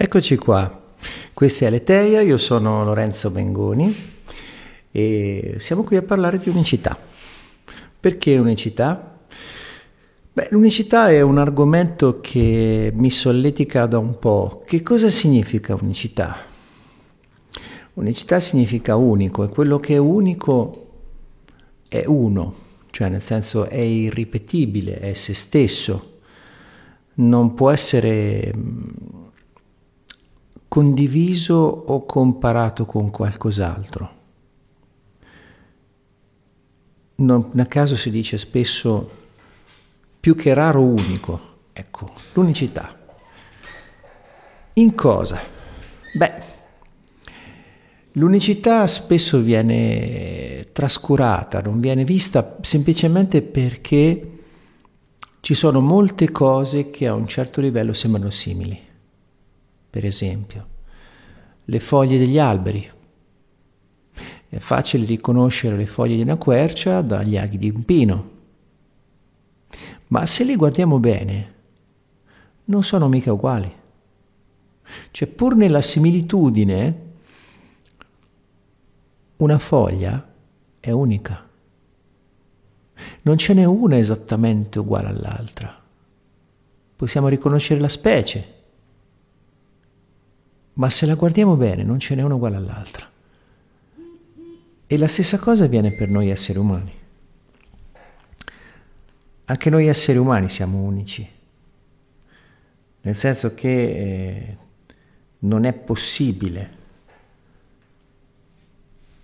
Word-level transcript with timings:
Eccoci 0.00 0.36
qua, 0.36 0.94
questa 1.34 1.64
è 1.64 1.66
Aleteia, 1.66 2.20
io 2.20 2.36
sono 2.38 2.84
Lorenzo 2.84 3.30
Bengoni 3.30 3.92
e 4.92 5.56
siamo 5.58 5.82
qui 5.82 5.96
a 5.96 6.02
parlare 6.02 6.38
di 6.38 6.48
unicità. 6.48 6.96
Perché 7.98 8.38
unicità? 8.38 9.18
Beh, 10.32 10.46
l'unicità 10.52 11.10
è 11.10 11.20
un 11.20 11.38
argomento 11.38 12.20
che 12.20 12.92
mi 12.94 13.10
solletica 13.10 13.86
da 13.86 13.98
un 13.98 14.20
po'. 14.20 14.62
Che 14.64 14.84
cosa 14.84 15.10
significa 15.10 15.74
unicità? 15.74 16.44
Unicità 17.94 18.38
significa 18.38 18.94
unico 18.94 19.42
e 19.42 19.48
quello 19.48 19.80
che 19.80 19.94
è 19.94 19.98
unico 19.98 21.00
è 21.88 22.04
uno, 22.06 22.54
cioè 22.90 23.08
nel 23.08 23.20
senso 23.20 23.64
è 23.64 23.80
irripetibile, 23.80 25.00
è 25.00 25.12
se 25.14 25.34
stesso, 25.34 26.20
non 27.14 27.54
può 27.54 27.72
essere 27.72 28.52
condiviso 30.68 31.54
o 31.54 32.04
comparato 32.04 32.84
con 32.84 33.10
qualcos'altro. 33.10 34.16
Non 37.16 37.50
a 37.56 37.66
caso 37.66 37.96
si 37.96 38.10
dice 38.10 38.38
spesso 38.38 39.10
più 40.20 40.36
che 40.36 40.54
raro 40.54 40.82
unico, 40.82 41.40
ecco, 41.72 42.12
l'unicità. 42.34 42.96
In 44.74 44.94
cosa? 44.94 45.40
Beh, 46.14 46.32
l'unicità 48.12 48.86
spesso 48.86 49.40
viene 49.40 50.68
trascurata, 50.70 51.60
non 51.60 51.80
viene 51.80 52.04
vista 52.04 52.58
semplicemente 52.60 53.42
perché 53.42 54.32
ci 55.40 55.54
sono 55.54 55.80
molte 55.80 56.30
cose 56.30 56.90
che 56.90 57.08
a 57.08 57.14
un 57.14 57.26
certo 57.26 57.60
livello 57.60 57.92
sembrano 57.92 58.30
simili 58.30 58.87
per 59.98 60.06
esempio, 60.06 60.66
le 61.64 61.80
foglie 61.80 62.18
degli 62.18 62.38
alberi. 62.38 62.88
È 64.48 64.58
facile 64.58 65.04
riconoscere 65.04 65.76
le 65.76 65.86
foglie 65.86 66.14
di 66.14 66.22
una 66.22 66.36
quercia 66.36 67.00
dagli 67.00 67.36
aghi 67.36 67.58
di 67.58 67.68
un 67.68 67.84
pino, 67.84 68.30
ma 70.06 70.24
se 70.24 70.44
le 70.44 70.54
guardiamo 70.54 71.00
bene, 71.00 71.54
non 72.66 72.84
sono 72.84 73.08
mica 73.08 73.32
uguali. 73.32 73.74
Cioè, 75.10 75.26
pur 75.26 75.56
nella 75.56 75.82
similitudine, 75.82 77.02
una 79.38 79.58
foglia 79.58 80.32
è 80.78 80.92
unica. 80.92 81.44
Non 83.22 83.36
ce 83.36 83.52
n'è 83.52 83.64
una 83.64 83.98
esattamente 83.98 84.78
uguale 84.78 85.08
all'altra. 85.08 85.76
Possiamo 86.94 87.26
riconoscere 87.26 87.80
la 87.80 87.88
specie, 87.88 88.57
ma 90.78 90.90
se 90.90 91.06
la 91.06 91.14
guardiamo 91.14 91.56
bene 91.56 91.82
non 91.82 91.98
ce 91.98 92.14
n'è 92.14 92.22
una 92.22 92.34
uguale 92.34 92.56
all'altra. 92.56 93.10
E 94.86 94.96
la 94.96 95.08
stessa 95.08 95.38
cosa 95.38 95.64
avviene 95.64 95.94
per 95.94 96.08
noi 96.08 96.30
esseri 96.30 96.58
umani. 96.58 96.92
Anche 99.44 99.70
noi 99.70 99.86
esseri 99.86 100.18
umani 100.18 100.48
siamo 100.48 100.78
unici, 100.78 101.28
nel 103.00 103.14
senso 103.14 103.54
che 103.54 103.68
eh, 103.68 104.56
non 105.40 105.64
è 105.64 105.72
possibile 105.72 106.76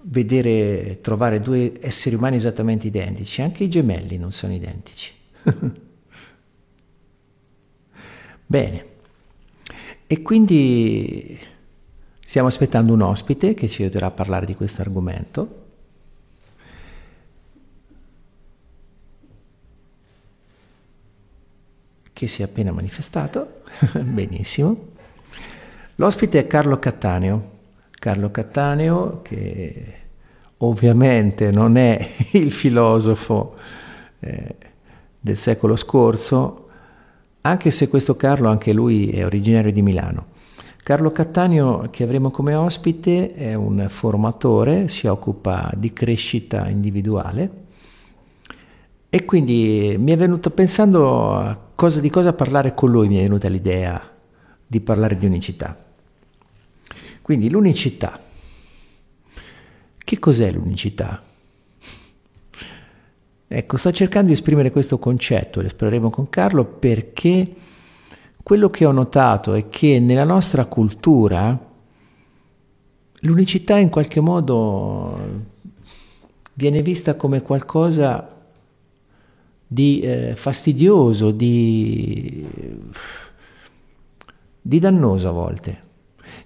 vedere, 0.03 1.01
trovare 1.01 1.41
due 1.41 1.75
esseri 1.81 2.15
umani 2.15 2.37
esattamente 2.37 2.87
identici, 2.87 3.43
anche 3.43 3.65
i 3.65 3.69
gemelli 3.69 4.17
non 4.17 4.33
sono 4.33 4.55
identici. 4.55 5.13
Bene. 8.47 8.93
E 10.15 10.23
quindi 10.23 11.37
stiamo 12.25 12.47
aspettando 12.47 12.93
un 12.93 13.01
ospite 13.01 13.53
che 13.55 13.67
ci 13.67 13.83
aiuterà 13.83 14.07
a 14.07 14.11
parlare 14.13 14.47
di 14.47 14.55
questo 14.55 14.81
argomento. 14.81 15.63
che 22.13 22.29
si 22.29 22.43
è 22.43 22.45
appena 22.45 22.71
manifestato. 22.71 23.63
Benissimo. 24.01 24.93
L'ospite 25.97 26.39
è 26.39 26.47
Carlo 26.47 26.79
Cattaneo. 26.79 27.51
Carlo 27.91 28.31
Cattaneo 28.31 29.21
che 29.21 29.95
ovviamente 30.59 31.51
non 31.51 31.77
è 31.77 32.15
il 32.35 32.53
filosofo 32.53 33.57
eh, 34.21 34.55
del 35.19 35.37
secolo 35.37 35.75
scorso, 35.75 36.64
anche 37.47 37.71
se 37.71 37.89
questo 37.89 38.17
Carlo, 38.17 38.49
anche 38.49 38.73
lui 38.73 39.11
è 39.11 39.25
originario 39.25 39.71
di 39.71 39.83
Milano. 39.83 40.29
Carlo 40.83 41.13
Cattaneo, 41.13 41.89
che 41.91 42.03
avremo 42.03 42.31
come 42.31 42.55
ospite, 42.55 43.35
è 43.35 43.53
un 43.53 43.87
formatore, 43.89 44.89
si 44.89 45.07
occupa 45.07 45.71
di 45.77 45.93
crescita 45.93 46.69
individuale 46.69 47.63
e 49.11 49.25
quindi 49.27 49.95
mi 49.99 50.13
è 50.13 50.17
venuto 50.17 50.51
pensando 50.51 51.71
cosa, 51.75 52.01
di 52.01 52.09
cosa 52.09 52.33
parlare 52.33 52.75
con 52.75 52.91
lui, 52.91 53.09
mi 53.09 53.19
è 53.19 53.23
venuta 53.23 53.49
l'idea 53.49 54.11
di 54.67 54.81
parlare 54.81 55.17
di 55.17 55.27
unicità. 55.27 55.77
Quindi 57.21 57.51
l'unicità. 57.51 58.21
Che 59.99 60.19
cos'è 60.19 60.51
l'unicità? 60.51 61.23
Ecco, 63.57 63.77
sto 63.77 63.93
cercando 63.93 64.27
di 64.27 64.33
esprimere 64.33 64.73
questo 64.73 64.99
concetto, 64.99 65.61
lo 65.61 65.69
esploreremo 65.69 66.11
con 66.11 66.29
Carlo, 66.29 66.65
perché 66.65 67.55
quello 68.43 68.69
che 68.69 68.85
ho 68.85 68.91
notato 68.91 69.55
è 69.55 69.69
che 69.69 70.01
nella 70.01 70.25
nostra 70.25 70.65
cultura 70.65 71.57
l'unicità 73.21 73.79
in 73.79 73.91
qualche 73.91 74.19
modo 74.19 75.19
viene 76.55 76.83
vista 76.83 77.15
come 77.15 77.43
qualcosa 77.43 78.29
di 79.65 80.01
eh, 80.01 80.35
fastidioso, 80.35 81.31
di, 81.31 82.45
di 84.61 84.79
dannoso 84.81 85.29
a 85.29 85.33
volte. 85.33 85.83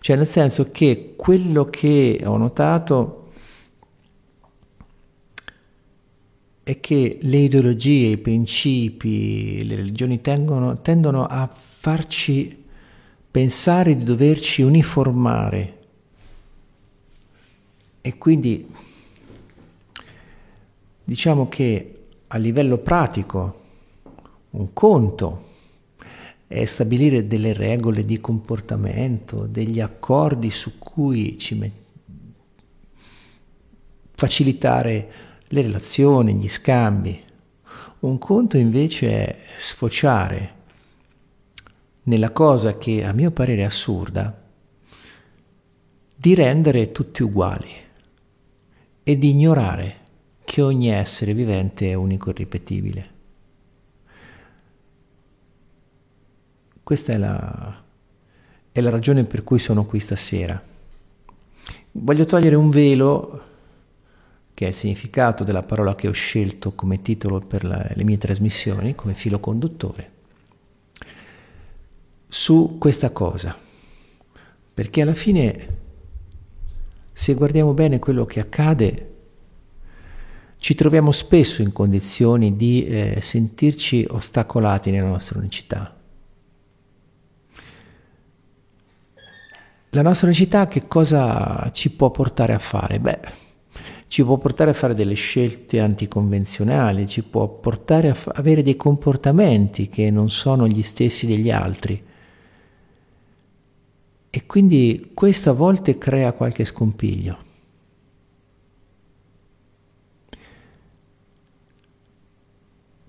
Cioè 0.01 0.15
nel 0.15 0.27
senso 0.27 0.71
che 0.71 1.15
quello 1.17 1.65
che 1.65 2.21
ho 2.23 2.37
notato 2.37 3.18
è 6.69 6.81
che 6.81 7.17
le 7.23 7.39
ideologie, 7.39 8.09
i 8.09 8.19
principi, 8.19 9.65
le 9.65 9.77
religioni 9.77 10.21
tengono, 10.21 10.83
tendono 10.83 11.25
a 11.25 11.49
farci 11.49 12.63
pensare 13.31 13.97
di 13.97 14.05
doverci 14.05 14.61
uniformare. 14.61 15.79
E 18.03 18.19
quindi 18.19 18.69
diciamo 21.05 21.49
che 21.49 22.01
a 22.27 22.37
livello 22.37 22.77
pratico 22.77 23.61
un 24.51 24.71
conto 24.75 25.47
è 26.47 26.67
stabilire 26.67 27.27
delle 27.27 27.55
regole 27.55 28.05
di 28.05 28.21
comportamento, 28.21 29.47
degli 29.47 29.81
accordi 29.81 30.51
su 30.51 30.77
cui 30.79 31.39
ci 31.39 31.55
met- 31.55 31.73
facilitare 34.13 35.28
le 35.49 35.63
relazioni, 35.63 36.35
gli 36.35 36.49
scambi. 36.49 37.25
Un 38.01 38.19
conto 38.19 38.57
invece 38.57 39.11
è 39.11 39.39
sfociare 39.57 40.57
nella 42.05 42.31
cosa 42.31 42.79
che 42.79 43.05
a 43.05 43.13
mio 43.13 43.31
parere 43.31 43.63
è 43.63 43.65
assurda, 43.65 44.47
di 46.17 46.35
rendere 46.35 46.91
tutti 46.91 47.23
uguali 47.23 47.71
e 49.03 49.19
di 49.19 49.31
ignorare 49.31 49.97
che 50.45 50.63
ogni 50.63 50.89
essere 50.89 51.35
vivente 51.35 51.91
è 51.91 51.95
unico 51.95 52.31
e 52.31 52.33
ripetibile. 52.33 53.11
Questa 56.83 57.13
è 57.13 57.19
la, 57.19 57.85
è 58.73 58.81
la 58.81 58.91
ragione 58.91 59.25
per 59.25 59.45
cui 59.45 59.59
sono 59.59 59.85
qui 59.85 60.01
stasera. 60.01 60.61
Voglio 61.93 62.25
togliere 62.25 62.55
un 62.55 62.71
velo 62.71 63.48
che 64.59 64.65
è 64.65 64.69
il 64.71 64.75
significato 64.75 65.45
della 65.45 65.63
parola 65.63 65.95
che 65.95 66.09
ho 66.09 66.13
scelto 66.13 66.73
come 66.73 67.01
titolo 67.01 67.39
per 67.39 67.63
la, 67.63 67.89
le 67.95 68.03
mie 68.03 68.19
trasmissioni, 68.19 68.97
come 68.97 69.15
filo 69.15 69.39
conduttore, 69.39 70.11
su 72.27 72.75
questa 72.77 73.11
cosa. 73.11 73.57
Perché 74.75 75.01
alla 75.01 75.15
fine, 75.15 75.69
se 77.13 77.35
guardiamo 77.35 77.73
bene 77.73 78.01
quello 78.01 78.27
che 78.27 78.41
accade, 78.41 79.15
ci 80.57 80.75
troviamo 80.75 81.13
spesso 81.13 81.63
in 81.63 81.71
condizioni 81.71 82.57
di 82.57 82.85
eh, 82.85 83.21
sentirci 83.23 84.09
ostacolati 84.11 84.91
nella 84.91 85.07
nostra 85.07 85.39
unicità. 85.39 85.97
La 89.91 90.03
nostra 90.03 90.27
unicità 90.27 90.67
che 90.67 90.89
cosa 90.89 91.71
ci 91.73 91.91
può 91.91 92.11
portare 92.11 92.55
a 92.55 92.59
fare? 92.59 92.99
Beh, 92.99 93.47
ci 94.09 94.25
può 94.25 94.39
portare 94.39 94.71
a 94.71 94.75
fare 94.75 94.95
delle 94.95 95.15
scelte 95.15 95.81
anticonvenzionali, 95.81 97.07
ci 97.07 97.23
può 97.23 97.49
portare 97.49 98.09
a 98.09 98.15
f- 98.15 98.31
avere 98.35 98.63
dei 98.63 98.77
comportamenti 98.77 99.89
che 99.89 100.11
non 100.11 100.31
sono 100.31 100.67
gli 100.67 100.83
stessi 100.83 101.27
degli 101.27 101.51
altri. 101.51 102.05
quindi 104.47 105.11
questo 105.15 105.51
a 105.51 105.53
volte 105.53 105.99
crea 105.99 106.33
qualche 106.33 106.65
scompiglio. 106.65 107.47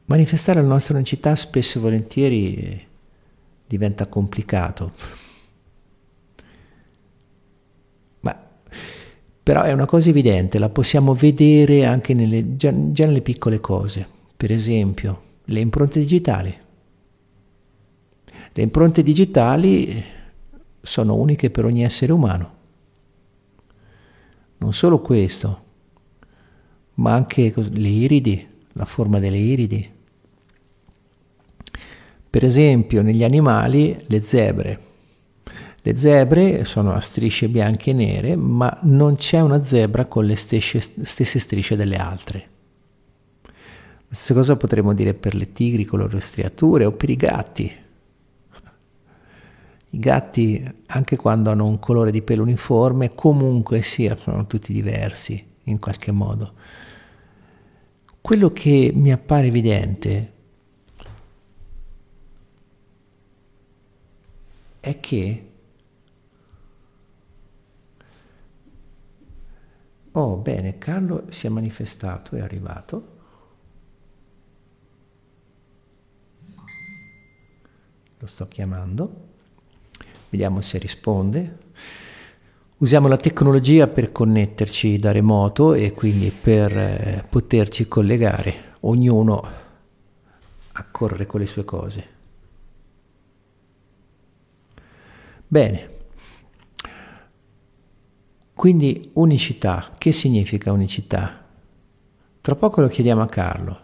Manifestare 0.06 0.62
la 0.62 0.68
nostra 0.68 0.96
unicità 0.96 1.36
spesso 1.36 1.78
e 1.78 1.82
volentieri 1.82 2.88
diventa 3.68 4.08
complicato. 4.08 4.92
Ma, 8.22 8.50
però 9.50 9.64
è 9.64 9.72
una 9.72 9.88
cosa 9.88 10.10
evidente, 10.10 10.60
la 10.60 10.70
possiamo 10.70 11.16
vedere 11.16 11.84
anche 11.84 12.14
nelle, 12.14 12.56
già, 12.56 12.72
già 12.92 13.08
nelle 13.08 13.24
piccole 13.24 13.60
cose. 13.60 14.08
Per 14.38 14.52
esempio, 14.52 15.22
le 15.46 15.60
impronte 15.60 15.98
digitali. 15.98 16.56
Le 18.54 18.62
impronte 18.62 19.02
digitali 19.02 20.04
sono 20.80 21.16
uniche 21.16 21.50
per 21.50 21.66
ogni 21.66 21.84
essere 21.84 22.12
umano. 22.12 22.52
Non 24.58 24.72
solo 24.72 25.00
questo, 25.00 25.64
ma 26.94 27.14
anche 27.14 27.52
le 27.56 27.90
iridi, 27.90 28.48
la 28.74 28.86
forma 28.86 29.18
delle 29.18 29.40
iridi. 29.40 29.92
Per 32.30 32.44
esempio, 32.46 33.02
negli 33.02 33.24
animali, 33.24 34.00
le 34.06 34.22
zebre. 34.22 34.89
Le 35.82 35.96
zebre 35.96 36.66
sono 36.66 36.94
a 36.94 37.00
strisce 37.00 37.48
bianche 37.48 37.92
e 37.92 37.94
nere, 37.94 38.36
ma 38.36 38.78
non 38.84 39.16
c'è 39.16 39.40
una 39.40 39.64
zebra 39.64 40.06
con 40.06 40.26
le 40.26 40.36
stesse, 40.36 40.80
stesse 40.80 41.40
strisce 41.40 41.78
delle 41.78 41.96
altre. 41.96 42.48
La 43.44 44.16
stessa 44.16 44.34
cosa 44.34 44.58
potremmo 44.58 44.94
dire 44.94 45.14
per 45.14 45.36
le 45.36 45.54
tigri 45.54 45.86
con 45.86 46.00
le 46.00 46.06
loro 46.06 46.20
striature 46.20 46.84
o 46.84 46.92
per 46.92 47.10
i 47.10 47.16
gatti. 47.16 47.72
I 49.92 50.00
gatti, 50.00 50.72
anche 50.88 51.16
quando 51.16 51.50
hanno 51.50 51.66
un 51.66 51.80
colore 51.80 52.12
di 52.12 52.22
pelo 52.22 52.44
uniforme, 52.44 53.16
comunque 53.16 53.82
sia, 53.82 54.18
sono 54.18 54.46
tutti 54.48 54.74
diversi 54.74 55.44
in 55.64 55.80
qualche 55.80 56.12
modo. 56.12 56.54
Quello 58.20 58.52
che 58.52 58.92
mi 58.94 59.12
appare 59.12 59.48
evidente 59.48 60.34
è 64.82 65.00
che 65.00 65.49
Oh, 70.14 70.38
bene, 70.38 70.78
Carlo 70.78 71.26
si 71.30 71.46
è 71.46 71.50
manifestato, 71.50 72.36
è 72.36 72.42
arrivato. 72.42 73.18
Lo 78.18 78.28
sto 78.28 78.48
chiamando. 78.48 79.28
Vediamo 80.30 80.62
se 80.62 80.78
risponde. 80.78 81.58
Usiamo 82.78 83.08
la 83.08 83.18
tecnologia 83.18 83.88
per 83.88 84.12
connetterci 84.12 84.98
da 85.00 85.12
remoto 85.12 85.74
e 85.74 85.94
quindi 85.94 86.32
per 86.32 86.78
eh, 86.78 87.26
poterci 87.30 87.88
collegare, 87.88 88.76
ognuno 88.82 89.42
a 90.72 90.86
correre 90.90 91.26
con 91.26 91.40
le 91.40 91.46
sue 91.46 91.66
cose. 91.66 92.08
Bene, 95.46 95.99
quindi 98.60 99.12
unicità, 99.14 99.96
che 99.98 100.12
significa 100.12 100.74
unicità? 100.74 101.46
Tra 102.42 102.56
poco 102.56 102.82
lo 102.82 102.90
chiediamo 102.90 103.22
a 103.22 103.28
Carlo. 103.28 103.80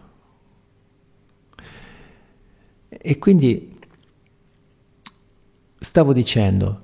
E 2.86 3.16
quindi 3.16 3.74
stavo 5.78 6.12
dicendo, 6.12 6.82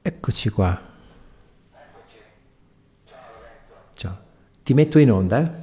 eccoci 0.00 0.48
qua. 0.48 0.80
Ciao. 3.92 4.18
Ti 4.62 4.72
metto 4.72 4.98
in 4.98 5.12
onda? 5.12 5.54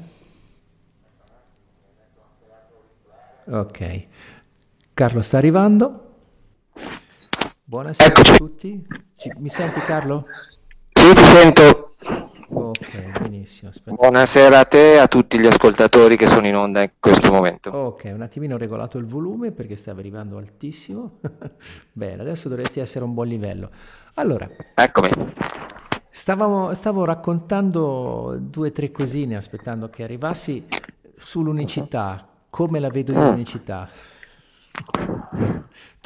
Eh? 3.43 3.53
Ok. 3.55 4.07
Carlo 4.93 5.21
sta 5.21 5.39
arrivando. 5.39 6.06
Buonasera 7.69 8.07
Eccoci. 8.07 8.31
a 8.31 8.37
tutti. 8.37 8.87
Ci, 9.17 9.33
mi 9.39 9.49
senti 9.49 9.81
Carlo? 9.81 10.25
Sì, 10.93 11.13
ti 11.13 11.21
sento. 11.21 11.95
Ok, 12.47 13.19
benissimo. 13.19 13.71
Aspetta. 13.71 13.93
Buonasera 13.93 14.59
a 14.59 14.63
te 14.63 14.93
e 14.93 14.97
a 14.99 15.07
tutti 15.09 15.37
gli 15.37 15.45
ascoltatori 15.45 16.15
che 16.15 16.27
sono 16.27 16.47
in 16.47 16.55
onda 16.55 16.83
in 16.83 16.91
questo 16.97 17.29
momento. 17.29 17.71
Ok, 17.71 18.09
un 18.13 18.21
attimino 18.21 18.55
ho 18.55 18.57
regolato 18.57 18.97
il 18.97 19.05
volume 19.05 19.51
perché 19.51 19.75
stava 19.75 19.99
arrivando 19.99 20.37
altissimo. 20.37 21.19
Bene, 21.91 22.21
adesso 22.21 22.47
dovresti 22.47 22.79
essere 22.79 23.03
a 23.03 23.07
un 23.09 23.13
buon 23.13 23.27
livello. 23.27 23.69
Allora, 24.13 24.47
eccomi. 24.73 25.09
Stavamo, 26.09 26.73
stavo 26.73 27.03
raccontando 27.03 28.37
due 28.39 28.69
o 28.69 28.71
tre 28.71 28.91
cosine 28.91 29.35
aspettando 29.35 29.89
che 29.89 30.03
arrivassi 30.03 30.65
sull'unicità, 31.17 32.29
come 32.49 32.79
la 32.79 32.89
vedo 32.89 33.11
io 33.11 33.19
mm. 33.19 33.25
l'unicità. 33.25 33.89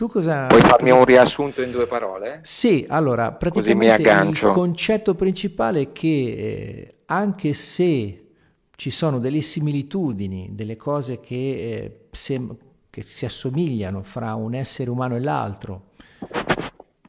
Tu 0.02 0.08
cosa... 0.08 0.48
Puoi 0.48 0.62
farmi 0.62 0.90
un 0.90 1.06
riassunto 1.06 1.62
in 1.62 1.70
due 1.70 1.86
parole? 1.86 2.40
Sì, 2.42 2.88
allora, 2.90 3.34
praticamente 3.34 4.02
il 4.02 4.50
concetto 4.52 5.14
principale 5.14 5.82
è 5.82 5.92
che 5.92 6.08
eh, 6.08 6.96
anche 7.06 7.54
se 7.54 8.30
ci 8.76 8.90
sono 8.90 9.20
delle 9.20 9.42
similitudini, 9.42 10.54
delle 10.54 10.76
cose 10.76 11.20
che, 11.20 11.36
eh, 11.36 12.08
sem- 12.10 12.58
che 12.90 13.04
si 13.04 13.26
assomigliano 13.26 14.02
fra 14.02 14.34
un 14.34 14.56
essere 14.56 14.90
umano 14.90 15.16
e 15.18 15.20
l'altro, 15.20 15.90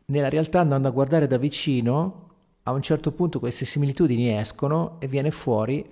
nella 0.05 0.29
realtà 0.29 0.61
andando 0.61 0.87
a 0.87 0.91
guardare 0.91 1.27
da 1.27 1.39
vicino, 1.39 2.29
a 2.65 2.73
un 2.73 2.83
certo 2.83 3.11
punto 3.13 3.39
queste 3.39 3.65
similitudini 3.65 4.37
escono 4.37 4.97
e 5.01 5.07
viene 5.07 5.31
fuori 5.31 5.83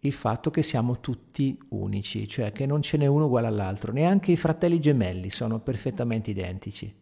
il 0.00 0.12
fatto 0.12 0.50
che 0.50 0.62
siamo 0.62 1.00
tutti 1.00 1.58
unici, 1.70 2.28
cioè 2.28 2.52
che 2.52 2.66
non 2.66 2.82
ce 2.82 2.96
n'è 2.96 3.06
uno 3.06 3.26
uguale 3.26 3.48
all'altro, 3.48 3.92
neanche 3.92 4.32
i 4.32 4.36
fratelli 4.36 4.80
gemelli 4.80 5.30
sono 5.30 5.58
perfettamente 5.58 6.30
identici. 6.30 6.94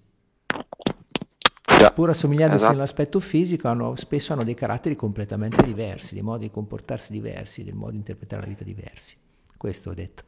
Pur 1.95 2.11
assomigliandosi 2.11 2.59
esatto. 2.59 2.73
nell'aspetto 2.73 3.21
fisico, 3.21 3.69
hanno, 3.69 3.97
spesso 3.97 4.33
hanno 4.33 4.45
dei 4.45 4.55
caratteri 4.55 4.97
completamente 4.97 5.63
diversi, 5.63 6.15
dei 6.15 6.23
modi 6.23 6.45
di 6.45 6.51
comportarsi 6.51 7.13
diversi, 7.13 7.65
dei 7.65 7.73
modi 7.73 7.93
di 7.93 7.99
interpretare 7.99 8.43
la 8.43 8.49
vita 8.49 8.65
diversi. 8.65 9.17
Questo 9.57 9.91
ho 9.91 9.95
detto. 9.95 10.23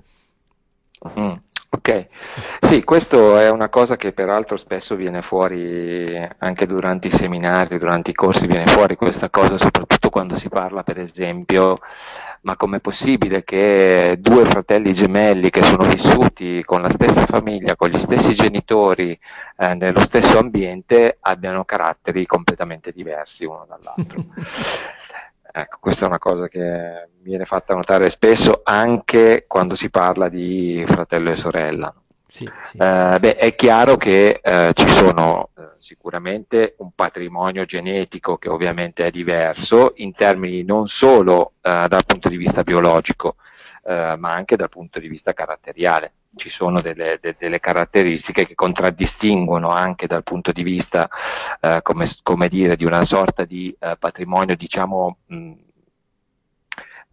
Mm, 1.19 1.31
ok, 1.71 2.07
sì, 2.61 2.83
questo 2.83 3.39
è 3.39 3.49
una 3.51 3.69
cosa 3.69 3.97
che 3.97 4.13
peraltro 4.13 4.57
spesso 4.57 4.97
viene 4.97 5.23
fuori 5.23 6.07
anche 6.39 6.67
durante 6.67 7.09
i 7.09 7.13
seminari, 7.13 7.79
durante 7.79 8.11
i 8.11 8.15
corsi, 8.15 8.47
viene 8.47 8.67
fuori 8.67 8.97
questa 8.97 9.31
cosa, 9.31 9.57
soprattutto 9.57 9.98
quando 10.11 10.37
si 10.37 10.49
parla, 10.49 10.83
per 10.83 10.99
esempio, 10.99 11.79
ma 12.43 12.57
com'è 12.57 12.81
possibile 12.81 13.45
che 13.45 14.17
due 14.19 14.45
fratelli 14.45 14.93
gemelli 14.93 15.51
che 15.51 15.63
sono 15.63 15.87
vissuti 15.87 16.63
con 16.65 16.83
la 16.83 16.91
stessa 16.91 17.27
famiglia, 17.27 17.77
con 17.77 17.89
gli 17.89 17.99
stessi 17.99 18.35
genitori, 18.35 19.19
eh, 19.57 19.75
nello 19.75 20.01
stesso 20.01 20.39
ambiente, 20.39 21.19
abbiano 21.21 21.65
caratteri 21.65 22.27
completamente 22.27 22.93
diversi 22.93 23.45
uno 23.45 23.67
dall'altro? 23.69 24.25
Ecco, 25.51 25.79
questa 25.81 26.05
è 26.05 26.09
una 26.09 26.19
cosa 26.19 26.47
che 26.47 27.09
viene 27.21 27.45
fatta 27.45 27.75
notare 27.75 28.11
spesso 28.11 28.61
anche 28.63 29.47
quando 29.49 29.75
si 29.75 29.91
parla 29.91 30.29
di 30.29 30.85
fratello 30.87 31.31
e 31.31 31.37
sorella. 31.37 31.93
Sì, 32.31 32.49
sì, 32.63 32.77
eh, 32.77 33.17
beh, 33.19 33.37
è 33.37 33.55
chiaro 33.55 33.97
che 33.97 34.41
eh, 34.43 34.73
ci 34.75 34.87
sono 34.89 35.49
eh, 35.57 35.71
sicuramente 35.79 36.75
un 36.79 36.91
patrimonio 36.95 37.65
genetico 37.65 38.37
che 38.37 38.51
ovviamente 38.51 39.07
è 39.07 39.11
diverso 39.11 39.95
in 39.97 40.13
termini 40.13 40.63
non 40.63 40.89
solo 40.89 41.55
eh, 41.63 41.87
dal 41.89 42.05
punto 42.05 42.29
di 42.29 42.37
vista 42.37 42.63
biologico, 42.63 43.37
eh, 43.83 44.15
ma 44.19 44.33
anche 44.33 44.57
dal 44.57 44.69
punto 44.69 45.01
di 45.01 45.09
vista 45.09 45.33
caratteriale. 45.33 46.13
Ci 46.35 46.51
sono 46.51 46.83
delle, 46.83 47.19
de, 47.19 47.35
delle 47.39 47.61
caratteristiche 47.61 48.47
che 48.47 48.55
contraddistinguono 48.55 49.69
anche 49.69 50.07
dal 50.07 50.23
punto 50.23 50.53
di 50.53 50.63
vista, 50.63 51.09
come, 51.83 52.07
come, 52.23 52.49
dire, 52.49 52.77
di 52.77 52.85
una 52.85 53.03
sorta 53.05 53.45
di 53.45 53.75
patrimonio, 53.99 54.55
diciamo, 54.55 55.17
mh, 55.27 55.53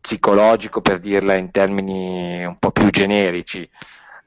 psicologico, 0.02 0.82
per 0.82 1.00
dirla 1.00 1.36
in 1.36 1.50
termini 1.50 2.44
un 2.46 2.60
po' 2.60 2.72
più 2.72 2.90
generici 2.90 3.68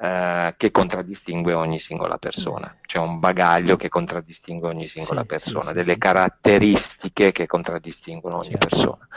eh, 0.00 0.54
che 0.56 0.70
contraddistingue 0.70 1.54
ogni 1.54 1.80
singola 1.80 2.18
persona. 2.18 2.76
C'è 2.86 2.98
un 2.98 3.18
bagaglio 3.18 3.76
che 3.76 3.88
contraddistingue 3.88 4.68
ogni 4.68 4.86
singola 4.86 5.22
sì, 5.22 5.26
persona, 5.26 5.66
sì, 5.66 5.72
delle 5.72 5.92
sì, 5.94 5.98
caratteristiche 5.98 7.32
che 7.32 7.46
contraddistinguono 7.46 8.36
ogni 8.36 8.50
certo. 8.50 8.68
persona. 8.68 9.08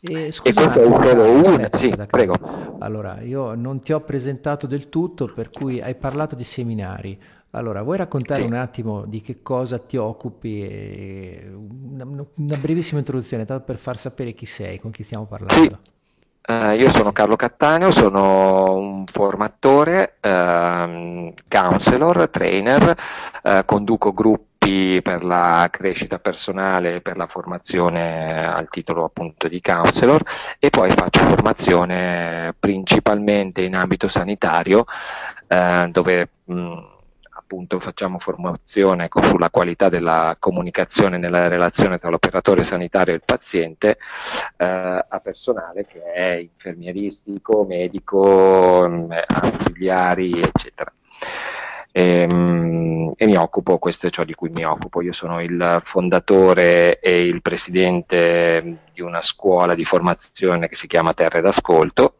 E, 0.00 0.32
scusa, 0.32 0.50
e 0.50 0.52
questo 0.52 0.82
è 0.82 0.84
solo 0.84 1.30
uno. 1.30 1.68
Sì, 1.72 1.94
prego. 2.08 2.34
Allora, 2.80 3.20
io 3.20 3.54
non 3.54 3.80
ti 3.80 3.92
ho 3.92 4.00
presentato 4.00 4.66
del 4.66 4.88
tutto, 4.88 5.26
per 5.32 5.50
cui 5.50 5.80
hai 5.80 5.94
parlato 5.94 6.34
di 6.34 6.44
seminari. 6.44 7.16
Allora, 7.50 7.82
vuoi 7.82 7.96
raccontare 7.96 8.42
sì. 8.42 8.48
un 8.48 8.54
attimo 8.54 9.04
di 9.06 9.20
che 9.20 9.42
cosa 9.42 9.78
ti 9.78 9.96
occupi? 9.96 11.40
Una, 11.52 12.04
una, 12.34 12.56
brevissima 12.56 12.98
introduzione, 12.98 13.44
tanto 13.44 13.64
per 13.64 13.76
far 13.76 13.96
sapere 13.96 14.32
chi 14.32 14.44
sei, 14.44 14.80
con 14.80 14.90
chi 14.90 15.04
stiamo 15.04 15.26
parlando. 15.26 15.78
Sì. 15.82 15.94
Uh, 16.48 16.74
io 16.78 16.90
sono 16.90 17.10
Carlo 17.10 17.34
Cattaneo, 17.34 17.90
sono 17.90 18.76
un 18.76 19.04
formatore, 19.06 20.18
uh, 20.20 21.34
counselor, 21.48 22.28
trainer, 22.30 22.96
uh, 23.42 23.64
conduco 23.64 24.12
gruppi 24.12 25.00
per 25.02 25.24
la 25.24 25.68
crescita 25.70 26.18
personale, 26.18 27.00
per 27.00 27.16
la 27.16 27.26
formazione 27.26 28.46
al 28.46 28.68
titolo 28.68 29.04
appunto 29.04 29.48
di 29.48 29.60
counselor 29.60 30.22
e 30.58 30.70
poi 30.70 30.90
faccio 30.90 31.20
formazione 31.24 32.54
principalmente 32.58 33.62
in 33.62 33.76
ambito 33.76 34.08
sanitario 34.08 34.84
eh, 35.46 35.88
dove 35.90 36.28
mh, 36.44 36.78
appunto 37.46 37.78
facciamo 37.78 38.18
formazione 38.18 39.08
sulla 39.22 39.50
qualità 39.50 39.88
della 39.88 40.36
comunicazione 40.36 41.16
nella 41.16 41.46
relazione 41.46 41.96
tra 41.96 42.10
l'operatore 42.10 42.64
sanitario 42.64 43.14
e 43.14 43.16
il 43.18 43.22
paziente 43.24 43.98
eh, 44.56 44.64
a 45.08 45.20
personale 45.22 45.86
che 45.86 46.02
è 46.02 46.34
infermieristico, 46.34 47.64
medico, 47.64 48.88
mh, 48.88 49.22
ausiliari, 49.28 50.40
eccetera. 50.40 50.92
E, 51.92 52.26
ehm, 52.28 53.12
e, 53.16 53.26
mi 53.26 53.36
occupo, 53.36 53.78
questo 53.78 54.08
è 54.08 54.10
ciò 54.10 54.24
di 54.24 54.34
cui 54.34 54.50
mi 54.50 54.64
occupo. 54.64 55.00
Io 55.00 55.12
sono 55.12 55.40
il 55.40 55.80
fondatore 55.84 56.98
e 56.98 57.26
il 57.26 57.42
presidente 57.42 58.78
di 58.92 59.00
una 59.02 59.22
scuola 59.22 59.76
di 59.76 59.84
formazione 59.84 60.68
che 60.68 60.74
si 60.74 60.88
chiama 60.88 61.14
Terre 61.14 61.40
d'Ascolto 61.40 62.16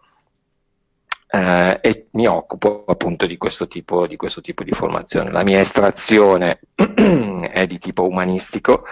eh, 1.37 1.79
e 1.83 2.07
mi 2.13 2.27
occupo 2.27 2.85
appunto 2.87 3.27
di 3.27 3.37
questo, 3.37 3.69
tipo, 3.69 4.07
di 4.07 4.17
questo 4.17 4.41
tipo 4.41 4.65
di 4.65 4.73
formazione. 4.73 5.31
La 5.31 5.45
mia 5.45 5.61
estrazione 5.61 6.61
è 6.75 7.67
di 7.67 7.79
tipo 7.79 8.07
umanistico, 8.07 8.87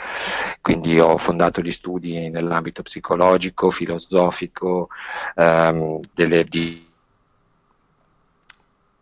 quindi 0.61 1.01
ho 1.01 1.17
fondato 1.17 1.63
gli 1.63 1.73
studi 1.73 2.29
nell'ambito 2.29 2.83
psicologico, 2.83 3.71
filosofico, 3.71 4.89
ehm, 5.37 6.01
delle, 6.13 6.45
di... 6.45 6.87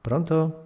Pronto? 0.01 0.61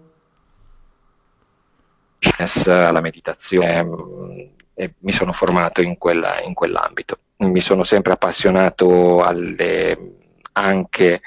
alla 2.66 3.00
meditazione 3.00 3.82
mm, 3.82 4.40
e 4.74 4.94
mi 4.98 5.12
sono 5.12 5.32
formato 5.32 5.80
in, 5.80 5.96
quella, 5.96 6.42
in 6.42 6.52
quell'ambito. 6.52 7.20
Mi 7.38 7.60
sono 7.60 7.84
sempre 7.84 8.12
appassionato 8.12 9.22
alle, 9.22 10.16
anche 10.52 11.20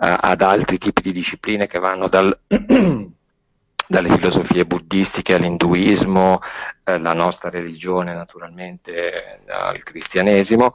ad 0.00 0.42
altri 0.42 0.78
tipi 0.78 1.02
di 1.02 1.12
discipline 1.12 1.66
che 1.66 1.78
vanno 1.78 2.08
dal, 2.08 2.38
dalle 2.46 4.10
filosofie 4.10 4.64
buddistiche 4.64 5.34
all'induismo, 5.34 6.40
eh, 6.84 6.98
la 6.98 7.12
nostra 7.12 7.50
religione 7.50 8.14
naturalmente 8.14 9.42
al 9.46 9.82
cristianesimo 9.82 10.72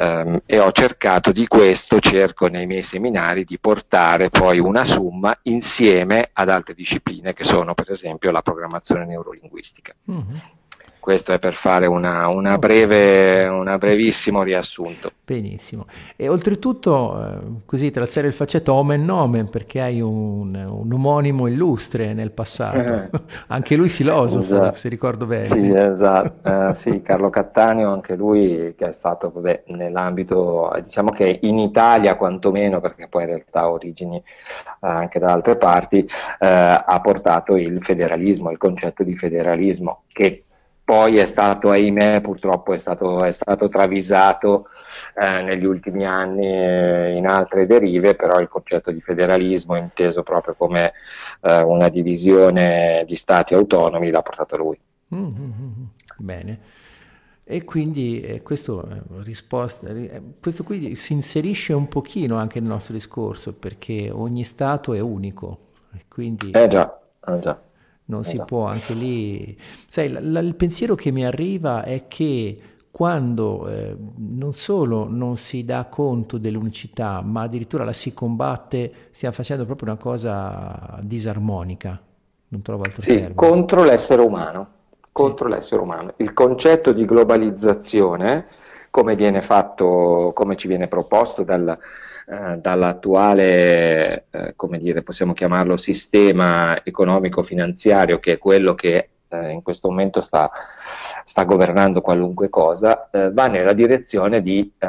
Um, 0.00 0.42
e 0.46 0.60
ho 0.60 0.70
cercato 0.70 1.32
di 1.32 1.48
questo, 1.48 1.98
cerco 1.98 2.46
nei 2.46 2.66
miei 2.66 2.84
seminari 2.84 3.42
di 3.42 3.58
portare 3.58 4.30
poi 4.30 4.60
una 4.60 4.84
somma 4.84 5.36
insieme 5.42 6.30
ad 6.32 6.48
altre 6.50 6.74
discipline 6.74 7.32
che 7.32 7.42
sono 7.42 7.74
per 7.74 7.90
esempio 7.90 8.30
la 8.30 8.40
programmazione 8.40 9.04
neurolinguistica. 9.06 9.92
Mm-hmm. 10.08 10.36
Questo 11.08 11.32
è 11.32 11.38
per 11.38 11.54
fare 11.54 11.86
una, 11.86 12.28
una 12.28 12.58
breve, 12.58 13.46
una 13.46 13.78
brevissimo 13.78 14.42
riassunto. 14.42 15.10
Benissimo. 15.24 15.86
E 16.16 16.28
oltretutto, 16.28 17.24
eh, 17.24 17.62
così 17.64 17.90
tra 17.90 18.02
il 18.04 18.32
faccetto 18.34 18.74
omen 18.74 19.06
nomen, 19.06 19.48
perché 19.48 19.80
hai 19.80 20.02
un, 20.02 20.54
un 20.54 20.92
omonimo 20.92 21.46
illustre 21.46 22.12
nel 22.12 22.30
passato, 22.30 22.78
eh. 22.92 23.10
anche 23.48 23.74
lui 23.74 23.88
filosofo, 23.88 24.54
esatto. 24.54 24.76
se 24.76 24.88
ricordo 24.90 25.24
bene. 25.24 25.46
Sì, 25.46 25.72
esatto. 25.72 26.46
Uh, 26.46 26.74
sì, 26.74 27.00
Carlo 27.00 27.30
Cattaneo, 27.30 27.90
anche 27.90 28.14
lui 28.14 28.74
che 28.76 28.88
è 28.88 28.92
stato 28.92 29.30
vabbè, 29.30 29.62
nell'ambito, 29.68 30.70
diciamo 30.82 31.10
che 31.10 31.38
in 31.40 31.58
Italia 31.58 32.16
quantomeno, 32.16 32.80
perché 32.80 33.08
poi 33.08 33.22
in 33.22 33.28
realtà 33.28 33.60
ha 33.60 33.70
origini 33.70 34.16
uh, 34.16 34.22
anche 34.80 35.18
da 35.18 35.32
altre 35.32 35.56
parti, 35.56 36.00
uh, 36.00 36.36
ha 36.38 37.00
portato 37.02 37.56
il 37.56 37.82
federalismo, 37.82 38.50
il 38.50 38.58
concetto 38.58 39.02
di 39.02 39.16
federalismo, 39.16 40.02
che 40.12 40.42
poi 40.88 41.18
è 41.18 41.26
stato, 41.26 41.68
ahimè, 41.68 42.22
purtroppo 42.22 42.72
è 42.72 42.78
stato, 42.80 43.22
è 43.22 43.34
stato 43.34 43.68
travisato 43.68 44.68
eh, 45.16 45.42
negli 45.42 45.66
ultimi 45.66 46.06
anni 46.06 46.46
eh, 46.46 47.14
in 47.14 47.26
altre 47.26 47.66
derive, 47.66 48.14
però 48.14 48.40
il 48.40 48.48
concetto 48.48 48.90
di 48.90 49.02
federalismo 49.02 49.76
inteso 49.76 50.22
proprio 50.22 50.54
come 50.54 50.94
eh, 51.42 51.60
una 51.60 51.90
divisione 51.90 53.04
di 53.06 53.16
stati 53.16 53.52
autonomi 53.52 54.10
l'ha 54.10 54.22
portato 54.22 54.56
lui. 54.56 54.80
Mm-hmm. 55.14 55.84
Bene. 56.16 56.60
E 57.44 57.64
quindi 57.64 58.22
eh, 58.22 58.40
questo, 58.40 58.88
eh, 58.88 59.02
risposta, 59.24 59.88
eh, 59.88 60.22
questo 60.40 60.64
qui 60.64 60.94
si 60.94 61.12
inserisce 61.12 61.74
un 61.74 61.88
pochino 61.88 62.36
anche 62.36 62.60
nel 62.60 62.70
nostro 62.70 62.94
discorso 62.94 63.52
perché 63.52 64.08
ogni 64.10 64.42
Stato 64.42 64.94
è 64.94 65.00
unico. 65.00 65.66
Quindi... 66.08 66.52
Eh 66.52 66.66
già, 66.66 66.98
eh 67.26 67.38
già 67.40 67.66
non 68.08 68.24
si 68.24 68.34
esatto. 68.34 68.44
può 68.46 68.64
anche 68.66 68.94
lì. 68.94 69.56
Sai, 69.86 70.10
la, 70.10 70.20
la, 70.22 70.40
il 70.40 70.54
pensiero 70.54 70.94
che 70.94 71.10
mi 71.10 71.24
arriva 71.24 71.84
è 71.84 72.06
che 72.08 72.58
quando 72.90 73.68
eh, 73.68 73.96
non 74.16 74.52
solo 74.52 75.06
non 75.08 75.36
si 75.36 75.64
dà 75.64 75.84
conto 75.84 76.38
dell'unicità, 76.38 77.22
ma 77.22 77.42
addirittura 77.42 77.84
la 77.84 77.92
si 77.92 78.12
combatte, 78.14 78.92
stiamo 79.10 79.34
facendo 79.34 79.64
proprio 79.64 79.90
una 79.90 79.98
cosa 79.98 80.98
disarmonica. 81.02 82.00
Non 82.48 82.62
trovo 82.62 82.82
altro 82.84 83.02
sì, 83.02 83.12
termine. 83.12 83.34
contro 83.34 83.84
l'essere 83.84 84.22
umano. 84.22 84.68
Contro 85.12 85.48
sì. 85.48 85.54
l'essere 85.54 85.82
umano. 85.82 86.14
Il 86.16 86.32
concetto 86.32 86.92
di 86.92 87.04
globalizzazione, 87.04 88.46
come 88.90 89.14
viene 89.16 89.42
fatto, 89.42 90.32
come 90.34 90.56
ci 90.56 90.66
viene 90.66 90.88
proposto 90.88 91.42
dal, 91.42 91.78
eh, 92.30 92.58
dall'attuale, 92.58 94.26
eh, 94.30 94.52
come 94.54 94.78
dire, 94.78 95.02
possiamo 95.02 95.32
chiamarlo 95.32 95.78
sistema 95.78 96.84
economico-finanziario, 96.84 98.20
che 98.20 98.32
è 98.32 98.38
quello 98.38 98.74
che 98.74 99.08
eh, 99.28 99.48
in 99.48 99.62
questo 99.62 99.88
momento 99.88 100.20
sta, 100.20 100.50
sta 101.24 101.44
governando 101.44 102.02
qualunque 102.02 102.50
cosa, 102.50 103.08
eh, 103.10 103.32
va 103.32 103.46
nella 103.46 103.72
direzione 103.72 104.42
di, 104.42 104.70
eh, 104.78 104.88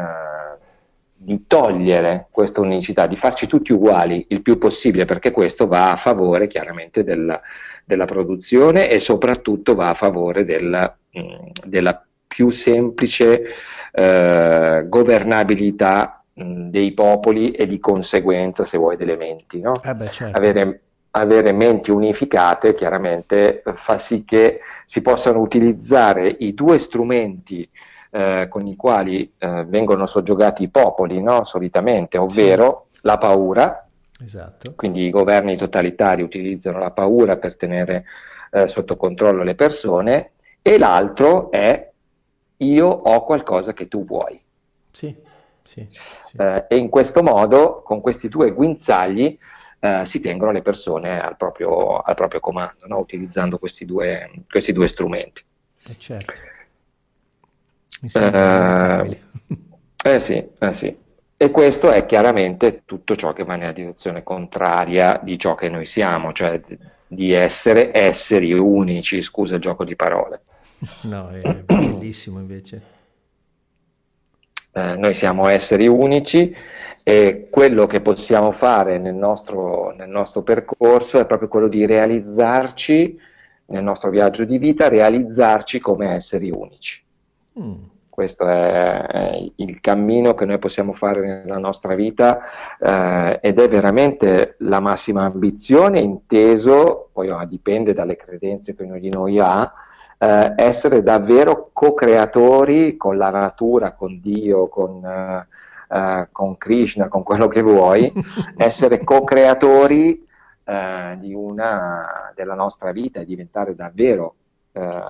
di 1.15 1.46
togliere 1.48 2.27
questa 2.29 2.60
unicità, 2.60 3.08
di 3.08 3.15
farci 3.15 3.48
tutti 3.48 3.72
uguali 3.72 4.25
il 4.29 4.41
più 4.41 4.58
possibile, 4.58 5.05
perché 5.05 5.31
questo 5.31 5.65
va 5.65 5.91
a 5.91 5.96
favore 5.96 6.48
chiaramente 6.48 7.05
della, 7.05 7.39
della 7.86 8.05
produzione 8.05 8.89
e 8.89 9.00
soprattutto 9.00 9.75
va 9.75 9.88
a 9.88 9.93
favore 9.93 10.43
della, 10.43 10.93
mh, 11.12 11.19
mm, 11.22 11.48
della 11.63 12.03
più 12.27 12.50
semplice 12.50 13.43
governabilità 13.91 16.18
dei 16.69 16.93
popoli 16.93 17.51
e 17.51 17.65
di 17.65 17.79
conseguenza, 17.79 18.63
se 18.63 18.77
vuoi, 18.77 18.98
delle 18.98 19.15
menti. 19.15 19.60
No? 19.60 19.81
Eh 19.84 19.93
beh, 19.93 20.10
certo. 20.10 20.38
avere, 20.38 20.81
avere, 21.12 21.51
menti 21.51 21.91
unificate 21.91 22.75
chiaramente 22.75 23.63
fa 23.75 23.98
sì 23.98 24.24
che 24.24 24.62
si 24.86 25.01
possano 25.01 25.39
utilizzare 25.39 26.36
i 26.39 26.53
due 26.53 26.79
strumenti 26.79 27.67
eh, 28.12 28.48
con 28.50 28.65
i 28.67 28.75
quali 28.75 29.34
eh, 29.38 29.65
vengono 29.65 30.05
soggiogati 30.05 30.63
i 30.63 30.69
popoli, 30.69 31.22
no? 31.22 31.43
solitamente, 31.46 32.17
ovvero 32.17 32.88
sì. 32.91 33.00
la 33.03 33.17
paura. 33.17 33.88
Esatto. 34.22 34.74
Quindi 34.75 35.03
i 35.03 35.10
governi 35.10 35.55
totalitari 35.55 36.22
utilizzano 36.22 36.79
la 36.79 36.91
paura 36.91 37.38
per 37.38 37.55
tenere 37.55 38.05
eh, 38.51 38.67
sotto 38.67 38.98
controllo 38.98 39.43
le 39.43 39.55
persone 39.55 40.31
e 40.62 40.77
l'altro 40.77 41.51
è 41.51 41.89
io 42.58 42.88
ho 42.88 43.24
qualcosa 43.24 43.74
che 43.74 43.88
tu 43.88 44.03
vuoi. 44.03 44.41
Sì. 44.91 45.27
Sì, 45.69 45.88
sì. 45.91 46.38
Eh, 46.38 46.65
e 46.67 46.77
in 46.77 46.89
questo 46.89 47.21
modo, 47.21 47.83
con 47.83 48.01
questi 48.01 48.27
due 48.27 48.51
guinzagli, 48.51 49.38
eh, 49.79 50.01
si 50.03 50.19
tengono 50.19 50.51
le 50.51 50.63
persone 50.63 51.21
al 51.21 51.38
proprio, 51.38 51.99
al 51.99 52.15
proprio 52.15 52.39
comando, 52.39 52.88
no? 52.88 52.97
utilizzando 52.97 53.59
questi 53.59 53.85
due, 53.85 54.31
questi 54.49 54.73
due 54.73 54.88
strumenti. 54.88 55.43
Eh 55.85 55.95
certo. 55.99 56.33
Eh, 58.01 59.19
eh, 60.03 60.19
sì, 60.19 60.43
eh 60.57 60.73
sì. 60.73 60.97
E 61.38 61.51
questo 61.51 61.91
è 61.91 62.05
chiaramente 62.07 62.81
tutto 62.85 63.15
ciò 63.15 63.31
che 63.33 63.43
va 63.43 63.55
nella 63.55 63.71
direzione 63.71 64.23
contraria 64.23 65.19
di 65.21 65.38
ciò 65.38 65.53
che 65.53 65.69
noi 65.69 65.85
siamo, 65.85 66.33
cioè 66.33 66.59
di 67.05 67.31
essere 67.31 67.95
esseri 67.95 68.53
unici, 68.53 69.21
scusa 69.21 69.55
il 69.55 69.61
gioco 69.61 69.83
di 69.83 69.95
parole. 69.95 70.41
No, 71.01 71.29
è 71.29 71.41
bellissimo 71.41 72.39
invece. 72.39 72.97
Eh, 74.71 74.95
noi 74.95 75.13
siamo 75.15 75.47
esseri 75.47 75.88
unici 75.88 76.55
e 77.03 77.47
quello 77.49 77.88
che 77.88 78.01
possiamo 78.01 78.51
fare 78.51 78.99
nel 78.99 79.15
nostro, 79.15 79.93
nel 79.97 80.09
nostro 80.09 80.43
percorso 80.43 81.19
è 81.19 81.25
proprio 81.25 81.47
quello 81.47 81.67
di 81.67 81.85
realizzarci 81.85 83.19
nel 83.65 83.83
nostro 83.83 84.09
viaggio 84.09 84.45
di 84.45 84.57
vita, 84.57 84.88
realizzarci 84.88 85.79
come 85.79 86.13
esseri 86.13 86.51
unici. 86.51 87.03
Mm. 87.59 87.73
Questo 88.09 88.45
è, 88.45 89.49
il 89.55 89.79
cammino 89.79 90.33
che 90.33 90.43
noi 90.43 90.59
possiamo 90.59 90.91
fare 90.91 91.21
nella 91.21 91.57
nostra 91.57 91.95
vita 91.95 92.41
eh, 92.77 93.39
ed 93.41 93.59
è 93.59 93.69
veramente 93.69 94.55
la 94.59 94.81
massima 94.81 95.23
ambizione 95.23 95.99
inteso, 95.99 97.09
poi 97.13 97.29
oh, 97.29 97.45
dipende 97.45 97.93
dalle 97.93 98.17
credenze 98.17 98.75
che 98.75 98.83
ognuno 98.83 98.99
di 98.99 99.09
noi 99.09 99.39
ha, 99.39 99.71
eh, 100.19 100.53
essere 100.57 101.01
davvero 101.01 101.69
co-creatori 101.71 102.97
con 102.97 103.17
la 103.17 103.29
natura, 103.29 103.93
con 103.93 104.19
Dio, 104.21 104.67
con, 104.67 105.03
eh, 105.03 105.47
eh 105.88 106.27
con 106.31 106.57
Krishna, 106.57 107.07
con 107.07 107.23
quello 107.23 107.47
che 107.47 107.61
vuoi, 107.61 108.11
essere 108.57 109.03
co-creatori 109.03 110.27
eh, 110.65 111.17
di 111.19 111.33
una, 111.33 112.31
della 112.35 112.53
nostra 112.53 112.91
vita 112.91 113.21
e 113.21 113.25
diventare 113.25 113.75
davvero 113.75 114.35
eh, 114.73 115.01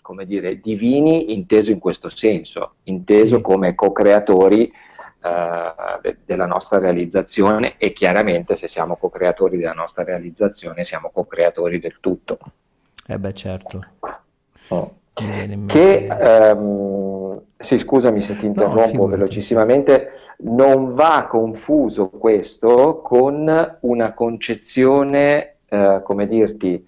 come 0.00 0.24
dire, 0.26 0.60
divini 0.60 1.34
inteso 1.34 1.72
in 1.72 1.78
questo 1.78 2.08
senso, 2.08 2.74
inteso 2.84 3.36
sì. 3.36 3.42
come 3.42 3.74
co-creatori 3.74 4.72
de- 6.00 6.16
della 6.24 6.46
nostra 6.46 6.78
realizzazione 6.78 7.74
e 7.76 7.92
chiaramente 7.92 8.54
se 8.54 8.66
siamo 8.68 8.96
co-creatori 8.96 9.58
della 9.58 9.74
nostra 9.74 10.02
realizzazione 10.02 10.82
siamo 10.82 11.10
co-creatori 11.12 11.78
del 11.78 11.98
tutto. 12.00 12.38
Eh 13.06 13.18
beh 13.18 13.34
certo. 13.34 13.84
Oh. 14.70 14.94
Che, 15.12 16.06
ehm, 16.06 17.42
sì, 17.58 17.78
scusami 17.78 18.22
se 18.22 18.36
ti 18.38 18.46
interrompo 18.46 19.02
no, 19.02 19.06
velocissimamente, 19.06 20.12
non 20.38 20.94
va 20.94 21.26
confuso 21.28 22.08
questo 22.08 23.00
con 23.02 23.76
una 23.80 24.12
concezione, 24.12 25.56
eh, 25.68 26.00
come 26.02 26.26
dirti, 26.26 26.82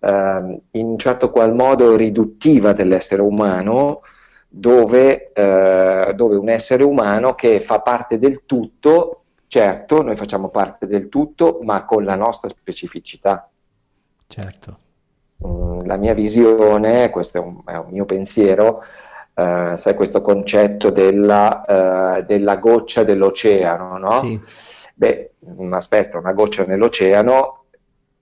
eh, 0.00 0.60
in 0.72 0.86
un 0.86 0.98
certo 0.98 1.30
qual 1.30 1.54
modo 1.54 1.96
riduttiva 1.96 2.72
dell'essere 2.72 3.22
umano, 3.22 4.02
dove, 4.48 5.32
eh, 5.32 6.12
dove 6.14 6.36
un 6.36 6.50
essere 6.50 6.84
umano 6.84 7.34
che 7.34 7.62
fa 7.62 7.80
parte 7.80 8.18
del 8.18 8.42
tutto, 8.44 9.22
certo, 9.46 10.02
noi 10.02 10.16
facciamo 10.16 10.48
parte 10.48 10.86
del 10.86 11.08
tutto, 11.08 11.60
ma 11.62 11.84
con 11.84 12.04
la 12.04 12.16
nostra 12.16 12.50
specificità. 12.50 13.48
Certo. 14.26 14.76
Mm, 15.46 15.80
la 15.86 15.96
mia 15.96 16.14
visione, 16.14 17.10
questo 17.10 17.38
è 17.38 17.40
un, 17.40 17.60
è 17.64 17.76
un 17.76 17.90
mio 17.90 18.04
pensiero, 18.04 18.82
eh, 19.34 19.72
sai 19.76 19.94
questo 19.94 20.20
concetto 20.20 20.90
della, 20.90 22.16
eh, 22.16 22.24
della 22.24 22.56
goccia 22.56 23.04
dell'oceano, 23.04 23.98
no? 23.98 24.10
Sì. 24.10 24.40
Beh, 24.94 25.32
aspetta, 25.70 26.18
una 26.18 26.32
goccia 26.32 26.64
nell'oceano, 26.64 27.64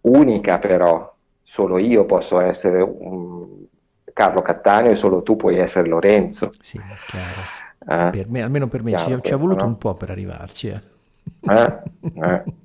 unica 0.02 0.58
però, 0.58 1.14
solo 1.42 1.78
io 1.78 2.04
posso 2.04 2.40
essere 2.40 2.80
un 2.80 3.64
Carlo 4.12 4.42
Cattaneo 4.42 4.92
e 4.92 4.96
solo 4.96 5.22
tu 5.22 5.36
puoi 5.36 5.58
essere 5.58 5.88
Lorenzo. 5.88 6.52
Sì, 6.60 6.80
chiaro. 7.06 8.06
Eh? 8.06 8.10
Per 8.10 8.28
me, 8.28 8.42
almeno 8.42 8.68
per 8.68 8.82
me, 8.82 8.96
ci, 8.96 9.18
ci, 9.22 9.32
ha 9.32 9.36
voluto 9.36 9.64
no? 9.64 9.70
un 9.70 9.78
po' 9.78 9.94
per 9.94 10.10
arrivarci. 10.10 10.68
Eh. 10.68 10.80
Eh? 11.40 11.82
Eh. 12.02 12.44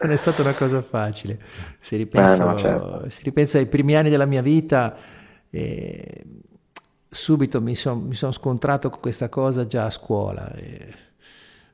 non 0.00 0.10
è 0.10 0.16
stata 0.16 0.42
una 0.42 0.54
cosa 0.54 0.82
facile. 0.82 1.38
Se 1.78 1.96
ripenso, 1.96 2.44
no, 2.44 2.58
certo. 2.58 3.10
se 3.10 3.20
ripenso, 3.22 3.58
ai 3.58 3.66
primi 3.66 3.94
anni 3.94 4.10
della 4.10 4.26
mia 4.26 4.42
vita, 4.42 4.96
eh, 5.50 6.24
subito 7.08 7.60
mi 7.60 7.74
sono 7.74 8.12
son 8.12 8.32
scontrato 8.32 8.88
con 8.90 9.00
questa 9.00 9.28
cosa 9.28 9.66
già 9.66 9.86
a 9.86 9.90
scuola. 9.90 10.50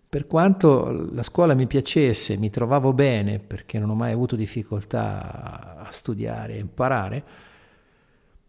per 0.08 0.26
quanto 0.26 1.08
la 1.12 1.22
scuola 1.22 1.54
mi 1.54 1.66
piacesse, 1.66 2.36
mi 2.36 2.50
trovavo 2.50 2.92
bene 2.92 3.38
perché 3.38 3.78
non 3.78 3.90
ho 3.90 3.94
mai 3.94 4.12
avuto 4.12 4.36
difficoltà 4.36 5.76
a 5.78 5.92
studiare 5.92 6.54
e 6.54 6.58
imparare, 6.58 7.24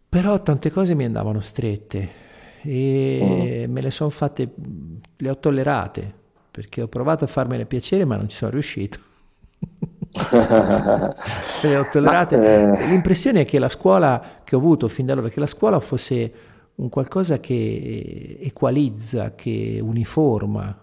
però 0.08 0.40
tante 0.42 0.70
cose 0.70 0.94
mi 0.94 1.04
andavano 1.04 1.40
strette 1.40 2.28
e 2.62 3.64
mm. 3.66 3.72
me 3.72 3.80
le 3.80 3.90
sono 3.90 4.10
fatte, 4.10 4.52
le 5.16 5.30
ho 5.30 5.38
tollerate 5.38 6.18
perché 6.50 6.82
ho 6.82 6.88
provato 6.88 7.24
a 7.24 7.26
farmele 7.28 7.66
piacere 7.66 8.04
ma 8.04 8.16
non 8.16 8.28
ci 8.28 8.36
sono 8.36 8.50
riuscito. 8.50 8.98
le 11.62 11.76
ho 11.76 11.88
tollerate. 11.88 12.36
Ma, 12.36 12.78
eh... 12.78 12.86
L'impressione 12.88 13.42
è 13.42 13.44
che 13.44 13.58
la 13.58 13.68
scuola 13.68 14.40
che 14.42 14.54
ho 14.54 14.58
avuto 14.58 14.88
fin 14.88 15.06
da 15.06 15.12
allora, 15.12 15.28
che 15.28 15.40
la 15.40 15.46
scuola 15.46 15.78
fosse 15.80 16.32
un 16.76 16.88
qualcosa 16.88 17.38
che 17.38 18.38
equalizza, 18.40 19.34
che 19.34 19.78
uniforma. 19.82 20.76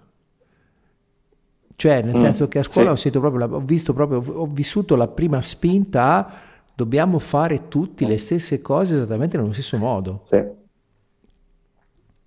Cioè, 1.75 2.01
nel 2.01 2.17
mm, 2.17 2.21
senso 2.21 2.47
che 2.47 2.59
a 2.59 2.63
scuola 2.63 2.95
sì. 2.95 3.09
ho, 3.13 3.19
proprio, 3.19 3.47
ho, 3.55 3.59
visto 3.59 3.93
proprio, 3.93 4.23
ho 4.25 4.47
vissuto 4.47 4.95
la 4.95 5.07
prima 5.07 5.41
spinta 5.41 6.03
a 6.03 6.33
dobbiamo 6.73 7.19
fare 7.19 7.67
tutti 7.67 8.05
le 8.05 8.17
stesse 8.17 8.61
cose 8.61 8.95
esattamente 8.95 9.37
nello 9.37 9.51
stesso 9.51 9.77
modo. 9.77 10.23
Sì. 10.29 10.43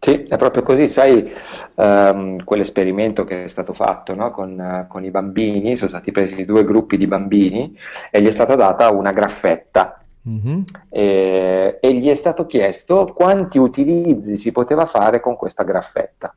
Sì, 0.02 0.22
è 0.22 0.36
proprio 0.36 0.62
così, 0.62 0.88
sai, 0.88 1.30
um, 1.74 2.42
quell'esperimento 2.42 3.24
che 3.24 3.44
è 3.44 3.46
stato 3.48 3.74
fatto 3.74 4.14
no? 4.14 4.30
con, 4.30 4.58
uh, 4.58 4.86
con, 4.90 5.04
i 5.04 5.10
bambini, 5.10 5.76
sono 5.76 5.90
stati 5.90 6.10
presi 6.10 6.46
due 6.46 6.64
gruppi 6.64 6.96
di 6.96 7.06
bambini 7.06 7.76
e 8.10 8.22
gli 8.22 8.26
è 8.26 8.30
stata 8.30 8.54
data 8.54 8.90
una 8.90 9.12
graffetta 9.12 10.00
mm-hmm. 10.26 10.62
e, 10.88 11.78
e, 11.82 11.94
gli 11.94 12.08
è 12.08 12.14
stato 12.14 12.46
chiesto 12.46 13.12
quanti 13.14 13.58
utilizzi 13.58 14.38
si 14.38 14.52
poteva 14.52 14.86
fare 14.86 15.20
con 15.20 15.36
questa 15.36 15.64
graffetta. 15.64 16.34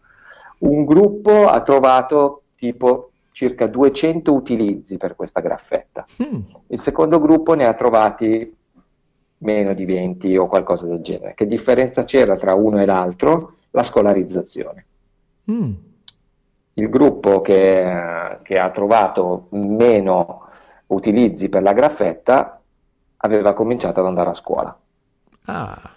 Un 0.58 0.84
gruppo 0.84 1.48
ha 1.48 1.62
trovato 1.62 2.42
tipo 2.58 3.12
circa 3.32 3.68
200 3.68 4.34
utilizzi 4.34 4.98
per 4.98 5.16
questa 5.16 5.40
graffetta, 5.40 6.06
mm. 6.22 6.40
il 6.68 6.80
secondo 6.80 7.18
gruppo 7.18 7.54
ne 7.54 7.66
ha 7.66 7.74
trovati 7.74 8.58
meno 9.44 9.74
di 9.74 9.86
20 9.86 10.36
o 10.38 10.48
qualcosa 10.48 10.88
del 10.88 11.02
genere. 11.02 11.34
Che 11.36 11.46
differenza 11.46 12.04
c'era 12.04 12.36
tra 12.36 12.56
uno 12.56 12.82
e 12.82 12.86
l'altro? 12.86 13.58
La 13.72 13.84
scolarizzazione. 13.84 14.86
Mm. 15.52 15.74
Il 16.74 16.90
gruppo 16.90 17.42
che, 17.42 18.40
che, 18.42 18.58
ha 18.58 18.72
trovato 18.72 19.48
meno 19.52 20.48
utilizzi 20.88 21.50
per 21.50 21.62
la 21.62 21.74
graffetta 21.74 22.62
aveva 23.18 23.54
cominciato 23.54 24.00
ad 24.00 24.08
andare 24.08 24.30
a 24.30 24.34
scuola. 24.34 24.78
Ah, 25.46 25.92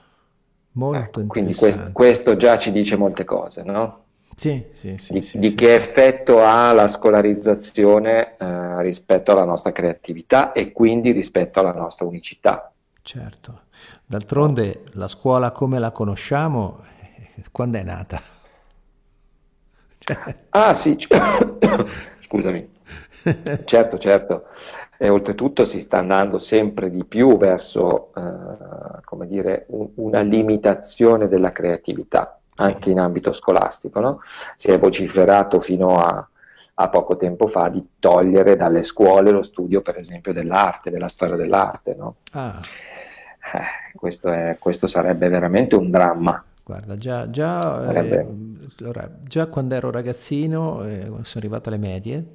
molto 0.72 1.20
ecco, 1.20 1.26
Quindi 1.28 1.54
questo, 1.54 1.90
questo, 1.92 2.36
già 2.36 2.58
ci 2.58 2.72
dice 2.72 2.96
molte 2.96 3.24
cose, 3.24 3.62
no? 3.62 4.04
Sì, 4.36 4.66
sì, 4.74 4.98
sì, 4.98 5.12
di, 5.14 5.22
sì, 5.22 5.38
di 5.38 5.48
sì, 5.48 5.54
che 5.54 5.74
effetto 5.74 6.42
ha 6.42 6.70
la 6.74 6.88
scolarizzazione 6.88 8.36
eh, 8.36 8.82
rispetto 8.82 9.32
alla 9.32 9.44
nostra 9.44 9.72
creatività 9.72 10.52
e 10.52 10.72
quindi 10.72 11.10
rispetto 11.10 11.60
alla 11.60 11.72
nostra 11.72 12.04
unicità. 12.04 12.70
Certo, 13.06 13.60
d'altronde 14.04 14.82
la 14.94 15.06
scuola 15.06 15.52
come 15.52 15.78
la 15.78 15.92
conosciamo, 15.92 16.80
eh, 17.36 17.44
quando 17.52 17.78
è 17.78 17.84
nata? 17.84 18.20
Cioè... 19.98 20.36
Ah 20.50 20.74
sì, 20.74 20.98
scusami, 22.18 22.68
certo, 23.64 23.98
certo, 23.98 24.46
e 24.98 25.08
oltretutto 25.08 25.64
si 25.64 25.80
sta 25.80 25.98
andando 25.98 26.40
sempre 26.40 26.90
di 26.90 27.04
più 27.04 27.36
verso, 27.36 28.10
eh, 28.16 29.02
come 29.04 29.28
dire, 29.28 29.66
un, 29.68 29.88
una 29.94 30.22
limitazione 30.22 31.28
della 31.28 31.52
creatività, 31.52 32.40
sì. 32.56 32.62
anche 32.64 32.90
in 32.90 32.98
ambito 32.98 33.32
scolastico, 33.32 34.00
no? 34.00 34.20
Si 34.56 34.68
è 34.72 34.80
vociferato 34.80 35.60
fino 35.60 36.00
a, 36.00 36.28
a 36.74 36.88
poco 36.88 37.16
tempo 37.16 37.46
fa 37.46 37.68
di 37.68 37.86
togliere 38.00 38.56
dalle 38.56 38.82
scuole 38.82 39.30
lo 39.30 39.42
studio, 39.42 39.80
per 39.80 39.96
esempio, 39.96 40.32
dell'arte, 40.32 40.90
della 40.90 41.06
storia 41.06 41.36
dell'arte, 41.36 41.94
no? 41.94 42.16
Ah 42.32 42.60
eh, 43.54 43.94
questo, 43.94 44.30
è, 44.30 44.56
questo, 44.58 44.86
sarebbe 44.86 45.28
veramente 45.28 45.74
un 45.76 45.90
dramma. 45.90 46.42
Guarda, 46.62 46.96
già, 46.96 47.30
già, 47.30 47.92
eh, 47.92 48.26
allora, 48.80 49.10
già 49.22 49.46
quando 49.46 49.74
ero 49.74 49.90
ragazzino, 49.90 50.84
eh, 50.84 51.00
sono 51.02 51.24
arrivato 51.34 51.68
alle 51.68 51.78
medie, 51.78 52.26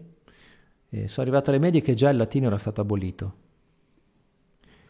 sono 0.89 1.27
arrivato 1.27 1.49
alle 1.49 1.59
medie 1.59 1.81
che 1.81 1.93
già 1.93 2.09
il 2.09 2.17
latino 2.17 2.47
era 2.47 2.57
stato 2.57 2.81
abolito. 2.81 3.33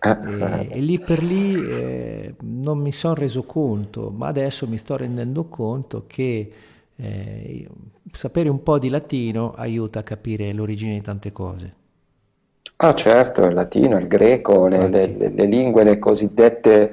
E, 0.04 0.68
e, 0.72 0.80
lì 0.80 1.00
per 1.00 1.24
lì 1.24 1.54
eh, 1.54 2.36
non 2.42 2.80
mi 2.80 2.92
sono 2.92 3.14
reso 3.14 3.44
conto, 3.44 4.10
ma 4.10 4.28
adesso 4.28 4.68
mi 4.68 4.78
sto 4.78 4.98
rendendo 4.98 5.46
conto 5.46 6.06
che 6.08 6.52
eh, 6.96 7.68
sapere 8.12 8.50
un 8.50 8.64
po' 8.64 8.80
di 8.80 8.90
latino 8.90 9.54
aiuta 9.54 10.00
a 10.00 10.04
capire 10.04 10.54
l'origine 10.54 10.94
di 10.94 11.02
tante 11.02 11.32
cose. 11.32 11.76
Ah 12.84 12.96
certo, 12.96 13.44
il 13.44 13.54
latino, 13.54 14.00
il 14.00 14.08
greco, 14.08 14.66
le, 14.66 14.88
le, 14.88 15.30
le 15.30 15.46
lingue, 15.46 15.84
le 15.84 16.00
cosiddette 16.00 16.92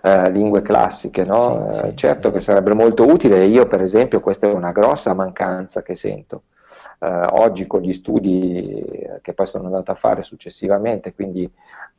eh, 0.00 0.30
lingue 0.30 0.62
classiche, 0.62 1.24
no? 1.24 1.68
Sì, 1.72 1.78
eh, 1.78 1.90
sì, 1.90 1.96
certo 1.96 2.28
sì. 2.28 2.34
che 2.34 2.40
sarebbe 2.40 2.72
molto 2.72 3.04
utile, 3.04 3.44
io 3.44 3.66
per 3.66 3.82
esempio 3.82 4.20
questa 4.20 4.48
è 4.48 4.52
una 4.52 4.72
grossa 4.72 5.12
mancanza 5.12 5.82
che 5.82 5.94
sento. 5.94 6.44
Eh, 7.00 7.26
oggi 7.32 7.66
con 7.66 7.82
gli 7.82 7.92
studi 7.92 8.82
che 9.20 9.34
poi 9.34 9.46
sono 9.46 9.66
andato 9.66 9.90
a 9.90 9.94
fare 9.94 10.22
successivamente, 10.22 11.12
quindi 11.12 11.44
eh, 11.44 11.50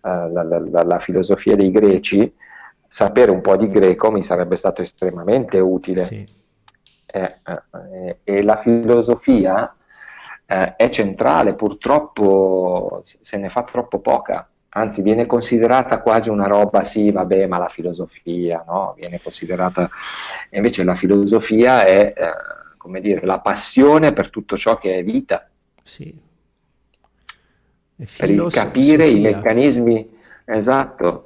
la, 0.02 0.42
la, 0.42 0.84
la, 0.84 1.00
filosofia 1.00 1.56
dei 1.56 1.70
greci, 1.70 2.34
sapere 2.88 3.30
un 3.30 3.42
po' 3.42 3.56
di 3.56 3.68
greco 3.68 4.10
mi 4.10 4.24
sarebbe 4.24 4.56
stato 4.56 4.82
estremamente 4.82 5.60
utile. 5.60 6.08
Eh, 6.10 6.26
eh, 7.06 8.18
e 8.24 8.42
la 8.42 8.56
filosofia 8.58 9.76
eh, 10.48 10.76
è 10.76 10.90
centrale, 10.90 11.54
purtroppo 11.54 13.02
se 13.04 13.38
ne 13.38 13.50
fa 13.50 13.64
troppo 13.64 14.00
poca, 14.00 14.50
anzi 14.70 15.02
viene 15.02 15.26
considerata 15.26 16.02
quasi 16.02 16.30
una 16.30 16.48
roba, 16.48 16.84
sì, 16.84 17.12
vabbè, 17.12 17.48
ma 17.48 17.58
la 17.58 17.68
filosofia, 17.68 18.64
no? 18.66 18.94
Viene 18.98 19.20
considerata, 19.22 19.90
invece 20.52 20.84
la 20.84 20.96
filosofia 20.96 21.84
è, 21.84 22.14
eh, 22.16 22.32
come 22.78 23.02
dire, 23.02 23.26
la 23.26 23.40
passione 23.40 24.14
per 24.14 24.30
tutto 24.30 24.56
ciò 24.56 24.78
che 24.78 24.98
è 24.98 25.04
vita. 25.04 25.50
Sì. 25.84 26.26
Per 27.96 28.30
il 28.30 28.48
capire 28.52 29.08
i 29.08 29.20
meccanismi, 29.20 30.18
esatto, 30.46 31.26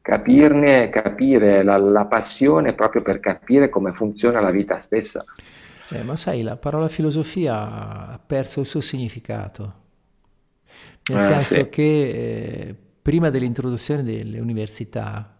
capirne, 0.00 0.88
capire 0.88 1.62
la, 1.64 1.76
la 1.76 2.04
passione 2.04 2.74
proprio 2.74 3.02
per 3.02 3.18
capire 3.18 3.68
come 3.68 3.92
funziona 3.92 4.40
la 4.40 4.50
vita 4.50 4.80
stessa. 4.80 5.24
Eh, 5.92 6.02
ma 6.02 6.16
sai, 6.16 6.42
la 6.42 6.56
parola 6.56 6.88
filosofia 6.88 8.10
ha 8.12 8.18
perso 8.18 8.60
il 8.60 8.66
suo 8.66 8.80
significato, 8.80 9.74
nel 11.10 11.18
eh, 11.18 11.22
senso 11.22 11.54
sì. 11.54 11.68
che 11.68 12.08
eh, 12.08 12.76
prima 13.02 13.30
dell'introduzione 13.30 14.02
delle 14.02 14.38
università, 14.38 15.36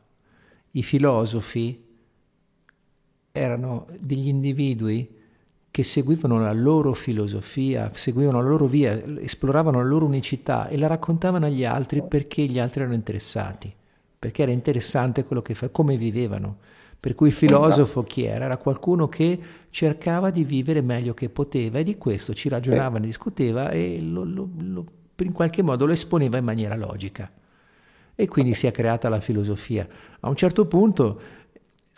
i 0.72 0.82
filosofi 0.82 1.90
erano 3.32 3.86
degli 3.98 4.28
individui 4.28 5.20
che 5.70 5.84
seguivano 5.84 6.38
la 6.38 6.52
loro 6.52 6.92
filosofia, 6.92 7.90
seguivano 7.94 8.42
la 8.42 8.48
loro 8.48 8.66
via, 8.66 9.02
esploravano 9.20 9.78
la 9.78 9.88
loro 9.88 10.04
unicità 10.04 10.68
e 10.68 10.76
la 10.76 10.86
raccontavano 10.86 11.46
agli 11.46 11.64
altri 11.64 12.02
perché 12.02 12.44
gli 12.44 12.58
altri 12.58 12.80
erano 12.80 12.94
interessati, 12.94 13.72
perché 14.18 14.42
era 14.42 14.50
interessante 14.50 15.24
quello 15.24 15.40
che 15.40 15.54
fa, 15.54 15.70
come 15.70 15.96
vivevano. 15.96 16.58
Per 17.02 17.16
cui 17.16 17.26
il 17.26 17.34
filosofo 17.34 18.04
chi 18.04 18.22
era? 18.22 18.44
Era 18.44 18.56
qualcuno 18.58 19.08
che 19.08 19.36
cercava 19.70 20.30
di 20.30 20.44
vivere 20.44 20.82
meglio 20.82 21.14
che 21.14 21.30
poteva 21.30 21.80
e 21.80 21.82
di 21.82 21.98
questo 21.98 22.32
ci 22.32 22.48
ragionava, 22.48 23.00
ne 23.00 23.06
discuteva 23.06 23.70
e 23.70 23.98
lo, 24.00 24.22
lo, 24.22 24.48
lo, 24.56 24.84
in 25.16 25.32
qualche 25.32 25.62
modo 25.62 25.84
lo 25.84 25.90
esponeva 25.90 26.38
in 26.38 26.44
maniera 26.44 26.76
logica. 26.76 27.28
E 28.14 28.28
quindi 28.28 28.54
si 28.54 28.68
è 28.68 28.70
creata 28.70 29.08
la 29.08 29.18
filosofia. 29.18 29.84
A 30.20 30.28
un 30.28 30.36
certo 30.36 30.66
punto 30.66 31.20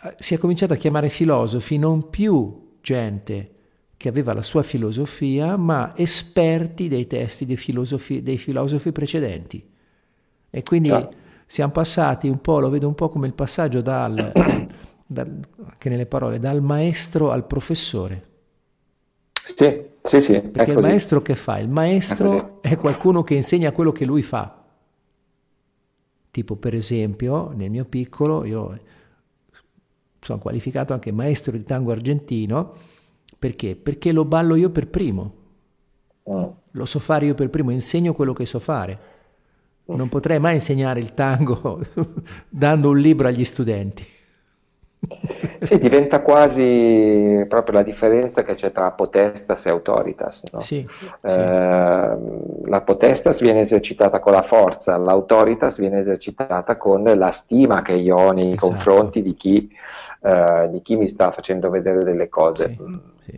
eh, 0.01 0.15
si 0.17 0.33
è 0.33 0.39
cominciato 0.39 0.73
a 0.73 0.75
chiamare 0.75 1.09
filosofi 1.09 1.77
non 1.77 2.09
più 2.09 2.77
gente 2.81 3.51
che 3.97 4.09
aveva 4.09 4.33
la 4.33 4.41
sua 4.41 4.63
filosofia, 4.63 5.55
ma 5.55 5.95
esperti 5.95 6.87
dei 6.87 7.05
testi 7.05 7.45
dei 7.45 7.57
filosofi, 7.57 8.23
dei 8.23 8.37
filosofi 8.37 8.91
precedenti. 8.91 9.63
E 10.49 10.63
quindi 10.63 10.91
siamo 11.45 11.71
passati 11.71 12.27
un 12.27 12.41
po', 12.41 12.59
lo 12.59 12.69
vedo 12.69 12.87
un 12.87 12.95
po' 12.95 13.09
come 13.09 13.27
il 13.27 13.33
passaggio 13.33 13.81
dal, 13.81 14.31
dal, 15.05 15.39
anche 15.65 15.89
nelle 15.89 16.05
parole, 16.05 16.39
dal 16.39 16.61
maestro 16.61 17.31
al 17.31 17.45
professore. 17.45 18.33
Sì, 19.45 19.85
sì, 20.01 20.21
sì. 20.21 20.41
Perché 20.41 20.71
il 20.71 20.79
maestro 20.79 21.21
che 21.21 21.35
fa? 21.35 21.59
Il 21.59 21.69
maestro 21.69 22.61
è, 22.61 22.69
è 22.69 22.77
qualcuno 22.77 23.23
che 23.23 23.35
insegna 23.35 23.71
quello 23.71 23.91
che 23.91 24.05
lui 24.05 24.23
fa. 24.23 24.63
Tipo 26.31 26.55
per 26.55 26.73
esempio, 26.73 27.51
nel 27.55 27.69
mio 27.69 27.85
piccolo, 27.85 28.43
io 28.43 28.77
sono 30.19 30.39
qualificato 30.39 30.93
anche 30.93 31.11
maestro 31.11 31.51
di 31.51 31.63
tango 31.63 31.91
argentino, 31.91 32.73
perché? 33.37 33.75
Perché 33.75 34.11
lo 34.11 34.25
ballo 34.25 34.55
io 34.55 34.69
per 34.71 34.87
primo. 34.87 35.33
Mm. 36.29 36.43
Lo 36.71 36.85
so 36.85 36.99
fare 36.99 37.27
io 37.27 37.35
per 37.35 37.49
primo, 37.49 37.71
insegno 37.71 38.13
quello 38.13 38.33
che 38.33 38.45
so 38.45 38.59
fare. 38.59 39.13
Non 39.85 40.09
potrei 40.09 40.39
mai 40.39 40.55
insegnare 40.55 40.99
il 40.99 41.13
tango 41.13 41.79
dando 42.49 42.89
un 42.89 42.97
libro 42.97 43.27
agli 43.27 43.45
studenti. 43.45 44.03
Sì, 45.59 45.77
diventa 45.79 46.21
quasi 46.21 47.45
proprio 47.47 47.77
la 47.77 47.83
differenza 47.83 48.43
che 48.43 48.53
c'è 48.53 48.71
tra 48.71 48.91
potestas 48.91 49.65
e 49.65 49.69
autoritas. 49.69 50.43
No? 50.51 50.59
Sì, 50.59 50.77
eh, 50.77 51.29
sì. 51.29 52.69
La 52.69 52.81
potestas 52.81 53.41
viene 53.41 53.59
esercitata 53.59 54.19
con 54.19 54.33
la 54.33 54.41
forza, 54.41 54.97
l'autoritas 54.97 55.79
viene 55.79 55.99
esercitata 55.99 56.77
con 56.77 57.03
la 57.03 57.31
stima 57.31 57.81
che 57.81 57.93
io 57.93 58.15
ho 58.15 58.31
nei 58.31 58.49
esatto. 58.49 58.67
confronti 58.67 59.21
di 59.21 59.35
chi, 59.35 59.71
eh, 60.21 60.69
di 60.71 60.81
chi, 60.81 60.95
mi 60.95 61.07
sta 61.07 61.31
facendo 61.31 61.69
vedere 61.69 62.03
delle 62.03 62.29
cose. 62.29 62.77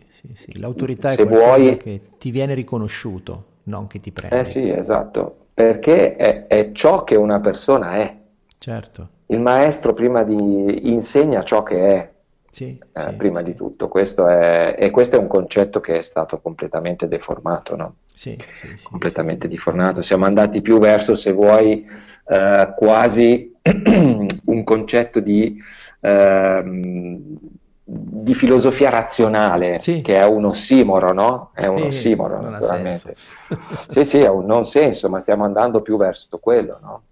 Sì. 0.08 0.58
L'autorità 0.58 1.10
Se 1.10 1.22
è 1.22 1.26
qualcosa 1.26 1.56
vuoi... 1.56 1.76
che 1.78 2.00
ti 2.18 2.30
viene 2.30 2.54
riconosciuto, 2.54 3.44
non 3.64 3.86
che 3.86 4.00
ti 4.00 4.12
prende. 4.12 4.40
Eh 4.40 4.44
sì, 4.44 4.68
esatto, 4.68 5.46
perché 5.54 6.16
è, 6.16 6.46
è 6.46 6.72
ciò 6.72 7.04
che 7.04 7.16
una 7.16 7.40
persona 7.40 7.94
è. 7.94 8.16
Certo 8.58 9.16
il 9.30 9.40
maestro 9.40 9.92
prima 9.92 10.22
di 10.22 10.90
insegna 10.90 11.42
ciò 11.42 11.62
che 11.62 11.94
è, 11.94 12.10
sì, 12.50 12.78
eh, 12.92 13.00
sì, 13.00 13.12
prima 13.14 13.38
sì. 13.40 13.44
di 13.44 13.54
tutto. 13.54 13.88
Questo 13.88 14.26
è, 14.26 14.74
e 14.78 14.90
questo 14.90 15.16
è 15.16 15.18
un 15.18 15.26
concetto 15.26 15.80
che 15.80 15.98
è 15.98 16.02
stato 16.02 16.40
completamente 16.40 17.08
deformato, 17.08 17.76
no? 17.76 17.94
completamente 18.82 19.46
deformato. 19.46 20.02
Siamo 20.02 20.24
andati 20.24 20.60
più 20.60 20.78
verso, 20.78 21.14
se 21.14 21.32
vuoi, 21.32 21.86
eh, 22.26 22.74
quasi 22.76 23.54
un 23.62 24.64
concetto 24.64 25.20
di, 25.20 25.56
eh, 26.00 26.62
di 27.84 28.34
filosofia 28.34 28.90
razionale, 28.90 29.78
che 29.78 30.16
è 30.16 30.24
un 30.24 30.46
ossimoro, 30.46 31.12
no? 31.12 31.50
È 31.52 31.66
un 31.66 31.82
ossimoro, 31.82 32.40
naturalmente. 32.40 33.14
sì, 33.88 34.04
sì, 34.04 34.18
è 34.18 34.28
un 34.28 34.46
non 34.46 34.66
senso, 34.66 35.08
ma 35.08 35.20
stiamo 35.20 35.44
andando 35.44 35.82
più 35.82 35.96
verso 35.96 36.38
quello, 36.38 36.78
no? 36.82 37.02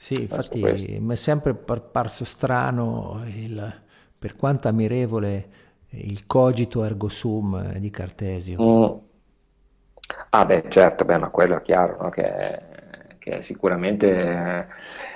Sì, 0.00 0.22
infatti 0.22 0.62
mi 0.98 1.12
è 1.12 1.14
sempre 1.14 1.52
parso 1.52 2.24
strano, 2.24 3.22
il, 3.26 3.80
per 4.18 4.34
quanto 4.34 4.66
ammirevole, 4.66 5.48
il 5.90 6.26
cogito 6.26 6.82
ergo 6.84 7.10
sum 7.10 7.74
di 7.74 7.90
Cartesio. 7.90 8.62
Mm. 8.62 8.98
Ah 10.30 10.46
beh, 10.46 10.64
certo, 10.68 11.04
beh, 11.04 11.18
ma 11.18 11.28
quello 11.28 11.58
è 11.58 11.60
chiaro, 11.60 11.98
no? 12.00 12.08
che, 12.08 12.22
è, 12.22 12.62
che, 13.18 13.30
è 13.36 13.40
sicuramente 13.42 14.68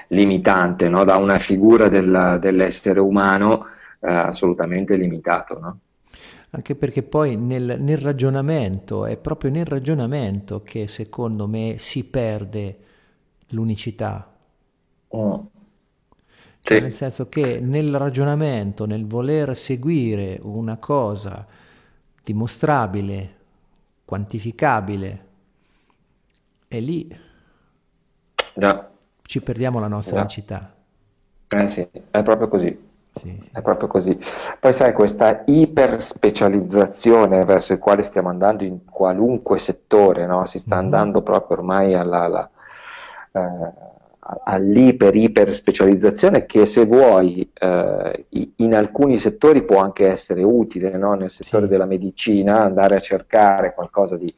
limitante, 0.09 0.87
no? 0.91 1.03
da 1.05 1.17
una 1.17 1.39
figura 1.39 1.89
del, 1.89 2.37
dell'essere 2.39 3.01
umano 3.01 3.65
eh, 4.01 4.13
assolutamente 4.13 4.97
limitato. 4.97 5.59
No? 5.59 5.79
Anche 6.51 6.75
perché 6.75 7.03
poi 7.03 7.37
nel, 7.37 7.79
nel 7.81 7.99
ragionamento, 7.99 9.07
è 9.07 9.17
proprio 9.17 9.51
nel 9.51 9.65
ragionamento 9.65 10.63
che 10.63 10.87
secondo 10.89 11.49
me 11.49 11.77
si 11.79 12.05
perde 12.11 12.77
l'unicità 13.49 14.29
Mm. 15.17 15.35
Cioè, 16.61 16.77
sì. 16.77 16.81
Nel 16.81 16.93
senso 16.93 17.27
che 17.27 17.61
nel 17.61 17.95
ragionamento, 17.97 18.87
nel 18.87 19.07
voler 19.07 19.55
seguire 19.55 20.39
una 20.43 20.79
cosa 20.79 21.47
dimostrabile, 22.23 23.35
quantificabile, 24.05 25.25
è 26.67 26.81
lì 26.81 27.21
Già. 28.55 28.91
ci 29.23 29.43
perdiamo 29.43 29.79
la 29.79 29.89
nostra 29.89 30.21
unicità. 30.21 30.75
Eh 31.49 31.69
sì, 31.69 31.87
è 32.11 32.23
proprio 32.23 32.49
così. 32.49 32.93
Sì, 33.15 33.39
sì. 33.41 33.51
È 33.53 33.63
proprio 33.63 33.87
così. 33.87 34.19
Poi 34.59 34.73
sai, 34.73 34.93
questa 34.93 35.43
iperspecializzazione 35.47 37.45
verso 37.45 37.75
il 37.75 37.79
quale 37.79 38.03
stiamo 38.03 38.29
andando 38.29 38.65
in 38.65 38.87
qualunque 38.87 39.59
settore, 39.59 40.27
no? 40.27 40.47
si 40.47 40.59
sta 40.59 40.77
mm-hmm. 40.77 40.85
andando 40.85 41.23
proprio 41.23 41.59
ormai 41.59 41.95
alla, 41.95 42.23
alla 42.23 42.51
eh, 43.33 43.93
all'iper 44.45 45.15
iper 45.15 45.53
specializzazione 45.53 46.47
che 46.47 46.65
se 46.65 46.87
vuoi 46.87 47.51
eh, 47.53 48.27
in 48.57 48.75
alcuni 48.75 49.19
settori 49.19 49.65
può 49.65 49.81
anche 49.81 50.09
essere 50.09 50.43
utile, 50.43 50.97
no? 50.97 51.13
nel 51.15 51.31
settore 51.31 51.65
sì. 51.65 51.71
della 51.71 51.85
medicina 51.85 52.63
andare 52.63 52.97
a 52.97 53.01
cercare 53.01 53.75
qualcosa 53.75 54.17
di, 54.17 54.35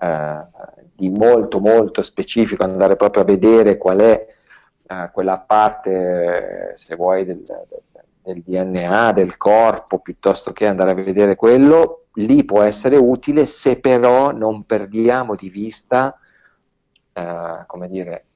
eh, 0.00 0.38
di, 0.94 1.10
molto 1.10 1.58
molto 1.58 2.02
specifico, 2.02 2.62
andare 2.62 2.94
proprio 2.94 3.22
a 3.22 3.26
vedere 3.26 3.76
qual 3.76 3.98
è 3.98 4.26
eh, 4.86 5.10
quella 5.12 5.38
parte, 5.38 6.72
se 6.74 6.94
vuoi, 6.94 7.24
del, 7.24 7.42
del, 8.22 8.42
DNA, 8.44 9.12
del 9.12 9.36
corpo, 9.36 9.98
piuttosto 9.98 10.52
che 10.52 10.66
andare 10.66 10.92
a 10.92 10.94
vedere 10.94 11.34
quello, 11.34 12.04
lì 12.14 12.44
può 12.44 12.62
essere 12.62 12.96
utile 12.96 13.46
se 13.46 13.80
però 13.80 14.30
non 14.30 14.64
perdiamo 14.64 15.34
di 15.34 15.48
vista 15.48 16.16
eh, 17.18 17.64
come 17.66 17.88
dire, 17.88 18.26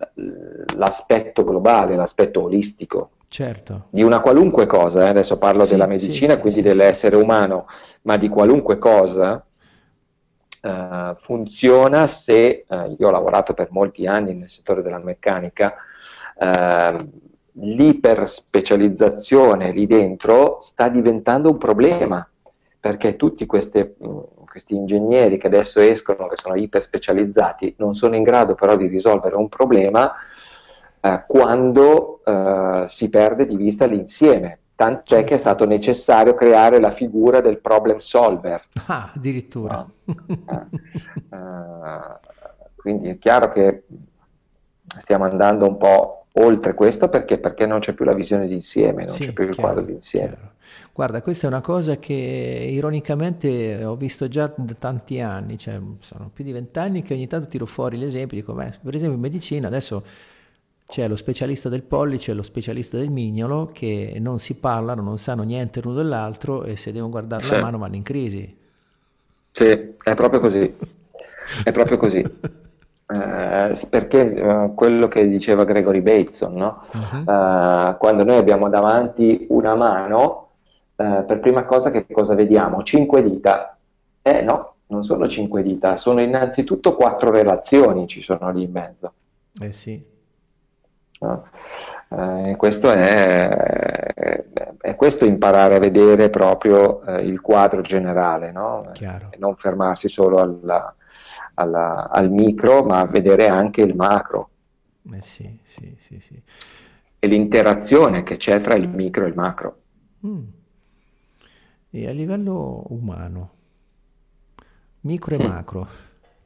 l'aspetto 0.77 1.45
globale, 1.45 1.95
l'aspetto 1.95 2.43
olistico. 2.43 3.11
Certo. 3.29 3.85
Di 3.91 4.03
una 4.03 4.19
qualunque 4.21 4.67
cosa, 4.67 5.07
eh? 5.07 5.09
adesso 5.09 5.39
parlo 5.39 5.65
sì, 5.65 5.71
della 5.71 5.87
medicina, 5.87 6.35
sì, 6.35 6.41
quindi 6.41 6.61
sì, 6.61 6.67
dell'essere 6.67 7.17
umano, 7.17 7.67
ma 8.03 8.17
di 8.17 8.29
qualunque 8.29 8.79
cosa, 8.79 9.45
Uh, 10.65 11.17
funziona 11.17 12.07
se 12.07 12.67
uh, 12.69 12.95
io 12.97 13.09
ho 13.09 13.11
lavorato 13.11 13.53
per 13.53 13.67
molti 13.73 14.07
anni 14.07 14.33
nel 14.33 14.49
settore 14.49 14.81
della 14.81 15.01
meccanica, 15.01 15.75
uh, 16.37 17.05
l'iperspecializzazione 17.55 19.73
lì 19.73 19.89
dentro 19.89 20.59
sta 20.61 20.89
diventando 20.89 21.51
un 21.51 21.59
problema 21.59 22.25
perché 22.79 23.17
tutti 23.17 23.45
queste, 23.45 23.97
questi 24.53 24.75
ingegneri 24.75 25.39
che 25.39 25.47
adesso 25.47 25.81
escono, 25.81 26.27
che 26.27 26.37
sono 26.37 26.57
iper 26.57 26.83
specializzati, 26.83 27.75
non 27.79 27.95
sono 27.95 28.17
in 28.17 28.23
grado 28.23 28.55
però 28.55 28.77
di 28.77 28.87
risolvere 28.87 29.35
un 29.35 29.49
problema 29.49 30.13
eh, 31.01 31.25
quando 31.27 32.21
eh, 32.23 32.85
si 32.87 33.09
perde 33.09 33.47
di 33.47 33.57
vista 33.57 33.87
l'insieme. 33.87 34.59
Tant'è 34.75 35.25
che 35.25 35.37
è 35.37 35.39
stato 35.39 35.65
necessario 35.65 36.35
creare 36.35 36.81
la 36.81 36.91
figura 36.91 37.41
del 37.41 37.61
problem 37.61 37.97
solver. 37.97 38.63
Ah, 38.87 39.11
addirittura. 39.15 39.87
No? 40.05 40.17
uh, 41.31 42.19
quindi 42.75 43.09
è 43.09 43.19
chiaro 43.19 43.53
che 43.53 43.85
stiamo 44.99 45.25
andando 45.25 45.67
un 45.67 45.79
po' 45.79 46.27
oltre 46.33 46.75
questo 46.75 47.09
perché, 47.09 47.39
perché 47.39 47.65
non 47.65 47.79
c'è 47.79 47.95
più 47.95 48.05
la 48.05 48.13
visione 48.13 48.47
d'insieme, 48.47 49.05
non 49.05 49.15
sì, 49.15 49.25
c'è 49.25 49.33
più 49.33 49.45
il 49.45 49.55
chiaro, 49.55 49.73
quadro 49.73 49.91
d'insieme. 49.91 50.29
Chiaro. 50.29 50.51
Guarda, 50.93 51.23
questa 51.23 51.47
è 51.47 51.51
una 51.51 51.61
cosa 51.61 51.97
che 51.97 52.13
ironicamente 52.13 53.85
ho 53.85 53.97
visto 53.97 54.29
già 54.29 54.53
da 54.55 54.75
tanti 54.79 55.21
anni, 55.21 55.59
cioè 55.59 55.81
sono 56.01 56.31
più 56.33 56.45
di 56.45 56.53
vent'anni 56.53 57.03
che 57.03 57.15
ogni 57.15 57.27
tanto 57.27 57.47
tiro 57.47 57.67
fuori 57.67 57.97
l'esempio, 57.97 58.37
dico, 58.37 58.53
beh, 58.53 58.79
per 58.83 58.95
esempio 58.95 59.17
in 59.17 59.23
medicina 59.23 59.69
adesso 59.69 60.05
c'è 60.87 61.09
lo 61.09 61.17
specialista 61.17 61.71
del 61.71 61.83
pollice 61.83 62.33
e 62.33 62.35
lo 62.35 62.43
specialista 62.43 62.99
del 62.99 63.09
mignolo 63.09 63.71
che 63.73 64.19
non 64.21 64.39
si 64.39 64.59
parlano, 64.59 65.01
non 65.01 65.17
sanno 65.17 65.43
niente 65.43 65.81
l'uno 65.81 65.97
dell'altro 65.97 66.65
e 66.65 66.77
se 66.77 66.93
devono 66.93 67.11
guardare 67.11 67.43
sì. 67.43 67.55
la 67.55 67.63
mano 67.63 67.79
vanno 67.79 67.95
in 67.95 68.03
crisi. 68.03 68.57
Sì, 69.49 69.65
è 69.65 70.15
proprio 70.15 70.41
così, 70.41 70.75
è 71.65 71.73
proprio 71.73 71.97
così. 71.97 72.23
Eh, 73.13 73.73
perché 73.91 74.33
eh, 74.33 74.71
quello 74.75 75.07
che 75.09 75.29
diceva 75.29 75.65
Gregory 75.65 76.01
Bateson, 76.01 76.55
no? 76.55 76.83
uh-huh. 76.93 77.31
eh, 77.31 77.97
quando 77.99 78.25
noi 78.25 78.37
abbiamo 78.37 78.71
davanti 78.71 79.47
una 79.51 79.75
mano, 79.75 80.52
eh, 81.03 81.23
per 81.25 81.41
prima 81.41 81.65
cosa 81.65 81.91
che 81.91 82.07
cosa 82.11 82.35
vediamo? 82.35 82.83
Cinque 82.83 83.23
dita. 83.23 83.77
Eh 84.23 84.43
no, 84.43 84.75
non 84.87 85.03
sono 85.03 85.27
cinque 85.27 85.63
dita, 85.63 85.97
sono 85.97 86.21
innanzitutto 86.21 86.95
quattro 86.95 87.31
relazioni 87.31 88.07
ci 88.07 88.21
sono 88.21 88.51
lì 88.51 88.63
in 88.63 88.71
mezzo. 88.71 89.13
Eh 89.61 89.73
sì. 89.73 90.05
No? 91.21 91.47
Eh, 92.09 92.57
questo 92.57 92.91
è, 92.91 94.45
è, 94.79 94.95
questo 94.97 95.25
imparare 95.25 95.77
a 95.77 95.79
vedere 95.79 96.31
proprio 96.31 97.03
eh, 97.03 97.23
il 97.23 97.41
quadro 97.41 97.81
generale, 97.81 98.53
no? 98.53 98.93
non 99.39 99.57
fermarsi 99.57 100.09
solo 100.09 100.39
alla, 100.39 100.95
alla, 101.55 102.11
al 102.11 102.31
micro, 102.31 102.85
ma 102.85 103.05
vedere 103.07 103.49
anche 103.49 103.81
il 103.81 103.97
macro. 103.97 104.51
Eh 105.11 105.23
sì, 105.23 105.59
sì, 105.63 105.97
sì, 105.99 106.21
sì. 106.21 106.41
E 107.19 107.27
l'interazione 107.27 108.23
che 108.23 108.37
c'è 108.37 108.61
tra 108.61 108.75
il 108.75 108.89
micro 108.89 109.25
e 109.25 109.29
il 109.29 109.35
macro. 109.35 109.77
Mm. 110.27 110.43
E 111.95 112.09
a 112.09 112.11
livello 112.13 112.87
umano, 112.89 113.51
micro 115.01 115.35
e 115.35 115.45
mm. 115.45 115.47
macro, 115.47 115.87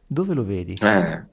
dove 0.05 0.35
lo 0.35 0.45
vedi? 0.45 0.77
Eh. 0.83 1.25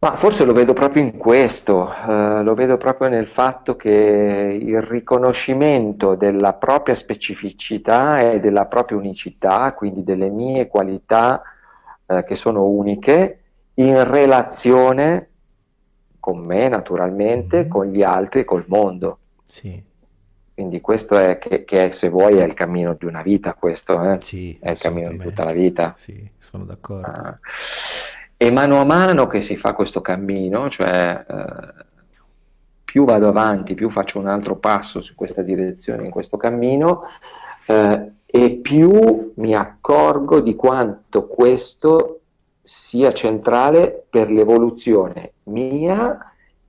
Ma 0.00 0.16
forse 0.16 0.44
lo 0.44 0.52
vedo 0.52 0.74
proprio 0.74 1.02
in 1.02 1.16
questo, 1.16 1.90
eh, 1.90 2.42
lo 2.42 2.52
vedo 2.52 2.76
proprio 2.76 3.08
nel 3.08 3.28
fatto 3.28 3.76
che 3.76 4.58
il 4.60 4.82
riconoscimento 4.82 6.16
della 6.16 6.52
propria 6.52 6.94
specificità 6.94 8.20
e 8.30 8.40
della 8.40 8.66
propria 8.66 8.98
unicità, 8.98 9.72
quindi 9.72 10.04
delle 10.04 10.28
mie 10.28 10.68
qualità 10.68 11.40
eh, 12.04 12.24
che 12.24 12.34
sono 12.34 12.66
uniche, 12.66 13.40
in 13.76 14.04
relazione 14.04 15.30
con 16.20 16.40
me 16.40 16.68
naturalmente, 16.68 17.60
mm-hmm. 17.60 17.68
con 17.70 17.86
gli 17.86 18.02
altri, 18.02 18.44
col 18.44 18.66
mondo. 18.68 19.18
Sì. 19.46 19.87
Quindi 20.58 20.80
questo 20.80 21.14
è, 21.14 21.38
che, 21.38 21.64
che 21.64 21.92
se 21.92 22.08
vuoi, 22.08 22.38
è 22.38 22.42
il 22.42 22.54
cammino 22.54 22.94
di 22.94 23.04
una 23.04 23.22
vita, 23.22 23.54
questo 23.54 24.02
eh? 24.02 24.18
sì, 24.20 24.58
è 24.60 24.70
il 24.70 24.78
cammino 24.78 25.10
di 25.10 25.18
tutta 25.18 25.44
la 25.44 25.52
vita. 25.52 25.94
Sì, 25.96 26.28
sono 26.36 26.64
d'accordo. 26.64 27.06
Ah. 27.06 27.38
E 28.36 28.50
mano 28.50 28.80
a 28.80 28.84
mano 28.84 29.28
che 29.28 29.40
si 29.40 29.56
fa 29.56 29.72
questo 29.72 30.00
cammino, 30.00 30.68
cioè 30.68 31.24
eh, 31.28 31.84
più 32.82 33.04
vado 33.04 33.28
avanti, 33.28 33.74
più 33.74 33.88
faccio 33.88 34.18
un 34.18 34.26
altro 34.26 34.56
passo 34.56 35.00
su 35.00 35.14
questa 35.14 35.42
direzione, 35.42 36.06
in 36.06 36.10
questo 36.10 36.36
cammino, 36.36 37.02
eh, 37.64 38.10
e 38.26 38.50
più 38.60 39.32
mi 39.36 39.54
accorgo 39.54 40.40
di 40.40 40.56
quanto 40.56 41.28
questo 41.28 42.22
sia 42.60 43.12
centrale 43.12 44.06
per 44.10 44.28
l'evoluzione 44.28 45.34
mia 45.44 46.18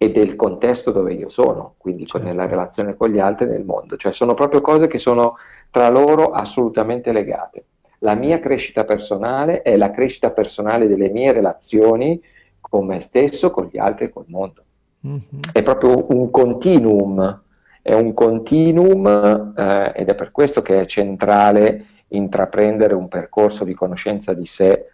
e 0.01 0.11
del 0.11 0.37
contesto 0.37 0.91
dove 0.91 1.11
io 1.13 1.27
sono, 1.27 1.73
quindi 1.77 2.05
certo. 2.05 2.25
nella 2.25 2.45
relazione 2.45 2.95
con 2.95 3.09
gli 3.09 3.19
altri 3.19 3.47
nel 3.47 3.65
mondo. 3.65 3.97
Cioè 3.97 4.13
sono 4.13 4.33
proprio 4.33 4.61
cose 4.61 4.87
che 4.87 4.97
sono 4.97 5.35
tra 5.69 5.89
loro 5.89 6.31
assolutamente 6.31 7.11
legate. 7.11 7.65
La 7.99 8.15
mia 8.15 8.39
crescita 8.39 8.85
personale 8.85 9.61
è 9.61 9.75
la 9.75 9.91
crescita 9.91 10.31
personale 10.31 10.87
delle 10.87 11.09
mie 11.09 11.33
relazioni 11.33 12.17
con 12.61 12.85
me 12.85 13.01
stesso, 13.01 13.51
con 13.51 13.67
gli 13.69 13.77
altri 13.77 14.05
e 14.05 14.09
col 14.09 14.23
mondo. 14.27 14.63
Mm-hmm. 15.05 15.41
È 15.51 15.61
proprio 15.63 16.05
un 16.15 16.31
continuum, 16.31 17.41
è 17.81 17.93
un 17.93 18.13
continuum 18.13 19.53
eh, 19.53 19.91
ed 19.95 20.07
è 20.07 20.15
per 20.15 20.31
questo 20.31 20.61
che 20.61 20.79
è 20.79 20.85
centrale 20.85 21.85
intraprendere 22.07 22.93
un 22.93 23.09
percorso 23.09 23.65
di 23.65 23.73
conoscenza 23.73 24.33
di 24.33 24.45
sé, 24.45 24.85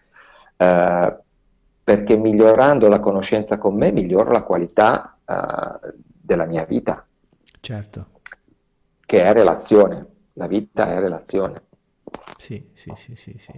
eh, 0.58 1.16
perché 1.86 2.18
migliorando 2.18 2.88
la 2.90 3.00
conoscenza 3.00 3.60
con 3.60 3.76
me 3.76 3.92
miglioro 3.92 4.32
la 4.32 4.42
qualità 4.42 5.20
eh, 5.24 5.94
della 6.04 6.46
mia 6.46 6.66
vita. 6.66 7.06
Certo. 7.60 8.08
Che 9.06 9.22
è 9.22 9.32
relazione, 9.32 10.08
la 10.34 10.48
vita 10.48 10.92
è 10.92 11.00
relazione. 11.00 11.62
Sì, 12.38 12.70
sì, 12.74 12.92
sì, 12.96 13.16
sì, 13.16 13.36
sì. 13.38 13.54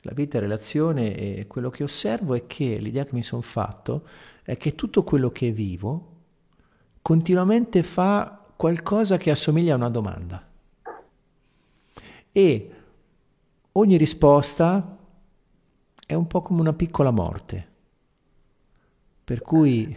La 0.00 0.10
vita 0.12 0.38
è 0.38 0.40
relazione 0.40 1.14
e 1.14 1.46
quello 1.46 1.70
che 1.70 1.84
osservo 1.84 2.34
è 2.34 2.48
che 2.48 2.76
l'idea 2.78 3.04
che 3.04 3.14
mi 3.14 3.22
sono 3.22 3.40
fatto 3.40 4.04
è 4.42 4.56
che 4.56 4.74
tutto 4.74 5.04
quello 5.04 5.30
che 5.30 5.52
vivo 5.52 6.06
continuamente 7.00 7.84
fa 7.84 8.46
qualcosa 8.56 9.16
che 9.16 9.30
assomiglia 9.30 9.74
a 9.74 9.76
una 9.76 9.90
domanda. 9.90 10.44
E 12.32 12.70
ogni 13.72 13.96
risposta 13.96 14.98
è 16.10 16.14
un 16.14 16.26
po' 16.26 16.40
come 16.40 16.60
una 16.60 16.72
piccola 16.72 17.12
morte. 17.12 17.66
Per 19.22 19.42
cui... 19.42 19.96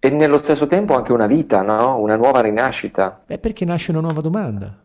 E 0.00 0.10
nello 0.10 0.38
stesso 0.38 0.66
tempo 0.66 0.96
anche 0.96 1.12
una 1.12 1.28
vita, 1.28 1.62
no? 1.62 1.98
Una 1.98 2.16
nuova 2.16 2.40
rinascita. 2.40 3.22
È 3.26 3.38
perché 3.38 3.64
nasce 3.64 3.92
una 3.92 4.00
nuova 4.00 4.20
domanda. 4.20 4.76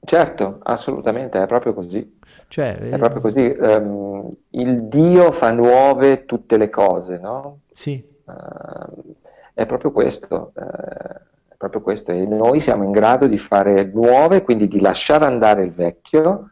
Certo, 0.00 0.58
assolutamente, 0.64 1.42
è 1.42 1.46
proprio 1.46 1.72
così. 1.72 2.18
Cioè, 2.48 2.76
è 2.76 2.98
proprio 2.98 3.22
così. 3.22 3.56
Um, 3.58 4.34
il 4.50 4.82
Dio 4.84 5.32
fa 5.32 5.50
nuove 5.50 6.26
tutte 6.26 6.58
le 6.58 6.68
cose, 6.68 7.18
no? 7.18 7.60
Sì. 7.72 8.06
Uh, 8.24 9.14
è 9.54 9.64
proprio 9.64 9.92
questo. 9.92 10.52
Uh, 10.54 10.60
è 10.60 11.54
proprio 11.56 11.80
questo. 11.80 12.12
E 12.12 12.26
noi 12.26 12.60
siamo 12.60 12.84
in 12.84 12.90
grado 12.90 13.26
di 13.26 13.38
fare 13.38 13.84
nuove, 13.84 14.42
quindi 14.42 14.68
di 14.68 14.80
lasciare 14.80 15.24
andare 15.24 15.62
il 15.64 15.72
vecchio. 15.72 16.50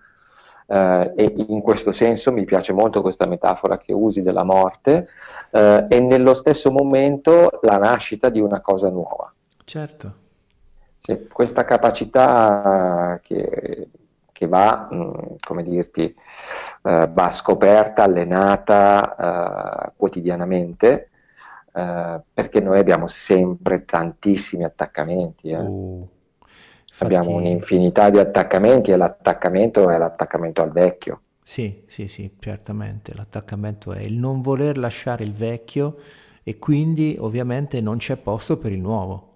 Uh, 0.67 1.13
e 1.15 1.33
in 1.49 1.61
questo 1.61 1.93
senso 1.93 2.33
mi 2.33 2.45
piace 2.45 2.73
molto 2.73 3.01
questa 3.01 3.25
metafora 3.25 3.79
che 3.79 3.93
usi 3.93 4.23
della 4.23 4.43
morte, 4.43 5.09
e 5.49 6.01
nello 6.01 6.35
stesso 6.35 6.71
momento 6.71 7.61
la 7.63 7.79
nascita 7.79 8.29
di 8.29 8.41
una 8.41 8.61
cosa 8.61 8.91
nuova. 8.91 9.33
Certo. 9.65 10.13
Sì, 10.99 11.29
questa 11.33 11.65
capacità 11.65 13.19
che, 13.23 13.89
che 14.33 14.47
va, 14.49 14.89
mh, 14.91 14.97
mm, 14.97 15.13
come 15.47 15.63
dirti, 15.63 16.15
uh, 16.83 17.11
va 17.11 17.31
scoperta, 17.31 18.03
allenata 18.03 19.87
uh, 19.87 19.93
quotidianamente, 19.97 21.11
uh, 21.73 22.21
perché 22.35 22.61
noi 22.61 22.79
abbiamo 22.79 23.07
sempre 23.07 23.85
tantissimi 23.85 24.65
attaccamenti. 24.65 25.51
Eh. 25.51 25.57
Uh, 25.59 26.09
infatti... 26.97 27.15
Abbiamo 27.15 27.37
un'infinità 27.37 28.09
di 28.09 28.19
attaccamenti 28.19 28.91
e 28.91 28.97
l'attaccamento 28.97 29.91
è 29.91 29.99
l'attaccamento 29.99 30.63
al 30.63 30.73
vecchio. 30.73 31.21
Sì, 31.43 31.85
sì, 31.87 32.09
sì, 32.09 32.33
certamente. 32.39 33.15
L'attaccamento 33.15 33.93
è 33.93 34.01
il 34.01 34.15
non 34.15 34.41
voler 34.41 34.79
lasciare 34.79 35.23
il 35.23 35.33
vecchio 35.33 35.97
e 36.43 36.59
quindi 36.59 37.17
ovviamente 37.19 37.81
non 37.81 37.99
c'è 37.99 38.17
posto 38.17 38.57
per 38.57 38.73
il 38.73 38.81
nuovo. 38.81 39.35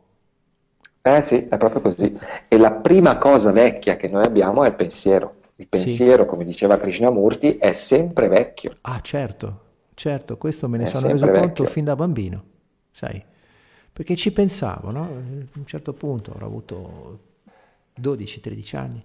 Eh 1.02 1.22
sì, 1.22 1.46
è 1.48 1.56
proprio 1.56 1.80
così. 1.80 2.18
E 2.48 2.58
la 2.58 2.72
prima 2.72 3.18
cosa 3.18 3.52
vecchia 3.52 3.96
che 3.96 4.08
noi 4.08 4.24
abbiamo 4.24 4.64
è 4.64 4.68
il 4.68 4.74
pensiero. 4.74 5.34
Il 5.56 5.68
pensiero, 5.68 6.22
sì. 6.22 6.28
come 6.28 6.44
diceva 6.44 6.78
Krishnamurti, 6.78 7.58
è 7.58 7.72
sempre 7.72 8.28
vecchio. 8.28 8.72
Ah, 8.82 9.00
certo, 9.00 9.60
certo, 9.94 10.36
questo 10.38 10.68
me 10.68 10.78
ne 10.78 10.84
è 10.84 10.86
sono 10.86 11.08
reso 11.08 11.26
vecchio. 11.26 11.40
conto 11.40 11.64
fin 11.66 11.84
da 11.84 11.94
bambino, 11.94 12.44
sai? 12.90 13.22
Perché 13.92 14.16
ci 14.16 14.32
pensavo, 14.32 14.90
no? 14.90 15.02
A 15.02 15.58
un 15.58 15.66
certo 15.66 15.92
punto 15.92 16.32
avrò 16.32 16.46
avuto 16.46 17.18
12-13 18.00 18.76
anni 18.76 19.04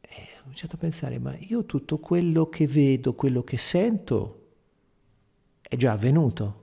e 0.00 0.16
ho 0.38 0.42
cominciato 0.42 0.74
a 0.76 0.78
pensare, 0.78 1.18
ma 1.18 1.34
io 1.38 1.64
tutto 1.64 1.98
quello 1.98 2.48
che 2.48 2.66
vedo, 2.66 3.14
quello 3.14 3.44
che 3.44 3.56
sento, 3.56 4.38
è 5.60 5.76
già 5.76 5.92
avvenuto. 5.92 6.58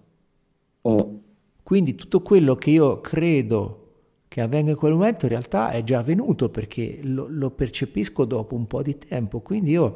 Mm. 0.87 1.15
Quindi 1.63 1.95
tutto 1.95 2.21
quello 2.21 2.55
che 2.55 2.71
io 2.71 2.99
credo 3.01 3.83
che 4.27 4.41
avvenga 4.41 4.71
in 4.71 4.77
quel 4.77 4.93
momento 4.93 5.25
in 5.25 5.31
realtà 5.31 5.69
è 5.69 5.83
già 5.83 5.99
avvenuto 5.99 6.49
perché 6.49 6.99
lo, 7.03 7.27
lo, 7.29 7.49
percepisco 7.49 8.25
dopo 8.25 8.55
un 8.55 8.67
po' 8.67 8.81
di 8.81 8.97
tempo, 8.97 9.39
quindi 9.39 9.71
io 9.71 9.95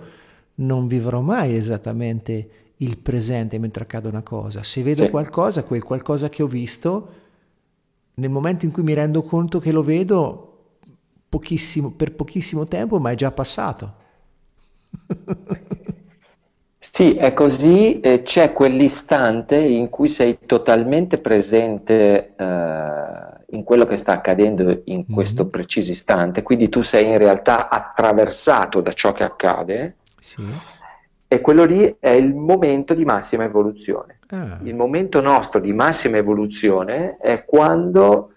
non 0.56 0.88
vivrò 0.88 1.21
mai 1.21 1.56
esattamente 1.56 2.49
il 2.77 2.97
presente 2.97 3.60
mentre 3.60 3.84
accade 3.84 4.08
una 4.08 4.23
cosa. 4.23 4.63
Se 4.63 4.82
vedo 4.82 5.04
sì. 5.04 5.10
qualcosa, 5.10 5.63
quel 5.63 5.84
qualcosa 5.84 6.30
che 6.30 6.41
ho 6.41 6.47
visto, 6.47 7.10
nel 8.15 8.30
momento 8.30 8.65
in 8.65 8.71
cui 8.71 8.84
mi 8.84 8.93
rendo 8.93 9.21
conto 9.21 9.60
che 9.60 9.71
lo 9.71 9.84
vedo 9.84 10.50
pochissimo, 11.32 11.91
per 11.91 12.13
pochissimo 12.13 12.65
tempo, 12.65 13.00
ma 13.00 13.12
è 13.12 13.15
già 13.15 13.32
passato. 13.32 13.94
Sì, 16.94 17.15
è 17.15 17.32
così, 17.34 18.02
eh, 18.02 18.22
c'è 18.22 18.52
quell'istante 18.52 19.56
in 19.56 19.89
cui 19.89 20.10
sei 20.10 20.39
totalmente 20.46 21.20
presente 21.20 22.34
eh, 22.36 23.13
in 23.52 23.63
quello 23.63 23.86
che 23.86 23.96
sta 23.96 24.12
accadendo 24.12 24.82
in 24.84 24.98
mm-hmm. 24.98 25.13
questo 25.13 25.46
preciso 25.48 25.91
istante, 25.91 26.44
quindi 26.44 26.67
tu 26.67 26.82
sei 26.82 27.08
in 27.08 27.17
realtà 27.17 27.70
attraversato 27.70 28.82
da 28.82 28.91
ciò 28.91 29.13
che 29.13 29.24
accade 29.24 29.96
sì. 30.20 30.44
e 31.28 31.39
quello 31.39 31.63
lì 31.63 31.96
è 31.98 32.12
il 32.12 32.36
momento 32.36 32.94
di 32.94 33.06
massima 33.06 33.46
evoluzione. 33.46 34.20
Ah. 34.28 34.58
Il 34.62 34.76
momento 34.76 35.22
nostro 35.22 35.62
di 35.62 35.72
massima 35.72 36.17
evoluzione 36.17 37.15
è 37.22 37.46
quando 37.46 38.34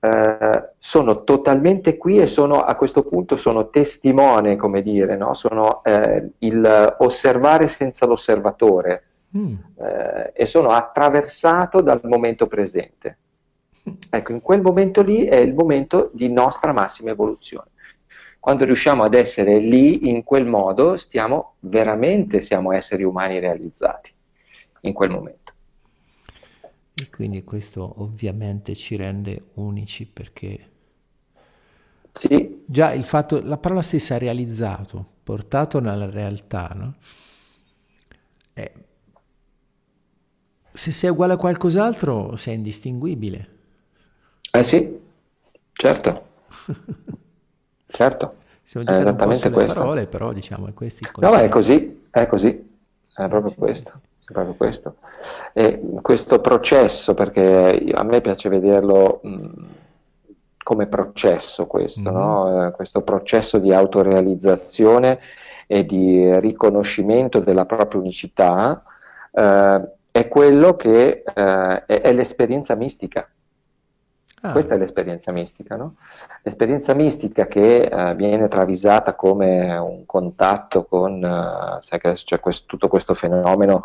eh, 0.00 0.70
sono 0.78 1.24
totalmente 1.24 1.98
qui 1.98 2.16
e 2.16 2.26
sono 2.26 2.62
a 2.62 2.74
questo 2.74 3.02
punto 3.02 3.36
sono 3.36 3.68
testimone, 3.68 4.56
come 4.56 4.80
dire, 4.82 5.16
no? 5.16 5.34
sono 5.34 5.84
eh, 5.84 6.30
il 6.38 6.96
osservare 7.00 7.68
senza 7.68 8.06
l'osservatore 8.06 9.04
mm. 9.36 9.54
eh, 9.76 10.32
e 10.34 10.46
sono 10.46 10.70
attraversato 10.70 11.82
dal 11.82 12.00
momento 12.04 12.46
presente. 12.46 13.18
Ecco, 14.08 14.32
in 14.32 14.40
quel 14.40 14.62
momento 14.62 15.02
lì 15.02 15.24
è 15.24 15.36
il 15.36 15.54
momento 15.54 16.10
di 16.12 16.30
nostra 16.30 16.72
massima 16.72 17.10
evoluzione. 17.10 17.68
Quando 18.38 18.64
riusciamo 18.64 19.02
ad 19.02 19.12
essere 19.12 19.58
lì 19.58 20.08
in 20.08 20.24
quel 20.24 20.46
modo, 20.46 20.96
stiamo 20.96 21.56
veramente, 21.60 22.40
siamo 22.40 22.72
esseri 22.72 23.02
umani 23.02 23.38
realizzati 23.38 24.12
in 24.82 24.94
quel 24.94 25.10
momento. 25.10 25.39
E 27.00 27.08
quindi 27.08 27.44
questo 27.44 28.02
ovviamente 28.02 28.74
ci 28.74 28.94
rende 28.94 29.44
unici 29.54 30.04
perché 30.04 30.68
sì. 32.12 32.62
già 32.66 32.92
il 32.92 33.04
fatto, 33.04 33.40
la 33.42 33.56
parola 33.56 33.80
stessa 33.80 34.18
realizzato, 34.18 35.06
portato 35.22 35.80
nella 35.80 36.10
realtà, 36.10 36.70
no? 36.74 36.94
È, 38.52 38.70
se 40.70 40.92
sei 40.92 41.08
uguale 41.08 41.32
a 41.32 41.36
qualcos'altro 41.38 42.36
sei 42.36 42.56
indistinguibile. 42.56 43.48
Eh 44.50 44.62
sì, 44.62 45.00
certo. 45.72 46.26
certo. 47.88 48.34
Siamo 48.62 48.86
è 48.86 48.92
esattamente 48.92 49.48
questo. 49.48 49.80
Parole, 49.80 50.06
però 50.06 50.34
diciamo 50.34 50.66
è 50.68 50.74
questo 50.74 51.08
il 51.08 51.12
No, 51.16 51.34
è 51.34 51.48
così, 51.48 52.02
è 52.10 52.26
così, 52.26 52.48
è 52.48 53.28
proprio 53.28 53.48
sì, 53.48 53.56
questo. 53.56 54.00
Sì 54.02 54.08
proprio 54.32 54.54
questo. 54.54 54.96
E 55.52 55.80
questo 56.00 56.40
processo, 56.40 57.14
perché 57.14 57.84
a 57.92 58.02
me 58.02 58.20
piace 58.20 58.48
vederlo 58.48 59.20
mh, 59.22 59.48
come 60.62 60.86
processo 60.86 61.66
questo, 61.66 62.00
mm-hmm. 62.00 62.14
no? 62.14 62.66
eh, 62.66 62.70
questo 62.72 63.02
processo 63.02 63.58
di 63.58 63.72
autorealizzazione 63.72 65.18
e 65.66 65.84
di 65.84 66.38
riconoscimento 66.40 67.40
della 67.40 67.66
propria 67.66 68.00
unicità, 68.00 68.82
eh, 69.32 69.88
è 70.12 70.28
quello 70.28 70.76
che 70.76 71.22
eh, 71.22 71.84
è, 71.86 72.00
è 72.00 72.12
l'esperienza 72.12 72.74
mistica. 72.74 73.28
Ah. 74.42 74.52
Questa 74.52 74.74
è 74.74 74.78
l'esperienza 74.78 75.32
mistica, 75.32 75.76
no? 75.76 75.96
L'esperienza 76.42 76.94
mistica 76.94 77.46
che 77.46 77.82
eh, 77.82 78.14
viene 78.14 78.48
travisata 78.48 79.14
come 79.14 79.76
un 79.76 80.06
contatto 80.06 80.84
con, 80.84 81.20
sai 81.80 82.00
che 82.00 82.06
adesso 82.06 82.24
c'è 82.24 82.40
questo, 82.40 82.64
tutto 82.66 82.88
questo 82.88 83.12
fenomeno 83.12 83.84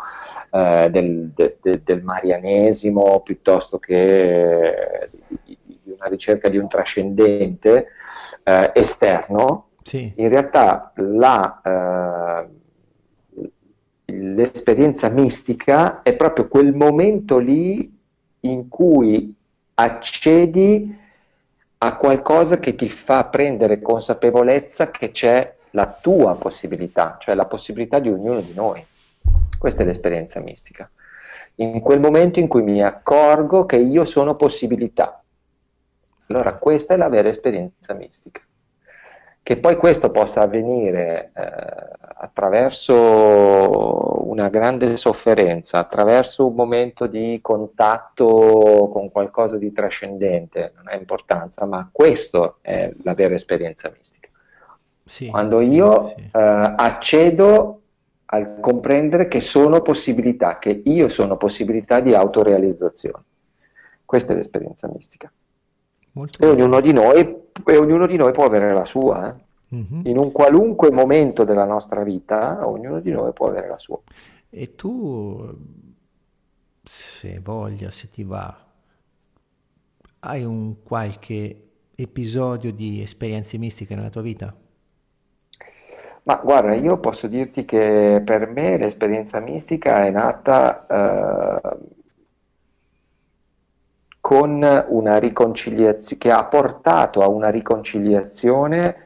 uh, 0.50 0.88
del, 0.88 1.28
de, 1.34 1.58
de, 1.60 1.82
del, 1.84 2.02
marianesimo 2.02 3.20
piuttosto 3.20 3.78
che 3.78 5.10
di, 5.44 5.58
di, 5.62 5.92
una 5.92 6.06
ricerca 6.06 6.48
di 6.48 6.56
un 6.56 6.68
trascendente 6.68 7.88
uh, 8.44 8.70
esterno, 8.72 9.68
sì. 9.82 10.10
in 10.16 10.28
realtà 10.30 10.90
la, 10.94 12.46
l'esperienza 14.06 15.10
mistica 15.10 16.00
è 16.00 16.14
proprio 16.16 16.48
quel 16.48 16.72
momento 16.72 17.36
lì 17.36 17.94
in 18.40 18.68
cui 18.70 19.34
accedi 19.78 20.98
a 21.78 21.96
qualcosa 21.96 22.58
che 22.58 22.74
ti 22.74 22.88
fa 22.88 23.24
prendere 23.24 23.82
consapevolezza 23.82 24.90
che 24.90 25.10
c'è 25.10 25.54
la 25.70 25.98
tua 26.00 26.36
possibilità, 26.36 27.16
cioè 27.20 27.34
la 27.34 27.44
possibilità 27.44 27.98
di 27.98 28.08
ognuno 28.08 28.40
di 28.40 28.54
noi. 28.54 28.84
Questa 29.58 29.82
è 29.82 29.86
l'esperienza 29.86 30.40
mistica. 30.40 30.90
In 31.56 31.80
quel 31.80 32.00
momento 32.00 32.38
in 32.38 32.48
cui 32.48 32.62
mi 32.62 32.82
accorgo 32.82 33.66
che 33.66 33.76
io 33.76 34.04
sono 34.04 34.34
possibilità. 34.36 35.22
Allora 36.28 36.54
questa 36.54 36.94
è 36.94 36.96
la 36.96 37.08
vera 37.08 37.28
esperienza 37.28 37.92
mistica. 37.94 38.40
Che 39.46 39.58
poi 39.58 39.76
questo 39.76 40.10
possa 40.10 40.40
avvenire 40.40 41.30
eh, 41.32 41.42
attraverso 42.16 44.28
una 44.28 44.48
grande 44.48 44.96
sofferenza, 44.96 45.78
attraverso 45.78 46.48
un 46.48 46.56
momento 46.56 47.06
di 47.06 47.38
contatto 47.40 48.90
con 48.92 49.08
qualcosa 49.12 49.56
di 49.56 49.72
trascendente, 49.72 50.72
non 50.74 50.88
ha 50.88 50.96
importanza, 50.96 51.64
ma 51.64 51.88
questa 51.92 52.56
è 52.60 52.92
la 53.04 53.14
vera 53.14 53.36
esperienza 53.36 53.88
mistica. 53.96 54.28
Sì, 55.04 55.28
Quando 55.28 55.60
sì, 55.60 55.70
io 55.70 56.08
sì. 56.08 56.22
Eh, 56.22 56.74
accedo 56.76 57.82
al 58.24 58.58
comprendere 58.58 59.28
che 59.28 59.38
sono 59.38 59.80
possibilità, 59.80 60.58
che 60.58 60.82
io 60.86 61.08
sono 61.08 61.36
possibilità 61.36 62.00
di 62.00 62.16
autorealizzazione. 62.16 63.22
Questa 64.04 64.32
è 64.32 64.34
l'esperienza 64.34 64.88
mistica. 64.92 65.30
Molto 66.16 66.42
e 66.42 66.48
ognuno, 66.48 66.80
noi, 66.80 67.42
e 67.66 67.76
ognuno, 67.76 68.06
di 68.06 68.16
noi, 68.16 68.32
può 68.32 68.46
avere 68.46 68.72
la 68.72 68.86
sua. 68.86 69.28
Eh? 69.28 69.76
Mm-hmm. 69.76 70.06
In 70.06 70.18
un 70.18 70.32
qualunque 70.32 70.90
momento 70.90 71.44
della 71.44 71.66
nostra 71.66 72.02
vita, 72.02 72.66
ognuno 72.66 73.00
di 73.00 73.10
noi 73.10 73.34
può 73.34 73.48
avere 73.48 73.68
la 73.68 73.78
sua. 73.78 74.00
E 74.48 74.74
tu, 74.74 75.46
se 76.82 77.38
voglia, 77.42 77.90
se 77.90 78.08
ti 78.08 78.24
va, 78.24 78.56
hai 80.20 80.42
un 80.42 80.82
qualche 80.82 81.64
episodio 81.94 82.72
di 82.72 83.02
esperienze 83.02 83.58
mistiche 83.58 83.94
nella 83.94 84.08
tua 84.08 84.22
vita? 84.22 84.54
Ma 86.22 86.40
guarda, 86.42 86.74
io 86.74 86.96
posso 86.98 87.26
dirti 87.26 87.66
che 87.66 88.22
per 88.24 88.48
me 88.48 88.78
l'esperienza 88.78 89.38
mistica 89.38 90.06
è 90.06 90.10
nata 90.10 90.86
eh, 90.86 91.76
che 96.18 96.32
ha 96.32 96.42
portato 96.46 97.20
a 97.22 97.28
una 97.28 97.48
riconciliazione 97.48 98.96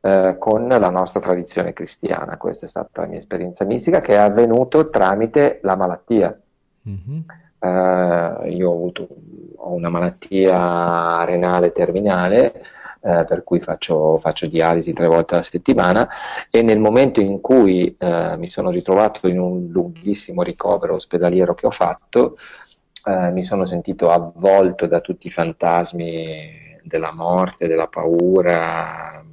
eh, 0.00 0.36
con 0.38 0.68
la 0.68 0.88
nostra 0.88 1.18
tradizione 1.18 1.72
cristiana. 1.72 2.36
Questa 2.36 2.66
è 2.66 2.68
stata 2.68 3.00
la 3.00 3.08
mia 3.08 3.18
esperienza 3.18 3.64
mistica 3.64 4.00
che 4.00 4.12
è 4.12 4.18
avvenuto 4.18 4.88
tramite 4.88 5.58
la 5.62 5.74
malattia. 5.74 6.38
Mm-hmm. 6.88 7.20
Eh, 7.58 8.50
io 8.50 8.70
ho 8.70 8.72
avuto 8.72 9.08
ho 9.56 9.72
una 9.72 9.88
malattia 9.88 11.24
renale 11.24 11.72
terminale, 11.72 12.62
eh, 13.00 13.24
per 13.24 13.42
cui 13.42 13.58
faccio, 13.58 14.18
faccio, 14.18 14.46
dialisi 14.46 14.92
tre 14.92 15.08
volte 15.08 15.34
alla 15.34 15.42
settimana 15.42 16.08
e 16.50 16.62
nel 16.62 16.78
momento 16.78 17.20
in 17.20 17.40
cui 17.40 17.96
eh, 17.98 18.36
mi 18.36 18.48
sono 18.48 18.70
ritrovato 18.70 19.26
in 19.26 19.40
un 19.40 19.66
lunghissimo 19.70 20.42
ricovero 20.42 20.94
ospedaliero 20.94 21.54
che 21.54 21.66
ho 21.66 21.72
fatto, 21.72 22.36
eh, 23.08 23.30
mi 23.30 23.44
sono 23.44 23.64
sentito 23.64 24.10
avvolto 24.10 24.86
da 24.86 25.00
tutti 25.00 25.28
i 25.28 25.30
fantasmi 25.30 26.80
della 26.82 27.12
morte, 27.12 27.66
della 27.66 27.88
paura, 27.88 29.24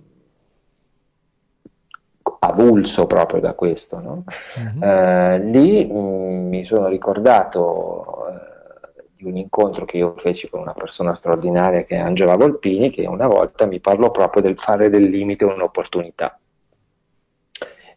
avulso 2.39 3.05
proprio 3.07 3.39
da 3.39 3.53
questo. 3.53 3.99
No? 3.99 4.23
Mm-hmm. 4.59 4.83
Eh, 4.83 5.39
lì 5.39 5.85
mh, 5.85 5.97
mm, 5.97 6.47
mi 6.47 6.65
sono 6.65 6.87
ricordato 6.87 8.27
eh, 8.29 9.03
di 9.15 9.25
un 9.25 9.37
incontro 9.37 9.85
che 9.85 9.97
io 9.97 10.13
feci 10.17 10.49
con 10.49 10.61
una 10.61 10.73
persona 10.73 11.13
straordinaria 11.13 11.83
che 11.83 11.95
è 11.95 11.99
Angela 11.99 12.35
Volpini, 12.35 12.91
che 12.91 13.05
una 13.05 13.27
volta 13.27 13.65
mi 13.65 13.79
parlò 13.79 14.11
proprio 14.11 14.41
del 14.41 14.57
fare 14.57 14.89
del 14.89 15.03
limite 15.03 15.45
un'opportunità. 15.45 16.39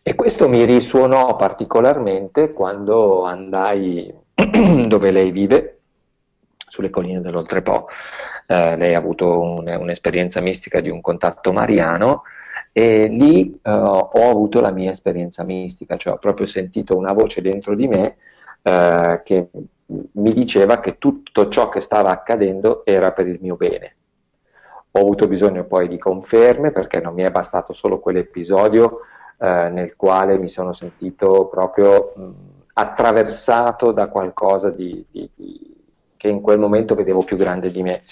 E 0.03 0.15
questo 0.15 0.49
mi 0.49 0.65
risuonò 0.65 1.37
particolarmente 1.37 2.53
quando 2.53 3.25
andai 3.25 4.27
dove 4.87 5.11
lei 5.11 5.31
vive, 5.33 5.81
sulle 6.69 6.91
colline 6.91 7.21
dell'Oltrepo. 7.21 7.89
Eh, 8.47 8.77
lei 8.77 8.95
ha 8.95 8.99
avuto 8.99 9.41
un, 9.41 9.67
un'esperienza 9.67 10.41
mistica 10.41 10.81
di 10.81 10.91
un 10.91 11.01
contatto 11.01 11.53
mariano 11.53 12.23
e 12.73 13.09
lì 13.09 13.59
eh, 13.63 13.71
ho 13.71 14.31
avuto 14.31 14.61
la 14.61 14.71
mia 14.71 14.91
esperienza 14.91 15.43
mistica, 15.43 15.97
cioè 15.97 16.15
ho 16.15 16.19
proprio 16.19 16.47
sentito 16.47 16.97
una 16.97 17.13
voce 17.13 17.43
dentro 17.43 17.75
di 17.75 17.89
me 17.89 18.17
eh, 18.63 19.23
che 19.25 19.49
mi 19.87 20.33
diceva 20.33 20.79
che 20.81 20.99
tutto 20.99 21.49
ciò 21.49 21.69
che 21.69 21.81
stava 21.81 22.11
accadendo 22.11 22.85
era 22.85 23.13
per 23.13 23.27
il 23.27 23.39
mio 23.41 23.57
bene. 23.57 23.97
Ho 24.93 25.01
avuto 25.01 25.27
bisogno 25.27 25.65
poi 25.65 25.89
di 25.89 25.99
conferme 25.99 26.71
perché 26.71 27.01
non 27.01 27.15
mi 27.15 27.23
è 27.23 27.31
bastato 27.31 27.73
solo 27.73 27.99
quell'episodio 27.99 29.01
eh, 29.39 29.69
nel 29.71 29.97
quale 29.97 30.39
mi 30.39 30.49
sono 30.49 30.73
sentito 30.73 31.47
proprio 31.47 32.13
mh, 32.17 32.58
attraversato 32.79 33.91
da 33.91 34.07
qualcosa 34.07 34.71
di, 34.71 35.05
di, 35.11 35.29
di, 35.35 35.77
che 36.17 36.29
in 36.29 36.41
quel 36.41 36.61
momento 36.61 36.95
vedevo 36.95 37.25
più 37.25 37.37
grande 37.37 37.71
di 37.71 37.83
me. 37.83 38.03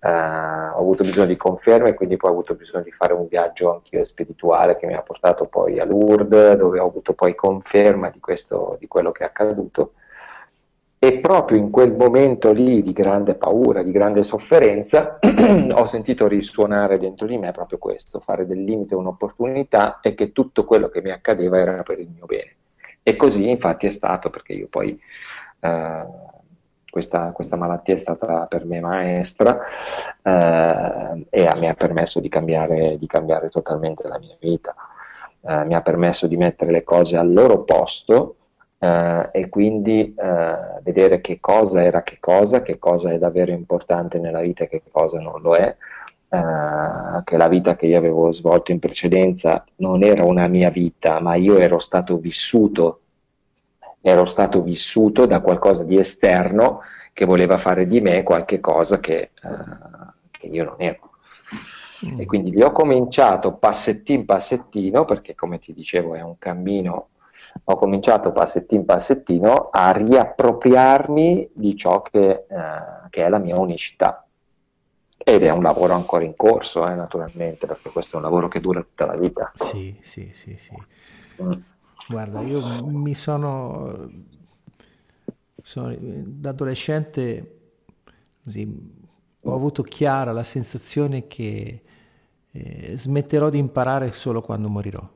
Uh, 0.00 0.76
ho 0.76 0.80
avuto 0.80 1.02
bisogno 1.02 1.26
di 1.26 1.36
conferme 1.36 1.88
e 1.88 1.94
quindi 1.94 2.16
poi 2.16 2.30
ho 2.30 2.34
avuto 2.34 2.54
bisogno 2.54 2.84
di 2.84 2.92
fare 2.92 3.14
un 3.14 3.26
viaggio 3.26 3.72
anch'io 3.72 4.04
spirituale 4.04 4.76
che 4.76 4.86
mi 4.86 4.94
ha 4.94 5.02
portato 5.02 5.46
poi 5.46 5.80
a 5.80 5.84
Lourdes 5.84 6.54
dove 6.54 6.78
ho 6.78 6.86
avuto 6.86 7.14
poi 7.14 7.34
conferma 7.34 8.08
di, 8.10 8.20
questo, 8.20 8.76
di 8.78 8.86
quello 8.86 9.10
che 9.10 9.24
è 9.24 9.26
accaduto 9.26 9.94
e 11.00 11.18
proprio 11.18 11.58
in 11.58 11.70
quel 11.70 11.92
momento 11.94 12.52
lì 12.52 12.82
di 12.82 12.92
grande 12.92 13.34
paura, 13.34 13.82
di 13.82 13.90
grande 13.90 14.22
sofferenza 14.22 15.18
ho 15.72 15.84
sentito 15.84 16.28
risuonare 16.28 16.98
dentro 16.98 17.26
di 17.26 17.38
me 17.38 17.50
proprio 17.50 17.78
questo, 17.78 18.20
fare 18.20 18.46
del 18.46 18.62
limite 18.62 18.94
un'opportunità 18.94 19.98
e 20.00 20.14
che 20.14 20.30
tutto 20.32 20.64
quello 20.64 20.88
che 20.88 21.00
mi 21.00 21.10
accadeva 21.10 21.58
era 21.58 21.82
per 21.82 21.98
il 21.98 22.08
mio 22.08 22.26
bene. 22.26 22.52
E 23.08 23.16
così 23.16 23.48
infatti 23.48 23.86
è 23.86 23.90
stato 23.90 24.28
perché 24.28 24.52
io 24.52 24.66
poi 24.68 25.00
eh, 25.60 26.04
questa, 26.90 27.30
questa, 27.32 27.56
malattia 27.56 27.94
è 27.94 27.96
stata 27.96 28.44
per 28.44 28.66
me 28.66 28.80
maestra 28.80 29.58
eh, 30.22 31.26
e 31.30 31.54
mi 31.56 31.68
ha 31.68 31.72
permesso 31.72 32.20
di 32.20 32.28
cambiare, 32.28 32.98
di 32.98 33.06
cambiare 33.06 33.48
totalmente 33.48 34.06
la 34.06 34.18
mia 34.18 34.36
vita, 34.38 34.74
eh, 35.40 35.64
mi 35.64 35.74
ha 35.74 35.80
permesso 35.80 36.26
di 36.26 36.36
mettere 36.36 36.70
le 36.70 36.84
cose 36.84 37.16
al 37.16 37.32
loro 37.32 37.64
posto 37.64 38.36
eh, 38.78 39.30
e 39.32 39.48
quindi 39.48 40.14
eh, 40.14 40.56
vedere 40.82 41.22
che 41.22 41.40
cosa 41.40 41.82
era 41.82 42.02
che 42.02 42.18
cosa, 42.20 42.60
che 42.60 42.78
cosa 42.78 43.10
è 43.10 43.16
davvero 43.16 43.52
importante 43.52 44.18
nella 44.18 44.40
vita 44.40 44.64
e 44.64 44.68
che 44.68 44.82
cosa 44.90 45.18
non 45.18 45.40
lo 45.40 45.56
è. 45.56 45.74
Uh, 46.28 47.24
che 47.24 47.38
la 47.38 47.48
vita 47.48 47.74
che 47.74 47.86
io 47.86 47.96
avevo 47.96 48.30
svolto 48.32 48.70
in 48.70 48.80
precedenza 48.80 49.64
non 49.76 50.02
era 50.02 50.24
una 50.24 50.46
mia 50.46 50.68
vita, 50.68 51.20
ma 51.20 51.36
io 51.36 51.56
ero 51.56 51.78
stato 51.78 52.18
vissuto 52.18 53.00
ero 54.00 54.24
stato 54.24 54.62
vissuto 54.62 55.26
da 55.26 55.40
qualcosa 55.40 55.84
di 55.84 55.98
esterno 55.98 56.80
che 57.12 57.24
voleva 57.24 57.56
fare 57.56 57.86
di 57.86 58.00
me 58.00 58.22
qualche 58.22 58.60
cosa 58.60 59.00
che, 59.00 59.30
uh, 59.42 60.12
che 60.30 60.46
io 60.46 60.64
non 60.64 60.76
ero. 60.78 61.10
Mm. 62.06 62.20
E 62.20 62.26
quindi 62.26 62.50
vi 62.50 62.62
ho 62.62 62.70
cominciato 62.70 63.54
passettino 63.54 64.24
passettino, 64.24 65.04
perché 65.04 65.34
come 65.34 65.58
ti 65.58 65.72
dicevo 65.72 66.14
è 66.14 66.22
un 66.22 66.38
cammino, 66.38 67.08
ho 67.64 67.76
cominciato 67.76 68.30
passettino 68.30 68.84
passettino 68.84 69.70
a 69.70 69.90
riappropriarmi 69.90 71.50
di 71.52 71.76
ciò 71.76 72.02
che, 72.02 72.46
uh, 72.48 73.08
che 73.10 73.24
è 73.24 73.28
la 73.28 73.38
mia 73.38 73.58
unicità. 73.58 74.27
Ed 75.28 75.42
è 75.42 75.50
un 75.50 75.62
lavoro 75.62 75.92
ancora 75.92 76.24
in 76.24 76.34
corso, 76.34 76.88
eh, 76.88 76.94
naturalmente, 76.94 77.66
perché 77.66 77.90
questo 77.90 78.14
è 78.14 78.16
un 78.16 78.22
lavoro 78.22 78.48
che 78.48 78.60
dura 78.60 78.80
tutta 78.80 79.04
la 79.04 79.14
vita. 79.14 79.52
Sì, 79.54 79.94
sì, 80.00 80.30
sì, 80.32 80.56
sì. 80.56 80.74
Mm. 81.42 81.52
Guarda, 82.08 82.40
io 82.40 82.62
mi 82.86 83.12
sono, 83.12 84.08
sono 85.62 85.94
da 86.00 86.48
adolescente 86.48 87.58
così, 88.42 88.66
ho 89.42 89.54
avuto 89.54 89.82
chiara 89.82 90.32
la 90.32 90.44
sensazione 90.44 91.26
che 91.26 91.82
eh, 92.50 92.96
smetterò 92.96 93.50
di 93.50 93.58
imparare 93.58 94.14
solo 94.14 94.40
quando 94.40 94.70
morirò. 94.70 95.06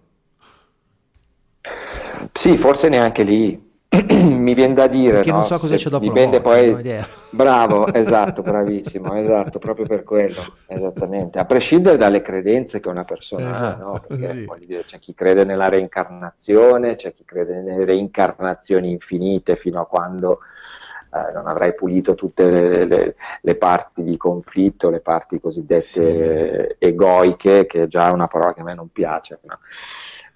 Sì, 2.34 2.58
forse 2.58 2.90
neanche 2.90 3.22
lì, 3.22 3.71
mi 3.92 4.54
viene 4.54 4.72
da 4.72 4.86
dire 4.86 5.16
perché 5.16 5.30
no? 5.30 5.36
non 5.36 5.44
so 5.44 5.58
cosa 5.58 5.76
c'è 5.76 5.90
dopo 5.90 6.04
dipende 6.04 6.40
poi 6.40 7.04
bravo 7.28 7.86
esatto 7.92 8.40
bravissimo 8.40 9.14
esatto 9.16 9.58
proprio 9.58 9.84
per 9.84 10.02
quello 10.02 10.40
esattamente 10.66 11.38
a 11.38 11.44
prescindere 11.44 11.98
dalle 11.98 12.22
credenze 12.22 12.80
che 12.80 12.88
una 12.88 13.04
persona 13.04 13.50
esatto, 13.50 13.82
ha 13.82 13.84
no? 13.84 14.04
perché 14.06 14.28
sì. 14.28 14.66
dire, 14.66 14.84
c'è 14.84 14.98
chi 14.98 15.12
crede 15.14 15.44
nella 15.44 15.68
reincarnazione 15.68 16.94
c'è 16.94 17.12
chi 17.12 17.24
crede 17.26 17.60
nelle 17.60 17.84
reincarnazioni 17.84 18.90
infinite 18.90 19.56
fino 19.56 19.80
a 19.82 19.86
quando 19.86 20.38
eh, 21.14 21.32
non 21.34 21.46
avrai 21.46 21.74
pulito 21.74 22.14
tutte 22.14 22.50
le, 22.50 22.84
le, 22.86 23.14
le, 23.42 23.54
parti 23.56 24.02
di 24.02 24.16
conflitto 24.16 24.88
le 24.88 25.00
parti 25.00 25.38
cosiddette 25.38 26.76
sì. 26.78 26.86
egoiche 26.86 27.66
che 27.66 27.82
è 27.82 27.86
già 27.86 28.10
una 28.10 28.26
parola 28.26 28.54
che 28.54 28.60
a 28.62 28.64
me 28.64 28.72
non 28.72 28.88
piace 28.88 29.38
no? 29.42 29.58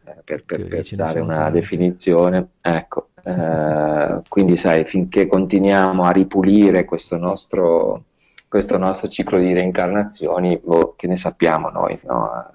eh, 0.04 0.20
per, 0.22 0.44
per, 0.44 0.66
per 0.66 0.84
dare 0.90 1.20
una 1.20 1.36
tanti. 1.36 1.61
definizione 1.61 2.48
ecco 2.61 3.09
eh, 3.27 4.20
quindi 4.29 4.57
sai, 4.57 4.85
finché 4.85 5.27
continuiamo 5.27 6.05
a 6.05 6.12
ripulire 6.12 6.85
questo 6.85 7.16
nostro, 7.16 8.05
questo 8.47 8.79
nostro 8.79 9.09
ciclo 9.09 9.39
di 9.41 9.53
reincarnazioni, 9.53 10.61
boh, 10.62 10.95
che 10.97 11.09
ne 11.09 11.16
sappiamo 11.16 11.68
noi, 11.70 11.99
no? 12.05 12.53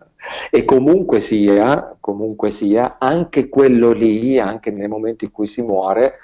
E 0.50 0.64
comunque 0.64 1.20
sia, 1.20 1.98
comunque 2.00 2.52
sia, 2.52 2.96
anche 3.00 3.50
quello 3.50 3.92
lì, 3.92 4.40
anche 4.40 4.72
nel 4.72 4.88
momento 4.88 5.26
in 5.26 5.32
cui 5.32 5.48
si 5.48 5.62
muore, 5.62 6.20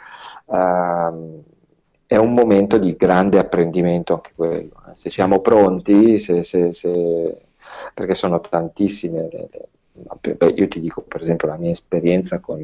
ehm, 0.49 1.41
è 2.05 2.15
un 2.15 2.33
momento 2.33 2.77
di 2.77 2.95
grande 2.95 3.39
apprendimento 3.39 4.13
anche 4.13 4.31
quello. 4.33 4.81
Eh. 4.89 4.95
Se 4.95 5.09
siamo 5.09 5.41
pronti, 5.41 6.19
se, 6.19 6.41
se, 6.43 6.71
se, 6.71 7.37
perché 7.93 8.15
sono 8.15 8.39
tantissime. 8.39 9.27
Le, 9.29 9.49
le, 10.21 10.47
io 10.55 10.67
ti 10.69 10.79
dico, 10.79 11.01
per 11.01 11.19
esempio, 11.19 11.49
la 11.49 11.57
mia 11.57 11.71
esperienza 11.71 12.39
con 12.39 12.63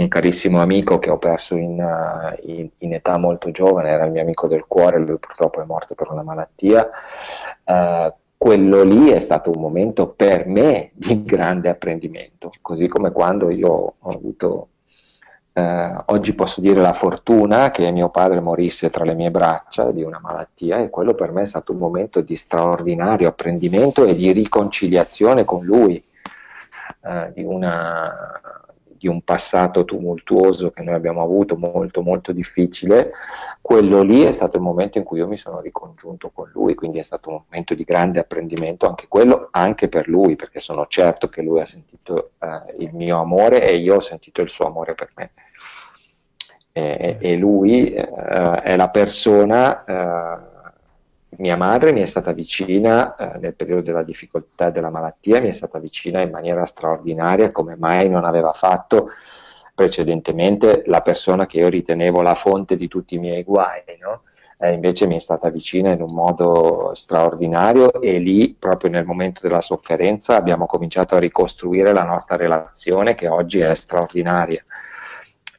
un 0.00 0.08
carissimo 0.08 0.60
amico 0.60 0.98
che 0.98 1.10
ho 1.10 1.18
perso 1.18 1.56
in, 1.56 1.78
uh, 1.78 2.50
in, 2.50 2.68
in, 2.78 2.94
età 2.94 3.18
molto 3.18 3.50
giovane, 3.50 3.90
era 3.90 4.04
il 4.04 4.12
mio 4.12 4.22
amico 4.22 4.46
del 4.48 4.64
cuore, 4.66 4.98
lui 4.98 5.18
purtroppo 5.18 5.60
è 5.60 5.64
morto 5.64 5.94
per 5.94 6.10
una 6.10 6.22
malattia. 6.22 6.88
Uh, 7.64 8.12
quello 8.36 8.82
lì 8.82 9.10
è 9.10 9.18
stato 9.18 9.50
un 9.50 9.60
momento 9.60 10.08
per 10.08 10.46
me 10.46 10.90
di 10.96 11.22
grande 11.22 11.68
apprendimento, 11.68 12.50
così 12.62 12.88
come 12.88 13.12
quando 13.12 13.50
io 13.50 13.94
ho 13.98 14.10
avuto, 14.10 14.68
uh, 15.52 16.02
oggi 16.06 16.34
posso 16.34 16.62
dire 16.62 16.80
la 16.80 16.94
fortuna 16.94 17.70
che 17.70 17.90
mio 17.90 18.08
padre 18.08 18.40
morisse 18.40 18.88
tra 18.88 19.04
le 19.04 19.12
mie 19.12 19.30
braccia 19.30 19.90
di 19.90 20.02
una 20.02 20.18
malattia 20.22 20.78
e 20.78 20.88
quello 20.88 21.12
per 21.14 21.30
me 21.30 21.42
è 21.42 21.46
stato 21.46 21.72
un 21.72 21.78
momento 21.78 22.22
di 22.22 22.36
straordinario 22.36 23.28
apprendimento 23.28 24.06
e 24.06 24.14
di 24.14 24.32
riconciliazione 24.32 25.44
con 25.44 25.62
lui, 25.62 26.02
di 27.32 27.44
una 27.44 28.69
di 29.00 29.08
un 29.08 29.22
passato 29.22 29.86
tumultuoso 29.86 30.70
che 30.72 30.82
noi 30.82 30.94
abbiamo 30.94 31.22
avuto, 31.22 31.56
molto 31.56 32.02
molto 32.02 32.32
difficile, 32.32 33.12
quello 33.62 34.02
lì 34.02 34.24
è 34.24 34.32
stato 34.32 34.58
il 34.58 34.62
momento 34.62 34.98
in 34.98 35.04
cui 35.04 35.20
io 35.20 35.26
mi 35.26 35.38
sono 35.38 35.60
ricongiunto 35.60 36.30
con 36.34 36.50
lui, 36.52 36.74
quindi 36.74 36.98
è 36.98 37.02
stato 37.02 37.30
un 37.30 37.40
momento 37.46 37.72
di 37.72 37.82
grande 37.82 38.20
apprendimento 38.20 38.86
anche 38.86 39.06
quello, 39.08 39.48
anche 39.52 39.88
per 39.88 40.06
lui, 40.06 40.36
perché 40.36 40.60
sono 40.60 40.86
certo 40.86 41.30
che 41.30 41.40
lui 41.40 41.60
ha 41.60 41.66
sentito 41.66 42.32
eh, 42.40 42.74
il 42.78 42.90
mio 42.92 43.18
amore 43.18 43.66
e 43.66 43.78
io 43.78 43.96
ho 43.96 44.00
sentito 44.00 44.42
il 44.42 44.50
suo 44.50 44.66
amore 44.66 44.94
per 44.94 45.10
me. 45.14 45.30
E, 46.72 47.16
e 47.18 47.38
lui 47.38 47.94
eh, 47.94 48.04
è 48.04 48.76
la 48.76 48.90
persona 48.90 49.84
eh, 49.84 50.49
mia 51.38 51.56
madre 51.56 51.92
mi 51.92 52.00
è 52.00 52.06
stata 52.06 52.32
vicina 52.32 53.16
eh, 53.16 53.38
nel 53.38 53.54
periodo 53.54 53.82
della 53.82 54.02
difficoltà 54.02 54.68
e 54.68 54.72
della 54.72 54.90
malattia, 54.90 55.40
mi 55.40 55.48
è 55.48 55.52
stata 55.52 55.78
vicina 55.78 56.20
in 56.20 56.30
maniera 56.30 56.64
straordinaria, 56.64 57.52
come 57.52 57.76
mai 57.76 58.08
non 58.08 58.24
aveva 58.24 58.52
fatto 58.52 59.10
precedentemente 59.74 60.82
la 60.86 61.00
persona 61.00 61.46
che 61.46 61.58
io 61.58 61.68
ritenevo 61.68 62.20
la 62.20 62.34
fonte 62.34 62.76
di 62.76 62.88
tutti 62.88 63.14
i 63.14 63.18
miei 63.18 63.42
guai, 63.44 63.82
no? 64.00 64.22
eh, 64.62 64.72
invece 64.72 65.06
mi 65.06 65.16
è 65.16 65.20
stata 65.20 65.48
vicina 65.48 65.90
in 65.90 66.02
un 66.02 66.12
modo 66.12 66.90
straordinario 66.94 68.00
e 68.00 68.18
lì, 68.18 68.54
proprio 68.58 68.90
nel 68.90 69.06
momento 69.06 69.40
della 69.42 69.62
sofferenza, 69.62 70.36
abbiamo 70.36 70.66
cominciato 70.66 71.14
a 71.14 71.18
ricostruire 71.18 71.94
la 71.94 72.04
nostra 72.04 72.36
relazione 72.36 73.14
che 73.14 73.26
oggi 73.26 73.60
è 73.60 73.74
straordinaria. 73.74 74.62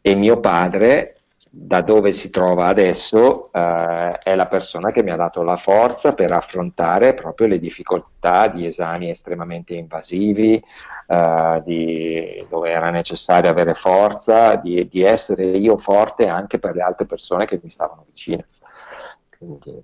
E 0.01 0.15
mio 0.15 0.39
padre 0.39 1.15
da 1.54 1.82
dove 1.82 2.14
si 2.14 2.30
trova 2.30 2.68
adesso 2.68 3.52
eh, 3.52 4.18
è 4.24 4.36
la 4.36 4.47
persona 4.47 4.91
che 4.91 5.04
mi 5.04 5.12
ha 5.12 5.18
dato 5.18 5.43
la 5.43 5.58
forza 5.58 6.14
per 6.14 6.32
affrontare 6.32 7.14
proprio 7.14 7.47
le 7.47 7.60
difficoltà 7.60 8.47
di 8.47 8.66
esami 8.66 9.10
estremamente 9.10 9.74
invasivi, 9.74 10.64
eh, 11.08 11.62
di, 11.66 12.45
dove 12.49 12.72
era 12.72 12.89
necessario 12.89 13.49
avere 13.49 13.74
forza, 13.74 14.56
di, 14.56 14.88
di, 14.88 15.02
essere 15.02 15.43
io 15.58 15.78
forte 15.78 16.28
anche 16.28 16.58
per 16.58 16.74
le 16.74 16.84
altre 16.84 17.06
persone 17.06 17.45
che 17.45 17.60
mi 17.62 17.70
stavano 17.70 18.06
vicine. 18.08 18.47
Quindi, 19.38 19.84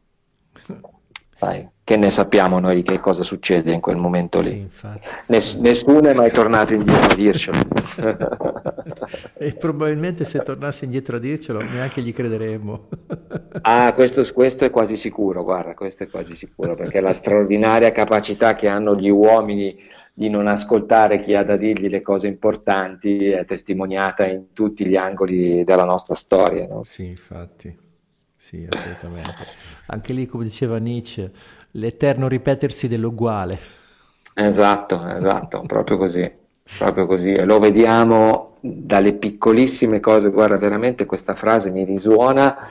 Vai. 1.39 1.69
Che 1.83 1.95
ne 1.97 2.09
sappiamo 2.09 2.59
noi 2.59 2.75
di 2.75 2.83
che 2.83 2.99
cosa 2.99 3.23
succede 3.23 3.71
in 3.71 3.79
quel 3.79 3.95
momento 3.95 4.39
lì? 4.39 4.67
Sì, 4.71 4.87
Ness- 5.27 5.55
nessuno 5.55 6.09
è 6.09 6.13
mai 6.13 6.31
tornato 6.31 6.73
indietro 6.73 7.11
a 7.11 7.15
dircelo. 7.15 7.59
e 9.37 9.53
probabilmente 9.53 10.25
se 10.25 10.39
tornasse 10.39 10.85
indietro 10.85 11.17
a 11.17 11.19
dircelo 11.19 11.61
neanche 11.61 12.01
gli 12.01 12.13
crederemmo. 12.13 12.87
ah, 13.61 13.93
questo, 13.93 14.25
questo, 14.33 14.65
è 14.65 14.69
quasi 14.69 14.95
sicuro, 14.95 15.43
guarda, 15.43 15.73
questo 15.73 16.03
è 16.03 16.09
quasi 16.09 16.35
sicuro, 16.35 16.75
perché 16.75 16.99
la 17.01 17.13
straordinaria 17.13 17.91
capacità 17.91 18.55
che 18.55 18.67
hanno 18.67 18.95
gli 18.95 19.09
uomini 19.09 19.77
di 20.13 20.29
non 20.29 20.47
ascoltare 20.47 21.19
chi 21.19 21.35
ha 21.35 21.43
da 21.43 21.55
dirgli 21.55 21.89
le 21.89 22.01
cose 22.01 22.27
importanti 22.27 23.29
è 23.29 23.45
testimoniata 23.45 24.25
in 24.25 24.53
tutti 24.53 24.87
gli 24.87 24.95
angoli 24.95 25.63
della 25.63 25.85
nostra 25.85 26.15
storia. 26.15 26.65
No? 26.67 26.83
Sì, 26.83 27.05
infatti. 27.05 27.85
Sì, 28.35 28.65
assolutamente. 28.69 29.45
Anche 29.87 30.13
lì, 30.13 30.25
come 30.25 30.45
diceva 30.45 30.77
Nietzsche, 30.77 31.31
l'eterno 31.71 32.27
ripetersi 32.27 32.87
dell'uguale. 32.87 33.59
Esatto, 34.33 35.07
esatto, 35.07 35.63
proprio 35.67 35.97
così, 35.97 36.31
proprio 36.77 37.05
così. 37.05 37.33
E 37.33 37.45
lo 37.45 37.59
vediamo 37.59 38.57
dalle 38.59 39.13
piccolissime 39.13 39.99
cose, 39.99 40.29
guarda, 40.29 40.57
veramente 40.57 41.05
questa 41.05 41.35
frase 41.35 41.69
mi 41.69 41.83
risuona 41.83 42.67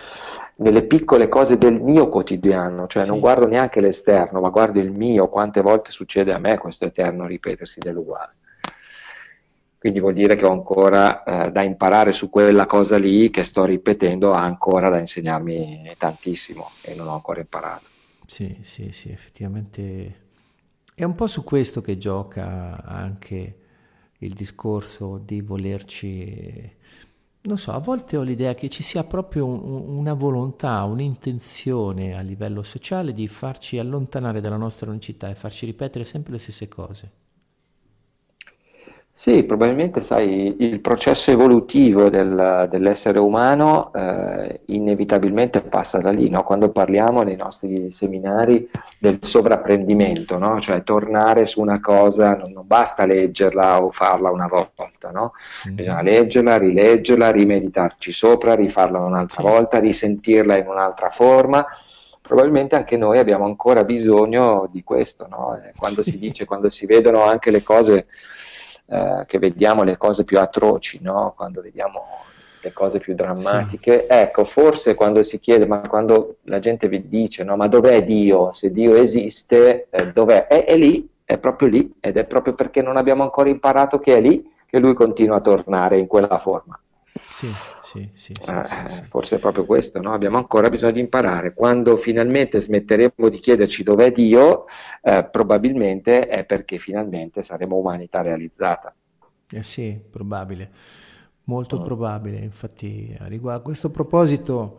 nelle 0.57 0.83
piccole 0.83 1.29
cose 1.29 1.59
del 1.59 1.81
mio 1.81 2.09
quotidiano, 2.09 2.87
cioè 2.87 3.03
sì. 3.03 3.09
non 3.09 3.21
guardo 3.21 3.47
neanche 3.47 3.81
l'esterno, 3.81 4.41
ma 4.41 4.49
guardo 4.49 4.81
il 4.81 4.91
mio, 4.91 5.29
quante 5.29 5.61
volte 5.61 5.91
succede 5.91 6.33
a 6.33 6.39
me 6.39 6.59
questo 6.59 6.87
eterno 6.87 7.27
ripetersi 7.27 7.79
dell'uguale 7.79 8.35
quindi 9.87 10.03
vuol 10.03 10.15
dire 10.15 10.35
che 10.35 10.45
ho 10.45 10.51
ancora 10.51 11.23
eh, 11.23 11.53
da 11.53 11.63
imparare 11.63 12.13
su 12.13 12.29
quella 12.29 12.67
cosa 12.67 12.99
lì 12.99 13.31
che 13.31 13.45
sto 13.45 13.65
ripetendo, 13.65 14.35
ha 14.35 14.43
ancora 14.43 14.89
da 14.89 14.99
insegnarmi 14.99 15.95
tantissimo 15.97 16.71
e 16.81 16.97
non 16.97 17.07
ho 17.07 17.15
ancora 17.15 17.39
imparato. 17.39 17.87
Sì, 18.27 18.59
sì, 18.63 18.91
sì, 18.91 19.13
effettivamente 19.13 20.25
è 20.93 21.05
un 21.05 21.15
po' 21.15 21.29
su 21.29 21.45
questo 21.45 21.83
che 21.83 21.99
gioca 21.99 22.83
anche 22.85 23.59
il 24.19 24.33
discorso 24.33 25.19
di 25.19 25.41
volerci 25.41 26.75
non 27.47 27.59
so, 27.59 27.71
a 27.71 27.79
volte 27.79 28.17
ho 28.17 28.23
l'idea 28.23 28.55
che 28.55 28.69
ci 28.69 28.83
sia 28.83 29.05
proprio 29.05 29.47
un, 29.47 29.99
una 29.99 30.15
volontà, 30.15 30.83
un'intenzione 30.83 32.17
a 32.17 32.21
livello 32.21 32.63
sociale 32.63 33.13
di 33.13 33.29
farci 33.29 33.79
allontanare 33.79 34.41
dalla 34.41 34.57
nostra 34.57 34.91
unicità 34.91 35.31
e 35.31 35.37
farci 35.37 35.65
ripetere 35.65 36.05
sempre 36.05 36.33
le 36.33 36.39
stesse 36.39 36.67
cose. 36.67 37.26
Sì, 39.19 39.45
probabilmente 39.45 40.03
sai, 40.03 40.57
il 40.59 40.81
processo 40.81 41.31
evolutivo 41.31 42.11
del, 42.11 42.69
dell'essere 42.71 43.19
umano 43.19 43.91
eh, 43.95 44.61
inevitabilmente 44.67 45.63
passa 45.63 46.01
da 46.01 46.11
lì, 46.11 46.29
no? 46.29 46.43
quando 46.43 46.69
parliamo 46.69 47.23
nei 47.23 47.35
nostri 47.35 47.91
seminari 47.91 48.69
del 48.99 49.21
sovrapprendimento, 49.23 50.37
no? 50.37 50.61
cioè 50.61 50.83
tornare 50.83 51.47
su 51.47 51.63
una 51.63 51.81
cosa, 51.81 52.37
non, 52.37 52.53
non, 52.53 52.67
basta 52.67 53.07
leggerla 53.07 53.83
o 53.83 53.91
farla 53.91 54.31
una 54.31 54.49
volta, 54.49 55.11
no? 55.11 55.33
mm-hmm. 55.67 55.77
bisogna 55.77 56.03
leggerla, 56.03 56.59
rileggerla, 56.59 57.31
rimeditarci 57.31 58.13
sopra, 58.13 58.55
rifarla 58.55 58.99
un'altra 58.99 59.41
sì. 59.41 59.49
volta, 59.49 59.79
risentirla 59.79 60.59
in 60.59 60.67
un'altra 60.67 61.09
forma 61.09 61.65
probabilmente 62.21 62.75
anche 62.75 62.97
noi 62.97 63.19
abbiamo 63.19 63.45
ancora 63.45 63.85
bisogno 63.85 64.69
di 64.71 64.83
questo, 64.83 65.29
no? 65.31 65.57
Eh, 65.63 65.73
quando 65.77 66.03
si 66.03 66.19
dice, 66.19 66.45
quando 66.45 66.71
si 66.71 66.85
vedono 66.85 67.23
anche 67.23 67.53
le 67.53 67.63
cose 67.63 68.07
eh, 68.87 69.25
che 69.27 69.39
vediamo 69.39 69.83
le 69.83 69.97
cose 69.97 70.25
più 70.25 70.39
atroci, 70.39 71.01
no? 71.03 71.35
quando 71.37 71.61
vediamo 71.61 72.25
le 72.61 72.73
cose 72.73 72.99
più 72.99 73.15
drammatiche. 73.15 74.07
Sì. 74.09 74.13
Ecco, 74.13 74.45
forse 74.45 74.95
quando 74.95 75.23
si 75.23 75.39
chiede, 75.39 75.67
ma 75.67 75.81
quando 75.81 76.37
la 76.43 76.59
gente 76.59 76.89
vi 76.89 77.09
dice, 77.09 77.45
no, 77.45 77.57
ma 77.57 77.69
dov'è 77.69 78.05
Dio? 78.05 78.53
Se 78.53 78.71
Dio 78.73 78.97
esiste, 78.97 79.87
eh, 79.91 80.13
dov'è? 80.13 80.47
È, 80.47 80.65
è 80.65 80.77
lì, 80.77 81.09
è 81.25 81.39
proprio 81.39 81.69
lì, 81.69 81.95
ed 82.01 82.17
è 82.17 82.25
proprio 82.25 82.55
perché 82.55 82.83
non 82.83 82.97
abbiamo 82.97 83.23
ancora 83.23 83.49
imparato 83.49 83.99
che 83.99 84.17
è 84.17 84.21
lì 84.21 84.53
che 84.67 84.79
lui 84.79 84.95
continua 84.95 85.37
a 85.37 85.41
tornare 85.41 85.99
in 85.99 86.07
quella 86.07 86.39
forma. 86.39 86.79
Sì, 87.37 87.53
sì, 87.83 88.09
sì, 88.15 88.33
sì, 88.41 88.51
eh, 88.51 88.89
sì, 88.89 89.03
Forse 89.11 89.37
è 89.37 89.39
proprio 89.39 89.67
questo, 89.67 90.01
no? 90.01 90.15
abbiamo 90.15 90.39
ancora 90.39 90.71
bisogno 90.71 90.93
di 90.93 91.01
imparare. 91.01 91.53
Quando 91.53 91.99
finalmente 91.99 92.59
smetteremo 92.59 93.29
di 93.29 93.39
chiederci 93.41 93.83
dov'è 93.83 94.11
Dio, 94.11 94.65
eh, 95.03 95.23
probabilmente 95.31 96.29
è 96.29 96.47
perché 96.47 96.79
finalmente 96.79 97.43
saremo 97.43 97.77
umanità 97.77 98.23
realizzata. 98.23 98.95
Eh 99.51 99.63
sì, 99.63 100.01
probabile, 100.11 100.71
molto 101.45 101.79
mm. 101.79 101.85
probabile. 101.85 102.39
Infatti, 102.39 103.15
a, 103.19 103.27
riguardo, 103.27 103.61
a 103.61 103.65
questo 103.65 103.91
proposito, 103.91 104.79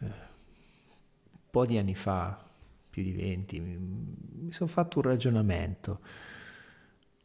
eh, 0.00 0.04
un 0.04 1.48
po' 1.50 1.64
di 1.64 1.78
anni 1.78 1.94
fa, 1.94 2.38
più 2.90 3.02
di 3.02 3.12
20, 3.12 3.60
mi, 3.60 3.78
mi 4.42 4.52
sono 4.52 4.68
fatto 4.68 4.98
un 4.98 5.06
ragionamento. 5.06 6.00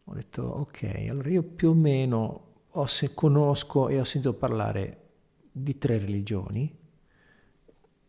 Ho 0.05 0.13
detto, 0.13 0.41
ok, 0.41 1.05
allora 1.09 1.27
io 1.27 1.43
più 1.43 1.71
o 1.71 1.73
meno 1.73 2.48
ho, 2.71 2.85
se 2.85 3.13
conosco 3.13 3.89
e 3.89 3.99
ho 3.99 4.03
sentito 4.03 4.33
parlare 4.33 5.07
di 5.51 5.77
tre 5.77 5.97
religioni 5.97 6.77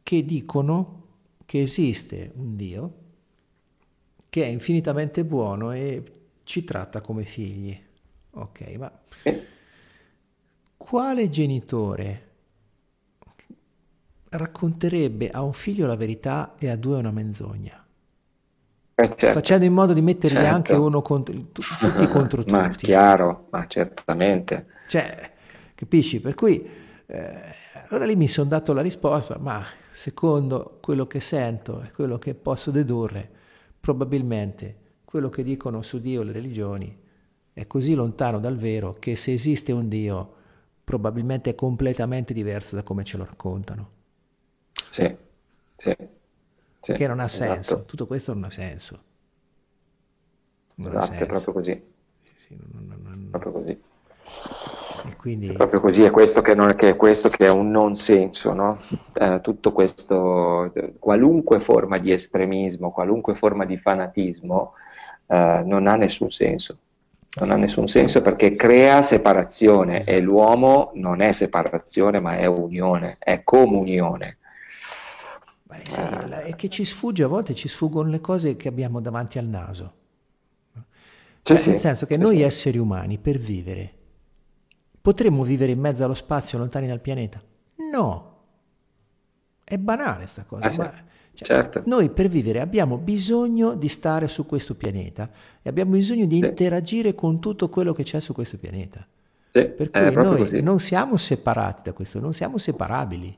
che 0.03 0.25
dicono 0.25 1.07
che 1.45 1.63
esiste 1.63 2.33
un 2.35 2.57
Dio 2.57 2.95
che 4.29 4.45
è 4.45 4.47
infinitamente 4.47 5.25
buono 5.25 5.73
e 5.73 6.21
ci 6.45 6.65
tratta 6.65 7.01
come 7.01 7.25
figli. 7.25 7.79
Ok, 8.33 8.61
ma 8.79 9.01
quale 10.77 11.29
genitore 11.29 12.29
racconterebbe 14.31 15.31
a 15.31 15.43
un 15.43 15.53
figlio 15.53 15.87
la 15.87 15.97
verità 15.97 16.55
e 16.57 16.69
a 16.69 16.77
due 16.77 16.97
una 16.97 17.11
menzogna? 17.11 17.85
Eh, 19.01 19.09
certo. 19.17 19.33
Facendo 19.33 19.65
in 19.65 19.73
modo 19.73 19.93
di 19.93 20.01
metterli 20.01 20.37
certo. 20.37 20.55
anche 20.55 20.73
uno 20.75 21.01
contro, 21.03 21.35
tutti 21.53 22.09
contro 22.09 22.43
tutti. 22.43 22.53
Ma 22.53 22.69
chiaro, 22.71 23.47
ma 23.51 23.67
certamente. 23.67 24.67
Cioè, 24.87 25.31
capisci? 25.75 26.21
Per 26.21 26.35
cui 26.35 26.69
eh, 27.07 27.41
allora 27.89 28.05
lì 28.05 28.17
mi 28.17 28.29
sono 28.29 28.49
dato 28.49 28.73
la 28.73 28.83
risposta, 28.83 29.39
ma 29.39 29.65
secondo 29.91 30.79
quello 30.81 31.07
che 31.07 31.21
sento 31.21 31.83
e 31.83 31.91
quello 31.93 32.19
che 32.19 32.35
posso 32.35 32.71
dedurre, 32.71 33.29
probabilmente 33.81 34.77
quello 35.05 35.29
che 35.29 35.43
dicono 35.43 35.83
su 35.83 36.01
Dio 36.01 36.23
le 36.23 36.33
religioni 36.33 36.97
è 37.53 37.67
così 37.67 37.95
lontano 37.95 38.39
dal 38.39 38.57
vero 38.57 38.95
che 38.99 39.17
se 39.17 39.33
esiste 39.33 39.73
un 39.73 39.89
Dio 39.89 40.35
probabilmente 40.85 41.51
è 41.51 41.55
completamente 41.55 42.33
diverso 42.33 42.77
da 42.77 42.83
come 42.83 43.05
ce 43.05 43.17
lo 43.17 43.25
raccontano. 43.25 43.91
Sì, 44.91 45.15
sì. 45.77 45.97
Sì 46.81 46.93
che 46.95 47.07
non 47.07 47.21
ha 47.21 47.25
esatto. 47.25 47.53
senso, 47.53 47.85
tutto 47.85 48.07
questo 48.07 48.35
non 48.35 48.45
ha 48.45 48.51
senso. 48.51 49.03
Non 50.77 50.89
esatto, 50.89 51.05
ha 51.05 51.09
senso. 51.09 51.23
è 51.23 51.27
proprio 51.27 51.53
così. 51.53 51.83
Sì, 52.37 52.57
non, 52.73 53.01
non. 53.03 53.29
Proprio 53.31 53.53
così. 53.53 53.83
E 55.09 55.17
quindi... 55.17 55.49
È 55.49 55.53
proprio 55.53 55.81
così, 55.81 56.03
è 56.03 56.11
questo 56.11 56.43
che, 56.43 56.55
non, 56.55 56.75
che, 56.75 56.91
è, 56.91 56.97
questo 56.97 57.29
che 57.29 57.47
è 57.47 57.51
un 57.51 57.71
non 57.71 57.97
senso, 57.97 58.53
no? 58.53 58.81
eh, 59.15 59.41
tutto 59.43 59.73
questo, 59.73 60.73
qualunque 60.99 61.61
forma 61.61 61.99
di 61.99 62.13
estremismo, 62.13 62.91
qualunque 62.91 63.35
forma 63.35 63.65
di 63.65 63.79
fanatismo 63.79 64.75
eh, 65.27 65.63
non 65.65 65.87
ha 65.87 65.97
nessun 65.97 66.31
senso. 66.31 66.79
Non 67.33 67.53
ha 67.53 67.57
nessun 67.57 67.87
senso 67.87 68.23
perché 68.23 68.55
crea 68.55 69.03
separazione 69.03 70.03
e 70.03 70.19
l'uomo 70.19 70.91
non 70.95 71.21
è 71.21 71.31
separazione 71.31 72.19
ma 72.19 72.37
è 72.37 72.47
unione, 72.47 73.19
è 73.21 73.45
comunione. 73.45 74.39
Beh, 75.71 75.83
sì, 75.87 76.01
è 76.01 76.55
che 76.57 76.69
ci 76.69 76.85
sfugge, 76.85 77.23
a 77.23 77.29
volte 77.29 77.55
ci 77.55 77.69
sfuggono 77.69 78.11
le 78.11 78.21
cose 78.21 78.57
che 78.57 78.69
abbiamo 78.69 79.01
davanti 79.01 79.39
al 79.39 79.47
naso. 79.47 79.95
Cioè, 81.43 81.57
sì, 81.57 81.71
nel 81.71 81.79
senso 81.79 82.05
che 82.05 82.19
noi 82.19 82.43
esseri 82.43 82.77
umani 82.77 83.17
per 83.17 83.39
vivere 83.39 83.95
Potremmo 85.01 85.45
vivere 85.45 85.73
in 85.73 85.81
mezzo 85.81 86.05
allo 86.05 86.15
spazio 86.15 86.59
lontani 86.59 86.87
dal 86.87 87.01
pianeta? 87.01 87.41
No. 87.91 88.29
È 89.65 89.79
banale 89.79 90.27
sta 90.27 90.45
cosa. 90.45 90.67
Ah, 90.67 90.75
ma, 90.77 90.93
cioè, 91.33 91.47
certo. 91.47 91.83
Noi 91.87 92.11
per 92.11 92.29
vivere 92.29 92.61
abbiamo 92.61 92.99
bisogno 92.99 93.75
di 93.75 93.89
stare 93.89 94.29
su 94.29 94.45
questo 94.45 94.75
pianeta 94.75 95.31
e 95.63 95.69
abbiamo 95.71 95.93
bisogno 95.93 96.27
di 96.27 96.37
interagire 96.37 97.15
con 97.15 97.41
tutto 97.41 97.71
quello 97.71 97.95
che 97.95 98.03
c'è 98.03 98.21
su 98.21 98.35
questo 98.35 98.59
pianeta. 98.59 99.07
Per 99.51 99.91
cui 99.91 100.13
noi 100.13 100.39
così. 100.43 100.61
non 100.61 100.79
siamo 100.79 101.17
separati 101.17 101.83
da 101.85 101.93
questo, 101.93 102.21
non 102.21 102.35
siamo 102.35 102.59
separabili. 102.59 103.37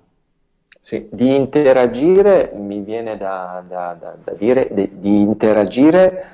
Sì, 0.85 1.07
di 1.13 1.33
interagire 1.37 2.51
mi 2.57 2.81
viene 2.81 3.17
da, 3.17 3.63
da, 3.69 3.97
da, 3.97 4.17
da 4.21 4.33
dire 4.33 4.67
di, 4.73 4.91
di 4.95 5.21
interagire 5.21 6.25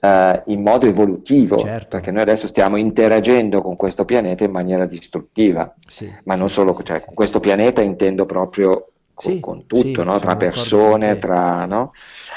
uh, 0.00 0.42
in 0.46 0.60
modo 0.60 0.86
evolutivo, 0.86 1.56
certo. 1.58 1.86
perché 1.90 2.10
noi 2.10 2.22
adesso 2.22 2.48
stiamo 2.48 2.78
interagendo 2.78 3.62
con 3.62 3.76
questo 3.76 4.04
pianeta 4.04 4.42
in 4.42 4.50
maniera 4.50 4.86
distruttiva, 4.86 5.72
sì, 5.86 6.12
ma 6.24 6.34
non 6.34 6.48
sì, 6.48 6.54
solo, 6.54 6.76
cioè, 6.82 7.04
con 7.04 7.14
questo 7.14 7.38
pianeta 7.38 7.80
intendo 7.80 8.26
proprio 8.26 8.88
con, 9.14 9.38
con 9.38 9.66
tutto, 9.66 10.02
no? 10.02 10.18
tra 10.18 10.34
persone, 10.34 11.20
tra, 11.20 11.64
no? 11.66 11.92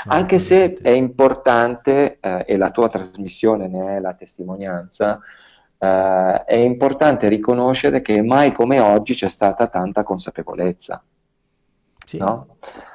anche 0.05 0.37
se 0.37 0.77
è 0.79 0.91
importante, 0.91 2.19
uh, 2.21 2.43
e 2.45 2.57
la 2.57 2.69
tua 2.69 2.89
trasmissione 2.89 3.67
ne 3.67 3.95
è 3.95 3.99
la 3.99 4.13
testimonianza, 4.13 5.19
uh, 5.79 5.85
è 6.45 6.57
importante 6.57 7.27
riconoscere 7.27 8.03
che 8.03 8.21
mai 8.21 8.51
come 8.51 8.79
oggi 8.79 9.15
c'è 9.15 9.29
stata 9.29 9.65
tanta 9.65 10.03
consapevolezza. 10.03 11.03
Sì. 12.05 12.17
No? 12.17 12.47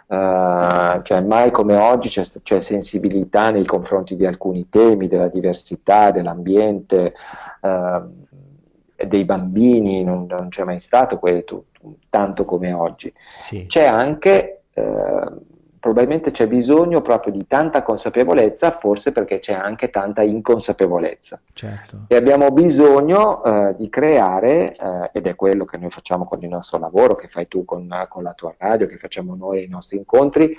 Uh, 0.07 1.03
cioè 1.03 1.21
mai 1.21 1.53
come 1.53 1.77
oggi 1.77 2.09
c'è, 2.09 2.25
c'è, 2.43 2.59
sensibilità 2.59 3.51
nei 3.51 3.65
confronti 3.65 4.17
di 4.17 4.27
alcuni 4.27 4.69
temi, 4.69 5.07
della 5.07 5.29
diversità, 5.29 6.11
dell'ambiente, 6.11 7.15
uh, 7.61 9.07
dei 9.07 9.25
bambini, 9.25 10.03
non, 10.03 10.27
non, 10.27 10.49
c'è 10.49 10.65
mai 10.65 10.81
stato 10.81 11.19
questo, 11.19 11.67
tanto 12.09 12.45
come 12.45 12.73
oggi. 12.73 13.13
Sì. 13.41 13.67
C'è 13.67 13.85
anche 13.85 14.63
uh, 14.75 15.43
probabilmente 15.81 16.31
c'è 16.31 16.47
bisogno 16.47 17.01
proprio 17.01 17.33
di 17.33 17.47
tanta 17.47 17.83
consapevolezza, 17.83 18.77
forse 18.79 19.13
perché 19.13 19.39
c'è 19.39 19.55
anche 19.55 19.89
tanta 19.89 20.23
inconsapevolezza. 20.23 21.41
Certo. 21.55 22.03
E 22.07 22.17
abbiamo 22.17 22.51
bisogno 22.51 23.43
eh, 23.43 23.75
di 23.77 23.89
creare, 23.89 24.75
eh, 24.75 25.11
ed 25.13 25.27
è 25.27 25.35
quello 25.35 25.65
che 25.65 25.79
noi 25.79 25.91
facciamo 25.91 26.27
con 26.27 26.43
il 26.43 26.49
nostro 26.49 26.79
lavoro, 26.79 27.15
che 27.17 27.29
fai 27.29 27.49
tu 27.49 27.65
con, 27.65 27.89
con 28.11 28.23
la 28.23 28.35
tua 28.35 28.55
radio, 28.59 28.87
che 28.87 28.99
facciamo 28.99 29.35
noi 29.35 29.61
ai 29.61 29.69
nostri 29.69 29.97
incontri, 29.97 30.55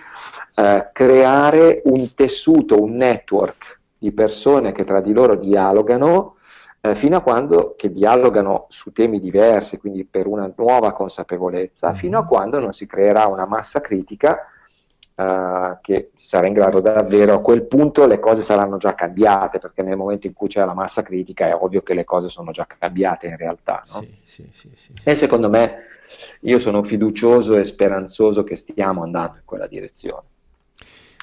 eh, 0.55 0.89
creare 0.91 1.84
un 1.86 2.13
tessuto, 2.15 2.82
un 2.82 2.95
network 2.95 3.80
di 3.99 4.11
persone 4.11 4.72
che 4.72 4.84
tra 4.84 4.99
di 4.99 5.13
loro 5.13 5.36
dialogano 5.36 6.38
eh, 6.82 6.95
fino 6.95 7.17
a 7.17 7.22
quando 7.22 7.76
che 7.78 7.91
dialogano 7.91 8.65
su 8.69 8.91
temi 8.91 9.19
diversi, 9.19 9.78
quindi 9.78 10.03
per 10.03 10.26
una 10.26 10.51
nuova 10.57 10.91
consapevolezza, 10.93 11.91
mm. 11.91 11.93
fino 11.93 12.17
a 12.17 12.26
quando 12.26 12.59
non 12.59 12.74
si 12.74 12.88
creerà 12.88 13.28
una 13.28 13.45
massa 13.45 13.82
critica 13.82 14.47
uh, 15.22 15.78
che 15.82 16.11
sarà 16.15 16.47
in 16.47 16.53
grado 16.53 16.80
davvero, 16.80 17.34
a 17.34 17.41
quel 17.41 17.63
punto 17.63 18.07
le 18.07 18.19
cose 18.19 18.41
saranno 18.41 18.78
già 18.78 18.95
cambiate, 18.95 19.59
perché 19.59 19.84
nel 19.84 19.97
momento 19.97 20.28
in 20.28 20.34
cui 20.34 20.47
c'è 20.47 20.63
la 20.65 20.74
massa 20.74 21.01
critica 21.01 21.47
è 21.47 21.55
ovvio 21.55 21.82
che 21.82 21.93
le 21.93 22.03
cose 22.03 22.30
sono 22.30 22.51
già 22.51 22.65
cambiate 22.65 23.28
in 23.28 23.38
realtà. 23.38 23.84
No? 23.93 24.01
Sì, 24.24 24.47
sì, 24.51 24.69
sì, 24.74 24.93
e 25.03 25.15
secondo 25.15 25.49
me 25.49 25.86
io 26.41 26.59
sono 26.59 26.84
fiducioso 26.84 27.57
e 27.57 27.65
speranzoso 27.65 28.43
che 28.43 28.55
stiamo 28.55 29.03
andando 29.03 29.38
in 29.38 29.43
quella 29.45 29.67
direzione. 29.67 30.24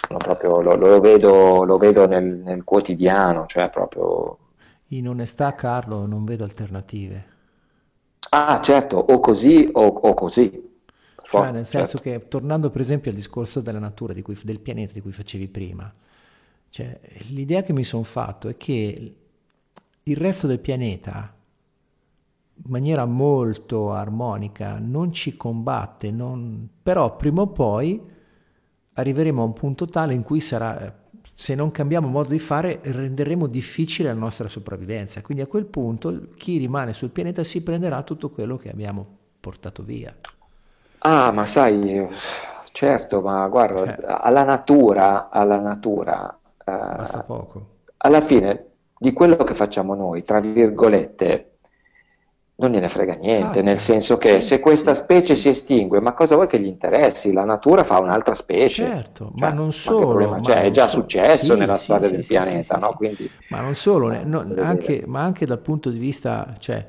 Proprio, 0.09 0.61
lo, 0.61 0.75
lo, 0.75 1.01
vedo, 1.01 1.65
lo 1.65 1.77
vedo 1.77 2.07
nel, 2.07 2.25
nel 2.25 2.65
quotidiano, 2.65 3.47
cioè 3.47 3.69
proprio... 3.69 4.39
In 4.89 5.09
onestà, 5.09 5.55
Carlo, 5.55 6.07
non 6.07 6.25
vedo 6.25 6.45
alternative. 6.45 7.27
Ah, 8.31 8.61
certo, 8.63 8.97
o 8.97 9.21
così 9.21 9.69
o, 9.71 9.87
o 9.87 10.15
così. 10.15 10.68
Forza, 11.31 11.45
cioè, 11.45 11.55
nel 11.55 11.67
senso 11.67 11.99
certo. 11.99 12.21
che, 12.21 12.29
tornando 12.29 12.71
per 12.71 12.81
esempio 12.81 13.11
al 13.11 13.17
discorso 13.17 13.61
della 13.61 13.79
natura, 13.79 14.15
cui, 14.23 14.35
del 14.45 14.61
pianeta 14.61 14.95
di 14.95 15.03
cui 15.03 15.13
facevi 15.13 15.49
prima, 15.49 15.93
cioè, 16.71 16.99
l'idea 17.29 17.61
che 17.63 17.75
mi 17.75 17.85
sono 17.85 18.03
fatto 18.03 18.49
è 18.49 18.57
che 18.57 19.15
il 20.03 20.17
resto 20.17 20.47
del 20.47 20.59
pianeta, 20.59 21.35
in 22.55 22.71
maniera 22.71 23.05
molto 23.05 23.93
armonica, 23.93 24.79
non 24.79 25.13
ci 25.13 25.37
combatte, 25.37 26.11
non... 26.11 26.67
però 26.83 27.15
prima 27.17 27.43
o 27.43 27.49
poi 27.49 28.01
arriveremo 28.95 29.43
a 29.43 29.45
un 29.45 29.53
punto 29.53 29.85
tale 29.85 30.15
in 30.15 30.23
cui 30.23 30.41
sarà 30.41 31.07
se 31.35 31.55
non 31.55 31.71
cambiamo 31.71 32.09
modo 32.09 32.31
di 32.31 32.39
fare 32.39 32.81
renderemo 32.83 33.47
difficile 33.47 34.09
la 34.09 34.19
nostra 34.19 34.49
sopravvivenza. 34.49 35.21
Quindi 35.21 35.43
a 35.43 35.47
quel 35.47 35.67
punto 35.67 36.31
chi 36.37 36.57
rimane 36.57 36.95
sul 36.95 37.11
pianeta 37.11 37.45
si 37.45 37.63
prenderà 37.63 38.03
tutto 38.03 38.31
quello 38.31 38.57
che 38.57 38.71
abbiamo 38.71 39.07
portato 39.39 39.83
via. 39.83 40.17
Ah, 41.01 41.31
ma 41.33 41.47
sai, 41.47 42.07
certo, 42.73 43.21
ma 43.21 43.47
guarda, 43.49 43.97
eh. 43.97 44.05
alla 44.07 44.45
natura, 44.45 45.29
alla 45.31 45.59
natura, 45.59 46.39
eh, 46.65 46.95
basta 46.97 47.23
poco. 47.23 47.77
Alla 47.99 48.21
fine 48.21 48.67
di 48.99 49.13
quello 49.13 49.37
che 49.37 49.55
facciamo 49.55 49.95
noi, 49.95 50.25
tra 50.25 50.41
virgolette, 50.41 51.59
non 52.61 52.73
gliene 52.73 52.89
frega 52.89 53.15
niente, 53.15 53.61
Infatti, 53.61 53.63
nel 53.63 53.79
senso 53.79 54.17
che 54.19 54.41
sì, 54.41 54.49
se 54.49 54.61
questa 54.61 54.93
sì, 54.95 55.03
specie 55.03 55.35
sì. 55.37 55.43
si 55.43 55.49
estingue, 55.51 56.01
ma 56.01 56.13
cosa 56.13 56.35
vuoi 56.35 56.49
che 56.49 56.59
gli 56.59 56.67
interessi? 56.67 57.33
La 57.33 57.45
natura 57.45 57.85
fa 57.85 58.01
un'altra 58.01 58.35
specie. 58.35 58.85
Certo, 58.85 59.33
cioè, 59.37 59.49
ma 59.49 59.51
non 59.51 59.73
solo. 59.73 60.29
Ma 60.29 60.41
cioè, 60.41 60.63
è 60.63 60.71
già 60.71 60.89
so- 60.89 61.01
successo 61.01 61.55
nella 61.55 61.77
storia 61.77 62.09
del 62.11 62.27
pianeta, 62.27 62.77
no? 62.77 62.95
Quindi, 62.95 63.31
ma 63.51 63.61
non 63.61 63.75
solo, 63.77 64.13
no, 64.25 64.45
anche, 64.59 65.05
ma 65.07 65.23
anche 65.23 65.47
dal 65.47 65.61
punto 65.61 65.89
di 65.91 65.99
vista, 65.99 66.57
cioè, 66.59 66.85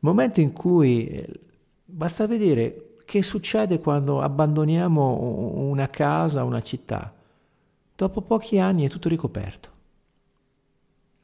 momento 0.00 0.40
in 0.40 0.52
cui 0.52 1.06
eh, 1.06 1.28
basta 1.84 2.26
vedere 2.26 2.91
che 3.04 3.22
succede 3.22 3.80
quando 3.80 4.20
abbandoniamo 4.20 5.60
una 5.68 5.88
casa, 5.88 6.44
una 6.44 6.62
città. 6.62 7.12
Dopo 7.94 8.20
pochi 8.22 8.58
anni 8.58 8.84
è 8.84 8.88
tutto 8.88 9.08
ricoperto. 9.08 9.70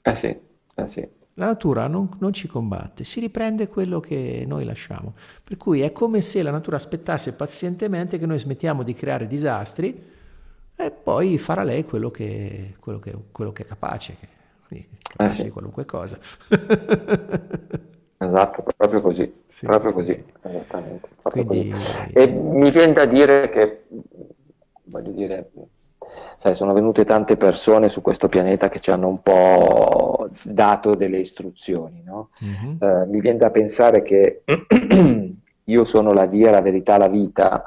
Eh 0.03 0.15
sì, 0.15 0.37
eh 0.75 0.87
sì. 0.87 1.09
La 1.35 1.47
natura 1.47 1.87
non, 1.87 2.09
non, 2.19 2.33
ci 2.33 2.49
combatte, 2.49 3.05
si 3.05 3.21
riprende 3.21 3.69
quello 3.69 4.01
che 4.01 4.45
noi 4.47 4.65
lasciamo. 4.65 5.15
Per 5.45 5.57
cui 5.57 5.83
è 5.83 5.93
come 5.93 6.21
se 6.21 6.43
la 6.43 6.51
natura 6.51 6.77
aspettasse 6.77 7.35
pazientemente 7.35 8.19
che 8.19 8.27
noi 8.27 8.39
smettiamo 8.39 8.83
di 8.83 8.93
creare 8.95 9.27
disastri 9.29 10.03
e 10.75 10.91
poi 10.91 11.39
farà 11.39 11.63
lei 11.63 11.85
quello 11.85 12.11
che, 12.11 12.75
quello 12.81 12.99
che, 12.99 13.17
quello 13.31 13.53
che 13.53 13.63
è 13.63 13.67
capace, 13.67 14.17
che, 14.19 14.89
capace 15.01 15.33
eh 15.33 15.37
sì. 15.37 15.43
di 15.45 15.51
qualunque 15.51 15.85
cosa. 15.85 16.19
esatto, 18.19 18.65
proprio 18.77 19.01
così, 19.01 19.43
sì, 19.47 19.67
proprio 19.67 19.93
così, 19.93 20.13
sì. 20.13 20.25
esattamente. 20.43 21.09
Proprio 21.21 21.45
Quindi... 21.45 21.71
così. 21.71 22.13
E 22.13 22.27
mi 22.27 22.71
viene 22.71 22.93
da 22.93 23.05
dire 23.05 23.49
che, 23.51 23.85
voglio 24.85 25.11
dire, 25.13 25.51
sai, 26.37 26.55
sono 26.55 26.73
venute 26.73 27.05
tante 27.05 27.37
persone 27.37 27.89
su 27.89 28.03
questo 28.03 28.29
pianeta 28.29 28.69
che 28.69 28.81
ci 28.81 28.91
hanno 28.91 29.09
un 29.09 29.23
po' 29.23 30.29
dato 30.43 30.95
delle 30.95 31.19
istruzioni, 31.19 32.03
no? 32.05 32.31
mm-hmm. 32.45 32.77
eh, 32.81 33.07
mi 33.07 33.21
viene 33.21 33.39
da 33.39 33.51
pensare 33.51 34.03
che 34.03 34.43
io 35.65 35.85
sono 35.85 36.13
la 36.13 36.27
via, 36.27 36.51
la 36.51 36.61
verità, 36.61 36.97
la 36.97 37.09
vita, 37.09 37.65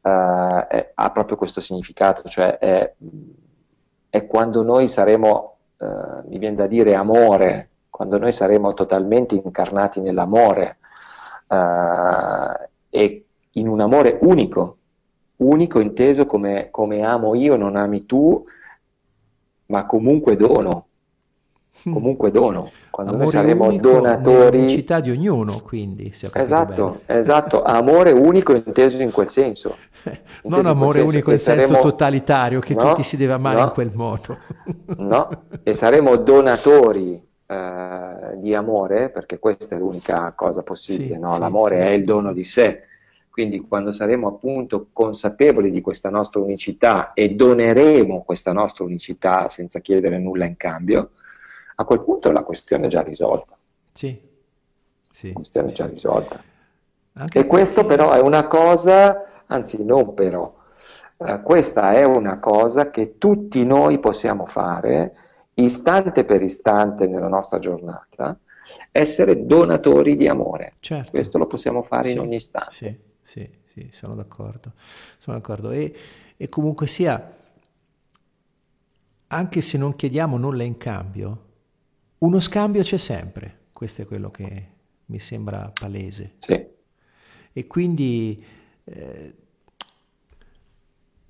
eh, 0.00 0.66
è, 0.68 0.90
ha 0.94 1.10
proprio 1.10 1.36
questo 1.36 1.60
significato, 1.60 2.28
cioè 2.28 2.58
è, 2.58 2.94
è 4.10 4.26
quando 4.26 4.62
noi 4.62 4.88
saremo, 4.88 5.56
eh, 5.78 5.86
mi 6.28 6.38
viene 6.38 6.56
da 6.56 6.66
dire, 6.66 6.94
amore, 6.94 7.68
quando 7.98 8.16
noi 8.16 8.30
saremo 8.30 8.74
totalmente 8.74 9.34
incarnati 9.34 9.98
nell'amore 9.98 10.76
eh, 11.48 12.68
e 12.90 13.24
in 13.54 13.66
un 13.66 13.80
amore 13.80 14.18
unico, 14.20 14.76
unico 15.38 15.80
inteso 15.80 16.24
come, 16.24 16.68
come 16.70 17.02
amo 17.02 17.34
io, 17.34 17.56
non 17.56 17.74
ami 17.74 18.06
tu, 18.06 18.44
ma 19.66 19.84
comunque 19.84 20.36
dono. 20.36 20.86
Mm. 21.88 21.92
Comunque 21.92 22.30
dono, 22.30 22.70
quando 22.90 23.14
amore 23.14 23.24
noi 23.24 23.34
saremo 23.34 23.64
unico 23.64 23.90
donatori. 23.90 24.68
città 24.68 25.00
di 25.00 25.10
ognuno, 25.10 25.60
quindi. 25.64 26.12
esatto, 26.12 27.00
bene. 27.04 27.18
esatto, 27.20 27.64
amore 27.64 28.12
unico 28.12 28.54
inteso 28.54 29.02
in 29.02 29.10
quel 29.10 29.28
senso. 29.28 29.76
non 30.44 30.66
amore 30.66 31.00
unico 31.00 31.32
in 31.32 31.38
senso 31.38 31.66
saremo... 31.66 31.80
totalitario, 31.80 32.60
che 32.60 32.74
no, 32.74 32.80
tutti 32.80 33.02
si 33.02 33.16
deve 33.16 33.32
amare 33.32 33.56
no, 33.56 33.64
in 33.64 33.70
quel 33.72 33.90
modo. 33.92 34.38
no, 34.98 35.42
e 35.64 35.74
saremo 35.74 36.14
donatori 36.14 37.26
eh, 37.48 38.36
di 38.36 38.54
amore, 38.54 39.08
perché 39.08 39.38
questa 39.38 39.74
è 39.74 39.78
l'unica 39.78 40.32
cosa 40.36 40.62
possibile, 40.62 41.14
sì, 41.14 41.18
no? 41.18 41.30
sì, 41.34 41.40
l'amore 41.40 41.76
sì, 41.76 41.82
è 41.82 41.90
il 41.90 42.04
dono 42.04 42.32
di 42.32 42.44
sé 42.44 42.82
quindi 43.38 43.60
quando 43.60 43.92
saremo 43.92 44.26
appunto 44.26 44.88
consapevoli 44.92 45.70
di 45.70 45.80
questa 45.80 46.10
nostra 46.10 46.40
unicità 46.40 47.12
e 47.12 47.36
doneremo 47.36 48.24
questa 48.24 48.50
nostra 48.50 48.82
unicità 48.82 49.48
senza 49.48 49.78
chiedere 49.78 50.18
nulla 50.18 50.44
in 50.44 50.56
cambio, 50.56 51.10
a 51.76 51.84
quel 51.84 52.00
punto 52.00 52.32
la 52.32 52.42
questione 52.42 52.86
è 52.86 52.88
già 52.88 53.00
risolta. 53.00 53.56
Sì, 53.92 54.20
sì. 55.08 55.28
La 55.28 55.34
questione 55.34 55.68
è 55.68 55.72
già 55.72 55.86
risolta. 55.86 56.42
Anche 57.12 57.38
e 57.38 57.46
questo 57.46 57.84
però 57.84 58.10
è 58.10 58.18
una 58.18 58.48
cosa, 58.48 59.44
anzi 59.46 59.84
non 59.84 60.14
però, 60.14 60.52
eh, 61.18 61.40
questa 61.40 61.92
è 61.92 62.02
una 62.02 62.40
cosa 62.40 62.90
che 62.90 63.18
tutti 63.18 63.64
noi 63.64 64.00
possiamo 64.00 64.46
fare 64.46 65.14
istante 65.62 66.24
per 66.24 66.42
istante 66.42 67.06
nella 67.06 67.28
nostra 67.28 67.58
giornata, 67.58 68.38
essere 68.90 69.46
donatori 69.46 70.16
di 70.16 70.28
amore. 70.28 70.74
Certo. 70.80 71.10
Questo 71.10 71.38
lo 71.38 71.46
possiamo 71.46 71.82
fare 71.82 72.08
sì, 72.08 72.14
in 72.14 72.20
ogni 72.20 72.36
istante. 72.36 72.72
Sì 72.72 73.06
sì, 73.28 73.46
sì, 73.74 73.90
sono 73.92 74.14
d'accordo. 74.14 74.72
Sono 75.18 75.36
d'accordo. 75.36 75.70
E, 75.70 75.94
e 76.34 76.48
comunque 76.48 76.86
sia, 76.86 77.36
anche 79.26 79.60
se 79.60 79.76
non 79.76 79.94
chiediamo 79.94 80.38
nulla 80.38 80.62
in 80.62 80.78
cambio, 80.78 81.44
uno 82.18 82.40
scambio 82.40 82.82
c'è 82.82 82.96
sempre. 82.96 83.66
Questo 83.70 84.00
è 84.00 84.06
quello 84.06 84.30
che 84.30 84.68
mi 85.04 85.18
sembra 85.18 85.70
palese. 85.78 86.32
Sì. 86.38 86.66
E 87.52 87.66
quindi, 87.66 88.42
eh, 88.84 89.34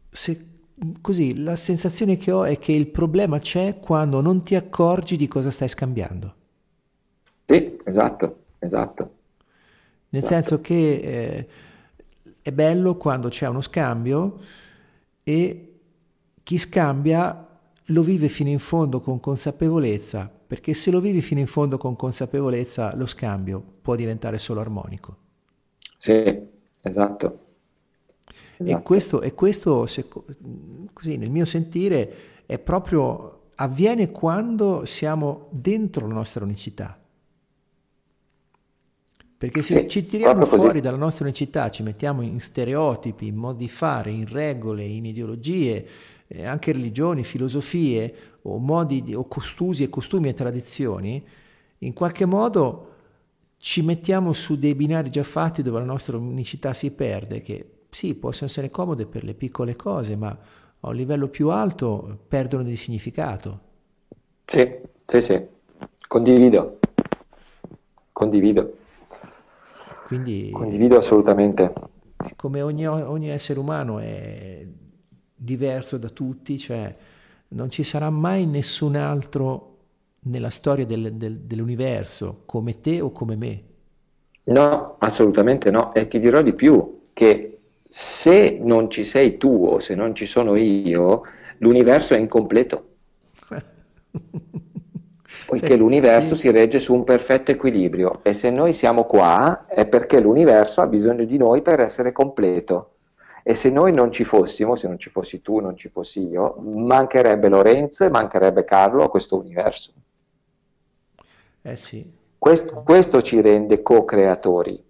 se, 0.08 0.46
così, 1.00 1.42
la 1.42 1.56
sensazione 1.56 2.16
che 2.16 2.30
ho 2.30 2.44
è 2.44 2.58
che 2.58 2.72
il 2.72 2.88
problema 2.88 3.38
c'è 3.38 3.78
quando 3.80 4.20
non 4.20 4.42
ti 4.42 4.54
accorgi 4.54 5.16
di 5.16 5.28
cosa 5.28 5.50
stai 5.50 5.68
scambiando. 5.68 6.34
Sì, 7.46 7.78
esatto, 7.84 8.44
esatto. 8.58 9.14
Nel 10.10 10.22
esatto. 10.22 10.34
senso 10.34 10.60
che... 10.60 11.00
Eh, 11.02 11.48
è 12.48 12.52
bello 12.52 12.96
quando 12.96 13.28
c'è 13.28 13.46
uno 13.46 13.60
scambio 13.60 14.38
e 15.22 15.80
chi 16.42 16.56
scambia 16.56 17.46
lo 17.90 18.02
vive 18.02 18.28
fino 18.28 18.48
in 18.48 18.58
fondo 18.58 19.00
con 19.00 19.20
consapevolezza, 19.20 20.30
perché 20.46 20.72
se 20.72 20.90
lo 20.90 21.00
vivi 21.00 21.20
fino 21.20 21.40
in 21.40 21.46
fondo 21.46 21.76
con 21.76 21.94
consapevolezza 21.94 22.96
lo 22.96 23.06
scambio 23.06 23.62
può 23.82 23.94
diventare 23.96 24.38
solo 24.38 24.60
armonico. 24.60 25.16
Sì, 25.98 26.40
esatto. 26.80 27.40
Esatto. 28.58 28.78
E 28.78 28.82
questo, 28.82 29.22
e 29.22 29.34
questo 29.34 29.86
se, 29.86 30.06
così, 30.92 31.16
nel 31.16 31.30
mio 31.30 31.44
sentire, 31.44 32.14
è 32.46 32.58
proprio, 32.58 33.50
avviene 33.56 34.10
quando 34.10 34.84
siamo 34.84 35.48
dentro 35.50 36.06
la 36.06 36.14
nostra 36.14 36.44
unicità. 36.44 36.98
Perché 39.38 39.62
se 39.62 39.82
sì, 39.82 39.88
ci 39.88 40.04
tiriamo 40.04 40.44
fuori 40.44 40.80
dalla 40.80 40.96
nostra 40.96 41.24
unicità, 41.24 41.70
ci 41.70 41.84
mettiamo 41.84 42.22
in 42.22 42.40
stereotipi, 42.40 43.28
in 43.28 43.36
modi 43.36 43.64
di 43.64 43.70
fare, 43.70 44.10
in 44.10 44.26
regole, 44.26 44.84
in 44.84 45.04
ideologie, 45.04 45.86
eh, 46.26 46.44
anche 46.44 46.72
religioni, 46.72 47.22
filosofie, 47.22 48.14
o 48.42 48.58
modi 48.58 49.02
di, 49.02 49.14
o 49.14 49.28
costusi 49.28 49.84
e 49.84 49.88
costumi 49.88 50.28
e 50.28 50.34
tradizioni, 50.34 51.24
in 51.78 51.92
qualche 51.92 52.24
modo 52.24 52.86
ci 53.58 53.82
mettiamo 53.82 54.32
su 54.32 54.58
dei 54.58 54.74
binari 54.74 55.10
già 55.10 55.22
fatti 55.22 55.62
dove 55.62 55.78
la 55.78 55.84
nostra 55.84 56.16
unicità 56.16 56.74
si 56.74 56.90
perde, 56.92 57.40
che 57.40 57.77
sì, 57.90 58.14
possono 58.14 58.48
essere 58.48 58.70
comode 58.70 59.06
per 59.06 59.24
le 59.24 59.34
piccole 59.34 59.76
cose, 59.76 60.16
ma 60.16 60.28
a 60.80 60.88
un 60.88 60.94
livello 60.94 61.28
più 61.28 61.50
alto 61.50 62.18
perdono 62.28 62.62
di 62.62 62.76
significato. 62.76 63.66
Sì, 64.46 64.80
sì, 65.06 65.20
sì, 65.20 65.46
condivido, 66.08 66.78
condivido. 68.12 68.76
Quindi, 70.06 70.50
Condivido 70.52 70.96
assolutamente. 70.98 71.72
Come 72.36 72.62
ogni, 72.62 72.86
ogni 72.86 73.28
essere 73.28 73.58
umano 73.58 73.98
è 73.98 74.66
diverso 75.34 75.98
da 75.98 76.08
tutti, 76.08 76.58
cioè 76.58 76.96
non 77.48 77.70
ci 77.70 77.82
sarà 77.82 78.10
mai 78.10 78.46
nessun 78.46 78.96
altro 78.96 79.76
nella 80.20 80.50
storia 80.50 80.84
del, 80.84 81.14
del, 81.14 81.40
dell'universo 81.40 82.42
come 82.46 82.80
te 82.80 83.00
o 83.00 83.12
come 83.12 83.36
me. 83.36 83.62
No, 84.44 84.96
assolutamente 84.98 85.70
no. 85.70 85.92
E 85.94 86.08
ti 86.08 86.18
dirò 86.18 86.42
di 86.42 86.54
più, 86.54 87.02
che 87.12 87.57
se 87.88 88.58
non 88.60 88.90
ci 88.90 89.04
sei 89.04 89.38
tu 89.38 89.64
o 89.66 89.80
se 89.80 89.94
non 89.94 90.14
ci 90.14 90.26
sono 90.26 90.54
io, 90.56 91.22
l'universo 91.58 92.14
è 92.14 92.18
incompleto. 92.18 92.84
poiché 95.48 95.72
sì, 95.72 95.76
l'universo 95.76 96.34
sì. 96.34 96.42
si 96.42 96.50
regge 96.50 96.78
su 96.78 96.92
un 96.92 97.04
perfetto 97.04 97.50
equilibrio 97.50 98.20
e 98.22 98.34
se 98.34 98.50
noi 98.50 98.74
siamo 98.74 99.04
qua 99.04 99.64
è 99.66 99.86
perché 99.86 100.20
l'universo 100.20 100.82
ha 100.82 100.86
bisogno 100.86 101.24
di 101.24 101.38
noi 101.38 101.62
per 101.62 101.80
essere 101.80 102.12
completo. 102.12 102.92
E 103.42 103.54
se 103.54 103.70
noi 103.70 103.94
non 103.94 104.12
ci 104.12 104.24
fossimo, 104.24 104.76
se 104.76 104.88
non 104.88 104.98
ci 104.98 105.08
fossi 105.08 105.40
tu, 105.40 105.60
non 105.60 105.74
ci 105.74 105.88
fossi 105.88 106.26
io, 106.26 106.56
mancherebbe 106.60 107.48
Lorenzo 107.48 108.04
e 108.04 108.10
mancherebbe 108.10 108.64
Carlo 108.64 109.04
a 109.04 109.08
questo 109.08 109.38
universo. 109.38 109.92
Eh 111.62 111.76
sì. 111.76 112.06
Questo, 112.36 112.82
questo 112.82 113.22
ci 113.22 113.40
rende 113.40 113.80
co-creatori. 113.80 114.84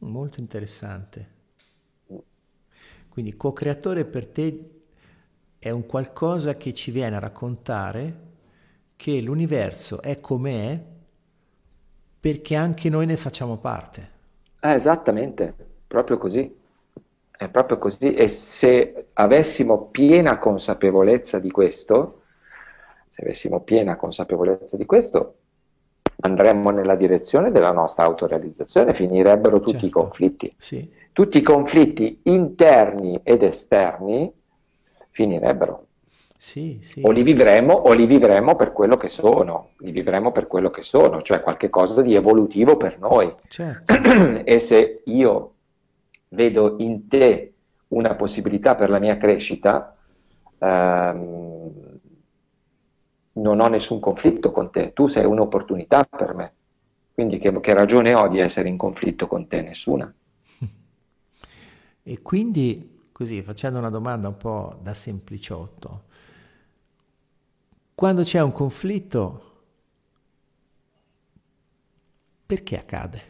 Molto 0.00 0.40
interessante. 0.40 1.38
Quindi 3.08 3.36
co-creatore 3.36 4.04
per 4.04 4.26
te 4.26 4.70
è 5.58 5.70
un 5.70 5.84
qualcosa 5.84 6.56
che 6.56 6.72
ci 6.72 6.90
viene 6.90 7.16
a 7.16 7.18
raccontare 7.18 8.28
che 8.96 9.20
l'universo 9.20 10.00
è 10.00 10.20
come 10.20 10.72
è 10.72 10.80
perché 12.20 12.54
anche 12.54 12.88
noi 12.88 13.06
ne 13.06 13.16
facciamo 13.16 13.58
parte. 13.58 14.10
Eh, 14.60 14.72
esattamente, 14.74 15.54
proprio 15.86 16.18
così. 16.18 16.58
È 17.30 17.48
proprio 17.48 17.78
così. 17.78 18.14
E 18.14 18.28
se 18.28 19.08
avessimo 19.14 19.86
piena 19.86 20.38
consapevolezza 20.38 21.38
di 21.38 21.50
questo, 21.50 22.22
se 23.08 23.22
avessimo 23.22 23.60
piena 23.60 23.96
consapevolezza 23.96 24.76
di 24.76 24.86
questo, 24.86 25.39
andremmo 26.20 26.70
nella 26.70 26.94
direzione 26.94 27.50
della 27.50 27.72
nostra 27.72 28.04
autorealizzazione, 28.04 28.94
finirebbero 28.94 29.58
tutti 29.60 29.72
certo. 29.72 29.86
i 29.86 29.90
conflitti. 29.90 30.54
Sì. 30.56 30.90
Tutti 31.12 31.38
i 31.38 31.42
conflitti 31.42 32.20
interni 32.24 33.20
ed 33.22 33.42
esterni 33.42 34.32
finirebbero. 35.10 35.86
Sì, 36.38 36.78
sì. 36.80 37.02
O 37.04 37.10
li 37.10 37.22
vivremo 37.22 37.74
o 37.74 37.92
li 37.92 38.06
vivremo 38.06 38.56
per 38.56 38.72
quello 38.72 38.96
che 38.96 39.08
sono, 39.08 39.72
li 39.80 39.90
vivremo 39.90 40.32
per 40.32 40.46
quello 40.46 40.70
che 40.70 40.82
sono, 40.82 41.20
cioè 41.20 41.40
qualcosa 41.40 42.00
di 42.00 42.14
evolutivo 42.14 42.78
per 42.78 42.98
noi. 42.98 43.30
Certo. 43.48 43.92
e 44.42 44.58
se 44.58 45.02
io 45.04 45.54
vedo 46.28 46.76
in 46.78 47.08
te 47.08 47.52
una 47.88 48.14
possibilità 48.14 48.74
per 48.74 48.88
la 48.88 48.98
mia 48.98 49.18
crescita, 49.18 49.94
ehm, 50.58 51.89
non 53.40 53.60
ho 53.60 53.68
nessun 53.68 54.00
conflitto 54.00 54.50
con 54.50 54.70
te, 54.70 54.92
tu 54.92 55.06
sei 55.06 55.24
un'opportunità 55.24 56.04
per 56.04 56.34
me. 56.34 56.52
Quindi 57.12 57.38
che, 57.38 57.58
che 57.60 57.74
ragione 57.74 58.14
ho 58.14 58.28
di 58.28 58.38
essere 58.38 58.68
in 58.68 58.76
conflitto 58.76 59.26
con 59.26 59.46
te? 59.46 59.62
Nessuna. 59.62 60.12
E 62.02 62.22
quindi 62.22 63.08
così 63.12 63.42
facendo 63.42 63.78
una 63.78 63.90
domanda 63.90 64.28
un 64.28 64.36
po' 64.36 64.78
da 64.80 64.94
sempliciotto, 64.94 66.04
quando 67.94 68.22
c'è 68.22 68.40
un 68.40 68.52
conflitto, 68.52 69.42
perché 72.46 72.78
accade? 72.78 73.22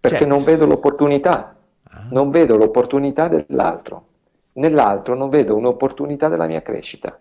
Perché 0.00 0.18
cioè... 0.18 0.26
non 0.26 0.42
vedo 0.42 0.64
l'opportunità, 0.64 1.54
ah. 1.82 2.06
non 2.10 2.30
vedo 2.30 2.56
l'opportunità 2.56 3.28
dell'altro, 3.28 4.06
nell'altro 4.54 5.14
non 5.14 5.28
vedo 5.28 5.54
un'opportunità 5.54 6.28
della 6.28 6.46
mia 6.46 6.62
crescita. 6.62 7.20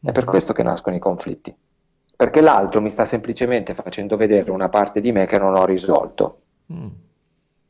È 0.00 0.12
per 0.12 0.24
questo 0.24 0.52
che 0.52 0.62
nascono 0.62 0.94
i 0.94 1.00
conflitti, 1.00 1.54
perché 2.16 2.40
l'altro 2.40 2.80
mi 2.80 2.90
sta 2.90 3.04
semplicemente 3.04 3.74
facendo 3.74 4.16
vedere 4.16 4.50
una 4.50 4.68
parte 4.68 5.00
di 5.00 5.12
me 5.12 5.26
che 5.26 5.38
non 5.38 5.56
ho 5.56 5.64
risolto. 5.64 6.40
Mm. 6.72 6.86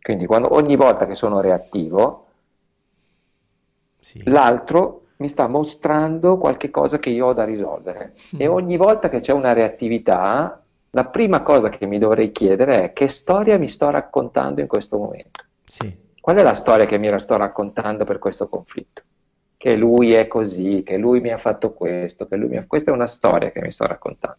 Quindi 0.00 0.26
quando, 0.26 0.54
ogni 0.54 0.76
volta 0.76 1.06
che 1.06 1.14
sono 1.14 1.40
reattivo, 1.40 2.26
sì. 3.98 4.22
l'altro 4.24 5.06
mi 5.16 5.28
sta 5.28 5.46
mostrando 5.48 6.38
qualche 6.38 6.70
cosa 6.70 6.98
che 6.98 7.10
io 7.10 7.26
ho 7.26 7.32
da 7.32 7.44
risolvere. 7.44 8.14
Mm. 8.36 8.40
E 8.40 8.46
ogni 8.46 8.76
volta 8.76 9.08
che 9.08 9.20
c'è 9.20 9.32
una 9.32 9.52
reattività, 9.52 10.62
la 10.90 11.04
prima 11.06 11.42
cosa 11.42 11.68
che 11.70 11.86
mi 11.86 11.98
dovrei 11.98 12.30
chiedere 12.30 12.84
è 12.84 12.92
che 12.92 13.08
storia 13.08 13.58
mi 13.58 13.68
sto 13.68 13.90
raccontando 13.90 14.60
in 14.60 14.66
questo 14.66 14.98
momento. 14.98 15.44
Sì. 15.64 16.06
Qual 16.20 16.36
è 16.36 16.42
la 16.42 16.54
storia 16.54 16.86
che 16.86 16.98
mi 16.98 17.18
sto 17.20 17.36
raccontando 17.36 18.04
per 18.04 18.18
questo 18.18 18.48
conflitto? 18.48 19.02
Che 19.58 19.76
lui 19.76 20.14
è 20.14 20.26
così, 20.26 20.82
che 20.82 20.96
lui 20.96 21.20
mi 21.20 21.30
ha 21.30 21.36
fatto 21.36 21.74
questo, 21.74 22.26
che 22.26 22.36
lui 22.36 22.48
mi 22.48 22.56
ha... 22.56 22.64
Questa 22.66 22.90
è 22.90 22.94
una 22.94 23.08
storia 23.08 23.50
che 23.50 23.60
mi 23.60 23.70
sto 23.70 23.86
raccontando 23.86 24.38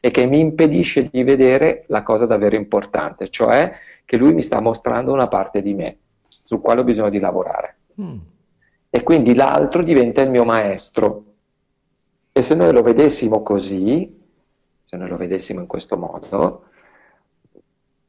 e 0.00 0.10
che 0.10 0.24
mi 0.24 0.40
impedisce 0.40 1.08
di 1.10 1.22
vedere 1.22 1.84
la 1.88 2.02
cosa 2.02 2.24
davvero 2.24 2.56
importante, 2.56 3.28
cioè 3.28 3.70
che 4.06 4.16
lui 4.16 4.32
mi 4.32 4.42
sta 4.42 4.60
mostrando 4.60 5.12
una 5.12 5.28
parte 5.28 5.60
di 5.60 5.74
me 5.74 5.98
sul 6.42 6.60
quale 6.60 6.80
ho 6.80 6.84
bisogno 6.84 7.10
di 7.10 7.18
lavorare. 7.18 7.76
Mm. 8.00 8.18
E 8.88 9.02
quindi 9.02 9.34
l'altro 9.34 9.82
diventa 9.82 10.22
il 10.22 10.30
mio 10.30 10.44
maestro. 10.44 11.24
E 12.32 12.42
se 12.42 12.54
noi 12.54 12.72
lo 12.72 12.82
vedessimo 12.82 13.42
così, 13.42 14.18
se 14.82 14.96
noi 14.96 15.08
lo 15.08 15.16
vedessimo 15.16 15.60
in 15.60 15.66
questo 15.66 15.96
modo, 15.96 16.64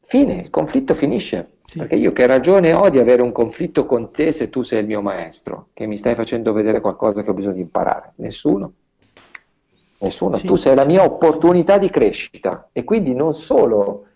fine, 0.03 0.35
il 0.35 0.49
conflitto 0.49 0.93
finisce. 0.93 1.57
Sì. 1.71 1.77
Perché 1.77 1.95
io 1.95 2.11
che 2.11 2.25
ragione 2.25 2.73
ho 2.73 2.89
di 2.89 2.99
avere 2.99 3.21
un 3.21 3.31
conflitto 3.31 3.85
con 3.85 4.11
te 4.11 4.33
se 4.33 4.49
tu 4.49 4.61
sei 4.61 4.81
il 4.81 4.87
mio 4.87 5.01
maestro, 5.01 5.69
che 5.71 5.85
mi 5.85 5.95
stai 5.95 6.15
facendo 6.15 6.51
vedere 6.51 6.81
qualcosa 6.81 7.23
che 7.23 7.29
ho 7.29 7.33
bisogno 7.33 7.53
di 7.53 7.61
imparare? 7.61 8.11
Nessuno. 8.15 8.73
Nessuno. 9.99 10.35
Sì, 10.35 10.47
tu 10.47 10.57
sei 10.57 10.75
la 10.75 10.83
mia 10.83 11.05
opportunità 11.05 11.77
di 11.77 11.89
crescita 11.89 12.67
e 12.73 12.83
quindi 12.83 13.13
non 13.13 13.33
solo 13.33 14.07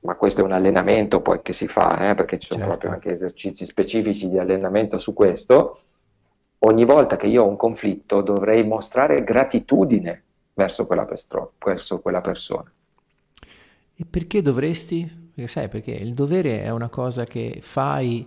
ma 0.00 0.16
questo 0.16 0.40
è 0.40 0.44
un 0.44 0.50
allenamento 0.50 1.20
poi 1.20 1.40
che 1.40 1.52
si 1.52 1.68
fa, 1.68 2.10
eh, 2.10 2.14
perché 2.16 2.40
ci 2.40 2.48
sono 2.48 2.64
certo. 2.64 2.78
proprio 2.78 2.92
anche 2.94 3.12
esercizi 3.12 3.64
specifici 3.64 4.28
di 4.28 4.38
allenamento 4.38 4.98
su 4.98 5.12
questo, 5.12 5.82
ogni 6.58 6.84
volta 6.84 7.16
che 7.16 7.28
io 7.28 7.44
ho 7.44 7.48
un 7.48 7.56
conflitto 7.56 8.22
dovrei 8.22 8.66
mostrare 8.66 9.22
gratitudine 9.22 10.24
verso 10.54 10.84
quella, 10.84 11.06
verso 11.64 12.00
quella 12.00 12.20
persona. 12.20 12.72
E 13.94 14.04
perché 14.04 14.42
dovresti? 14.42 15.19
Perché 15.34 15.48
sai, 15.48 15.68
perché 15.68 15.92
il 15.92 16.14
dovere 16.14 16.62
è 16.62 16.70
una 16.70 16.88
cosa 16.88 17.24
che 17.24 17.58
fai 17.60 18.26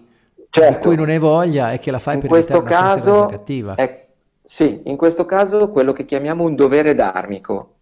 certo. 0.49 0.79
cui 0.79 0.95
non 0.95 1.09
hai 1.09 1.19
voglia 1.19 1.71
e 1.71 1.79
che 1.79 1.91
la 1.91 1.99
fai 1.99 2.15
in 2.15 2.21
per 2.21 2.31
evitare 2.31 2.59
una 2.59 2.69
caso 2.69 3.25
cattiva. 3.25 3.75
È, 3.75 4.07
sì, 4.43 4.81
in 4.85 4.95
questo 4.95 5.25
caso 5.25 5.69
quello 5.69 5.93
che 5.93 6.05
chiamiamo 6.05 6.43
un 6.43 6.55
dovere 6.55 6.95
dharmico, 6.95 7.75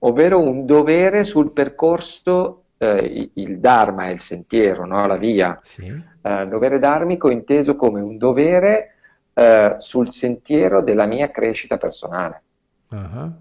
ovvero 0.00 0.40
un 0.40 0.66
dovere 0.66 1.24
sul 1.24 1.50
percorso 1.52 2.64
eh, 2.82 3.30
il 3.34 3.58
Dharma 3.58 4.06
è 4.06 4.10
il 4.10 4.20
sentiero, 4.20 4.86
no? 4.86 5.06
la 5.06 5.16
via. 5.16 5.58
Sì. 5.62 5.86
Eh, 5.86 6.46
dovere 6.48 6.78
dharmico 6.78 7.30
inteso 7.30 7.76
come 7.76 8.00
un 8.00 8.16
dovere 8.16 8.94
eh, 9.34 9.76
sul 9.78 10.10
sentiero 10.10 10.80
della 10.80 11.04
mia 11.04 11.30
crescita 11.30 11.76
personale. 11.76 12.42
Uh-huh. 12.88 13.32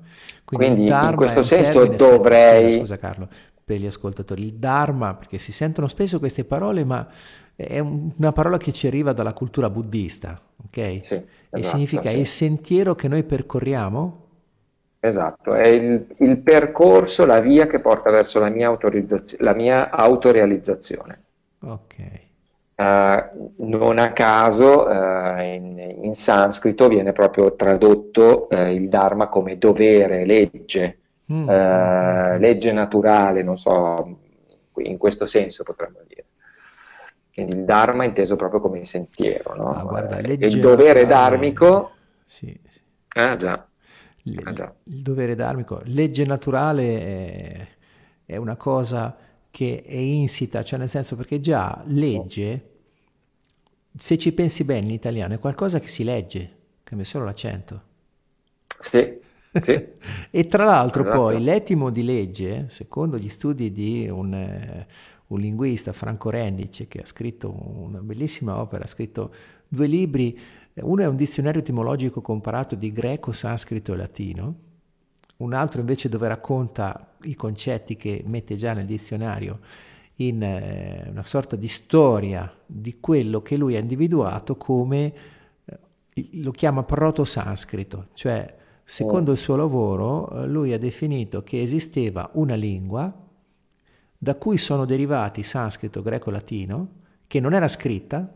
Quindi, 0.44 0.66
Quindi 0.66 0.92
in 0.92 1.16
questo 1.16 1.42
senso 1.42 1.86
dovrei... 1.86 2.74
Scusa 2.74 2.98
Carlo, 2.98 3.30
per 3.70 3.78
gli 3.78 3.86
ascoltatori, 3.86 4.46
il 4.46 4.54
Dharma, 4.54 5.14
perché 5.14 5.38
si 5.38 5.52
sentono 5.52 5.86
spesso 5.86 6.18
queste 6.18 6.44
parole, 6.44 6.84
ma 6.84 7.08
è 7.56 7.78
una 7.78 8.32
parola 8.32 8.58
che 8.58 8.74
ci 8.74 8.88
arriva 8.88 9.14
dalla 9.14 9.34
cultura 9.34 9.70
buddista, 9.70 10.42
ok? 10.66 10.76
Sì, 10.76 11.14
esatto, 11.14 11.28
e 11.52 11.62
significa 11.62 12.10
sì. 12.10 12.18
il 12.18 12.26
sentiero 12.26 12.96
che 12.96 13.08
noi 13.08 13.24
percorriamo 13.24 14.26
Esatto, 15.02 15.54
è 15.54 15.68
il, 15.68 16.04
il, 16.18 16.38
percorso, 16.40 17.28
la 17.28 17.40
via 17.40 17.68
che 17.68 17.80
porta 17.80 18.10
verso 18.10 18.40
la 18.40 18.50
mia, 18.50 18.76
la 19.38 19.54
mia 19.54 19.92
autorealizzazione. 19.92 21.24
Ok. 21.62 21.96
Uh, 22.76 23.52
non 23.58 24.00
a 24.00 24.12
caso 24.14 24.88
uh, 24.88 25.40
in, 25.42 25.96
in, 26.02 26.14
sanscrito 26.14 26.88
viene 26.88 27.12
proprio 27.12 27.56
tradotto 27.56 28.48
uh, 28.50 28.56
il 28.68 28.90
Dharma 28.90 29.28
come 29.28 29.58
dovere, 29.58 30.26
legge, 30.26 30.98
mm. 31.32 31.48
legge 32.40 32.72
naturale, 32.72 33.44
non 33.44 33.58
so, 33.58 34.20
in 34.78 34.98
questo 34.98 35.26
senso 35.26 35.64
potremmo 35.64 36.00
dire. 36.08 36.26
Quindi 37.34 37.56
il 37.58 37.64
Dharma 37.64 38.04
inteso 38.04 38.36
proprio 38.36 38.60
come 38.60 38.86
sentiero, 38.86 39.56
no? 39.56 39.72
ah, 39.72 39.84
guarda, 39.84 40.20
il 40.20 40.60
dovere 40.60 41.06
dharmico. 41.06 41.92
Sì, 42.26 42.60
sì. 42.68 42.80
Ah, 43.14 43.36
già 43.38 43.70
il, 44.24 44.42
ah, 44.44 44.74
il 44.84 45.02
dovere 45.02 45.36
dharmico. 45.36 45.82
Legge 45.86 46.26
naturale 46.26 47.00
è, 47.02 47.68
è, 48.26 48.36
una 48.36 48.56
cosa 48.56 49.16
che 49.50 49.84
è 49.86 49.96
insita, 49.96 50.64
cioè 50.64 50.80
nel 50.80 50.90
senso 50.90 51.16
perché 51.16 51.40
già 51.40 51.82
legge, 51.86 52.70
se 53.96 54.18
ci 54.18 54.34
pensi 54.34 54.64
bene 54.64 54.88
in 54.88 54.94
italiano, 54.94 55.34
è 55.34 55.40
qualcosa 55.40 55.80
che 55.80 55.88
si 55.88 56.04
legge, 56.04 56.58
cambia 56.84 57.06
solo 57.06 57.26
l'accento. 57.26 57.82
Sì. 58.80 59.28
Sì. 59.52 59.88
e 60.30 60.48
tra 60.48 60.66
l'altro 60.66 61.04
esatto. 61.04 61.18
poi 61.18 61.42
l'etimo 61.42 61.90
di 61.90 62.04
legge, 62.04 62.66
secondo 62.70 63.18
gli 63.18 63.30
studi 63.30 63.72
di 63.72 64.08
un, 64.10 64.34
eh, 64.34 64.88
un 65.28 65.40
linguista, 65.40 65.94
Franco 65.94 66.30
Rendic, 66.30 66.88
che 66.88 67.02
ha 67.02 67.06
scritto 67.06 67.54
una 67.54 68.00
bellissima 68.00 68.60
opera, 68.60 68.84
ha 68.84 68.88
scritto 68.88 69.34
due 69.68 69.88
libri 69.88 70.40
uno 70.82 71.02
è 71.02 71.08
un 71.08 71.16
dizionario 71.16 71.62
etimologico 71.62 72.22
comparato 72.22 72.76
di 72.76 72.92
greco, 72.92 73.32
sanscrito 73.32 73.94
e 73.94 73.98
latino, 73.98 74.56
un 75.38 75.54
altro 75.54 75.80
invece 75.80 76.10
dove 76.10 76.28
racconta 76.28 77.16
i 77.24 77.36
concetti 77.36 77.96
che 77.96 78.24
mette 78.26 78.56
già 78.56 78.74
nel 78.74 78.86
dizionario 78.86 79.60
in 80.16 80.44
eh, 80.44 81.08
una 81.10 81.24
sorta 81.24 81.56
di 81.56 81.68
storia 81.68 82.54
di 82.66 83.00
quello 83.00 83.42
che 83.42 83.56
lui 83.56 83.76
ha 83.76 83.80
individuato 83.80 84.58
come 84.58 85.14
eh, 85.64 86.30
lo 86.34 86.52
chiama 86.52 86.84
proto-sanscrito, 86.84 88.08
cioè 88.14 88.58
secondo 88.90 89.34
il 89.34 89.38
suo 89.38 89.56
lavoro 89.56 90.48
lui 90.48 90.74
ha 90.74 90.80
definito 90.80 91.44
che 91.44 91.62
esisteva 91.62 92.28
una 92.34 92.56
lingua 92.56 93.14
da 94.18 94.36
cui 94.36 94.58
sono 94.58 94.86
derivati 94.86 95.44
sanscrito, 95.44 96.02
greco, 96.02 96.32
latino, 96.32 96.88
che 97.28 97.40
non 97.40 97.54
era 97.54 97.68
scritta, 97.68 98.34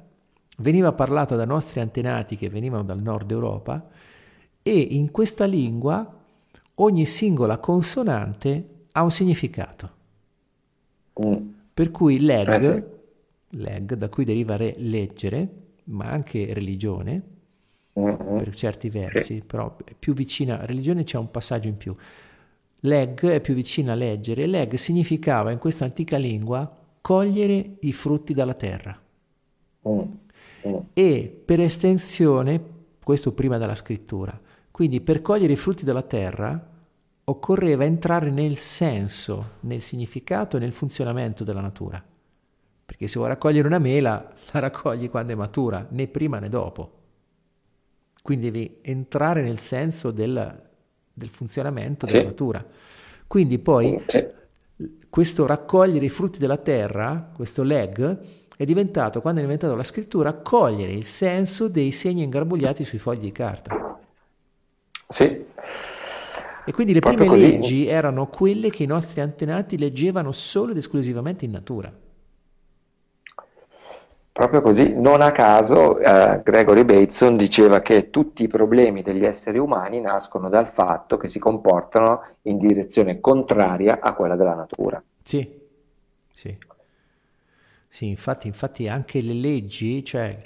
veniva 0.59 0.93
parlata 0.93 1.35
da 1.35 1.45
nostri 1.45 1.79
antenati 1.79 2.37
che 2.37 2.49
venivano 2.49 2.83
dal 2.83 3.01
nord 3.01 3.31
Europa 3.31 3.89
e 4.61 4.79
in 4.79 5.09
questa 5.09 5.45
lingua 5.45 6.21
ogni 6.75 7.05
singola 7.07 7.57
consonante 7.57 8.69
ha 8.91 9.01
un 9.01 9.11
significato. 9.11 9.91
Mm. 11.25 11.47
Per 11.73 11.89
cui 11.89 12.19
leg, 12.19 12.49
eh 12.49 12.61
sì. 12.61 13.57
leg, 13.57 13.95
da 13.95 14.07
cui 14.07 14.23
deriva 14.23 14.55
re, 14.55 14.75
leggere, 14.77 15.49
ma 15.85 16.05
anche 16.05 16.53
religione, 16.53 17.32
mm-hmm. 17.99 18.37
per 18.37 18.53
certi 18.55 18.89
versi, 18.89 19.35
sì. 19.35 19.43
però 19.45 19.75
è 19.83 19.93
più 19.97 20.13
vicina, 20.13 20.59
a 20.59 20.65
religione 20.65 21.03
c'è 21.03 21.17
un 21.17 21.31
passaggio 21.31 21.67
in 21.67 21.77
più. 21.77 21.95
Leg 22.81 23.25
è 23.25 23.39
più 23.39 23.53
vicina 23.53 23.93
a 23.93 23.95
leggere, 23.95 24.45
leg 24.45 24.73
significava 24.75 25.51
in 25.51 25.57
questa 25.57 25.85
antica 25.85 26.17
lingua 26.17 26.69
cogliere 26.99 27.77
i 27.81 27.93
frutti 27.93 28.33
dalla 28.33 28.53
terra. 28.53 28.99
Mm. 29.87 30.01
E 30.93 31.41
per 31.45 31.59
estensione, 31.59 32.71
questo 33.03 33.33
prima 33.33 33.57
della 33.57 33.75
scrittura, 33.75 34.39
quindi 34.71 35.01
per 35.01 35.21
cogliere 35.21 35.53
i 35.53 35.57
frutti 35.57 35.83
della 35.83 36.01
terra 36.01 36.71
occorreva 37.25 37.85
entrare 37.85 38.29
nel 38.31 38.57
senso, 38.57 39.51
nel 39.61 39.81
significato 39.81 40.57
e 40.57 40.59
nel 40.59 40.71
funzionamento 40.71 41.43
della 41.43 41.61
natura. 41.61 42.03
Perché 42.85 43.07
se 43.07 43.17
vuoi 43.17 43.29
raccogliere 43.29 43.67
una 43.67 43.79
mela, 43.79 44.33
la 44.51 44.59
raccogli 44.59 45.09
quando 45.09 45.33
è 45.33 45.35
matura, 45.35 45.87
né 45.91 46.07
prima 46.07 46.39
né 46.39 46.49
dopo. 46.49 47.01
Quindi 48.23 48.49
devi 48.49 48.77
entrare 48.81 49.41
nel 49.41 49.59
senso 49.59 50.11
del, 50.11 50.61
del 51.11 51.29
funzionamento 51.29 52.07
sì. 52.07 52.13
della 52.13 52.29
natura. 52.29 52.65
Quindi 53.27 53.59
poi 53.59 54.01
sì. 54.07 54.25
questo 55.09 55.45
raccogliere 55.45 56.05
i 56.05 56.09
frutti 56.09 56.39
della 56.39 56.55
terra, 56.55 57.31
questo 57.35 57.63
leg, 57.63 58.19
è 58.55 58.63
diventato, 58.63 59.19
quando 59.19 59.41
è 59.41 59.43
diventato 59.43 59.75
la 59.75 59.83
scrittura, 59.83 60.35
cogliere 60.35 60.93
il 60.93 61.03
senso 61.03 61.67
dei 61.67 61.91
segni 61.91 62.23
ingarbugliati 62.23 62.85
sui 62.85 62.97
fogli 62.97 63.19
di 63.19 63.31
carta. 63.33 63.99
Sì, 65.09 65.45
e 66.65 66.71
quindi 66.71 66.93
le 66.93 67.01
Proprio 67.01 67.27
prime 67.27 67.41
così. 67.41 67.51
leggi 67.51 67.87
erano 67.87 68.27
quelle 68.27 68.69
che 68.69 68.83
i 68.83 68.85
nostri 68.85 69.19
antenati 69.19 69.77
leggevano 69.77 70.31
solo 70.31 70.71
ed 70.71 70.77
esclusivamente 70.77 71.43
in 71.43 71.51
natura. 71.51 71.93
Proprio 74.33 74.61
così, 74.61 74.93
non 74.95 75.21
a 75.21 75.31
caso 75.31 75.99
eh, 75.99 76.41
Gregory 76.43 76.83
Bateson 76.83 77.37
diceva 77.37 77.81
che 77.81 78.09
tutti 78.09 78.41
i 78.41 78.47
problemi 78.47 79.03
degli 79.03 79.23
esseri 79.23 79.59
umani 79.59 80.01
nascono 80.01 80.49
dal 80.49 80.67
fatto 80.67 81.17
che 81.17 81.29
si 81.29 81.37
comportano 81.37 82.21
in 82.43 82.57
direzione 82.57 83.19
contraria 83.19 83.99
a 84.01 84.15
quella 84.15 84.35
della 84.35 84.55
natura. 84.55 85.01
Sì, 85.21 85.47
sì. 86.33 86.57
Sì, 87.87 88.07
infatti, 88.09 88.47
infatti 88.47 88.87
anche 88.87 89.21
le 89.21 89.33
leggi, 89.33 90.03
cioè 90.03 90.41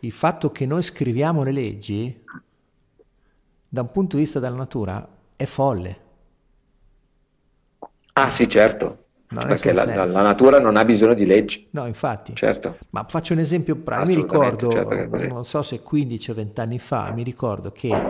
il 0.00 0.12
fatto 0.12 0.50
che 0.50 0.66
noi 0.66 0.82
scriviamo 0.82 1.42
le 1.42 1.52
leggi, 1.52 2.24
da 3.66 3.80
un 3.80 3.90
punto 3.90 4.16
di 4.16 4.22
vista 4.22 4.38
della 4.38 4.56
natura, 4.56 5.08
è 5.34 5.46
folle. 5.46 6.00
Ah 8.12 8.28
sì, 8.28 8.46
certo. 8.46 9.06
Non 9.30 9.46
perché 9.46 9.72
la, 9.72 9.84
la, 9.84 10.22
natura 10.22 10.58
non 10.58 10.76
ha 10.76 10.84
bisogno 10.84 11.14
di 11.14 11.24
leggi. 11.24 11.68
No, 11.70 11.86
infatti. 11.86 12.34
Certo. 12.34 12.78
Ma 12.90 13.04
faccio 13.08 13.32
un 13.32 13.38
esempio 13.38 13.76
pratico. 13.76 14.08
Mi 14.08 14.14
ricordo, 14.14 14.70
certo 14.72 15.16
non 15.26 15.44
so 15.44 15.62
se 15.62 15.82
15 15.82 16.30
o 16.32 16.34
20 16.34 16.60
anni 16.60 16.78
fa, 16.80 17.12
mi 17.12 17.22
ricordo 17.22 17.70
che 17.70 18.02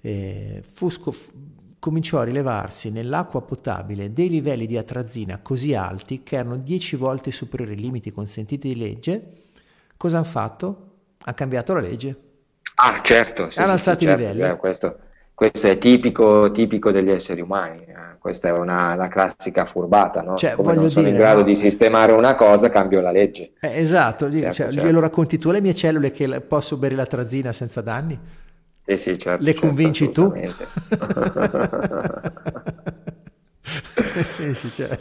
eh, 0.00 0.62
Fusco 0.72 1.12
f- 1.12 1.30
cominciò 1.78 2.20
a 2.20 2.24
rilevarsi 2.24 2.90
nell'acqua 2.90 3.42
potabile 3.42 4.14
dei 4.14 4.30
livelli 4.30 4.66
di 4.66 4.78
atrazina 4.78 5.40
così 5.42 5.74
alti 5.74 6.22
che 6.22 6.36
erano 6.36 6.56
10 6.56 6.96
volte 6.96 7.30
superiori 7.30 7.72
ai 7.72 7.80
limiti 7.80 8.10
consentiti 8.10 8.68
di 8.68 8.76
legge. 8.76 9.22
Cosa 9.98 10.16
hanno 10.16 10.26
fatto? 10.26 10.90
Hanno 11.18 11.36
cambiato 11.36 11.74
la 11.74 11.80
legge. 11.80 12.16
Ah, 12.76 13.00
certo. 13.02 13.50
Sì, 13.50 13.58
hanno 13.58 13.68
sì, 13.68 13.74
alzato 13.74 13.98
sì, 13.98 14.04
i 14.04 14.06
certo, 14.06 14.20
livelli. 14.22 14.50
Eh, 14.50 14.56
questo 14.56 14.96
questo 15.48 15.66
è 15.66 15.76
tipico, 15.76 16.52
tipico 16.52 16.92
degli 16.92 17.10
esseri 17.10 17.40
umani, 17.40 17.80
eh. 17.80 17.94
questa 18.20 18.46
è 18.46 18.52
una, 18.52 18.94
una, 18.94 19.08
classica 19.08 19.64
furbata, 19.64 20.22
no? 20.22 20.36
Cioè, 20.36 20.54
Come 20.54 20.74
non 20.76 20.88
sono 20.88 21.06
dire, 21.06 21.16
in 21.16 21.20
grado 21.20 21.40
no? 21.40 21.46
di 21.46 21.56
sistemare 21.56 22.12
una 22.12 22.36
cosa, 22.36 22.70
cambio 22.70 23.00
la 23.00 23.10
legge. 23.10 23.54
Eh, 23.60 23.80
esatto, 23.80 24.30
certo, 24.30 24.52
cioè, 24.54 24.66
certo. 24.66 24.86
glielo 24.86 25.00
racconti 25.00 25.38
tu 25.38 25.50
le 25.50 25.60
mie 25.60 25.74
cellule 25.74 26.12
che 26.12 26.40
posso 26.42 26.76
bere 26.76 26.94
la 26.94 27.06
trazina 27.06 27.50
senza 27.50 27.80
danni? 27.80 28.16
Sì, 28.86 28.96
sì, 28.96 29.18
certo. 29.18 29.42
Le 29.42 29.52
certo, 29.52 29.66
convinci 29.66 30.12
tu? 30.12 30.32
sì, 34.52 34.72
cioè. 34.72 34.96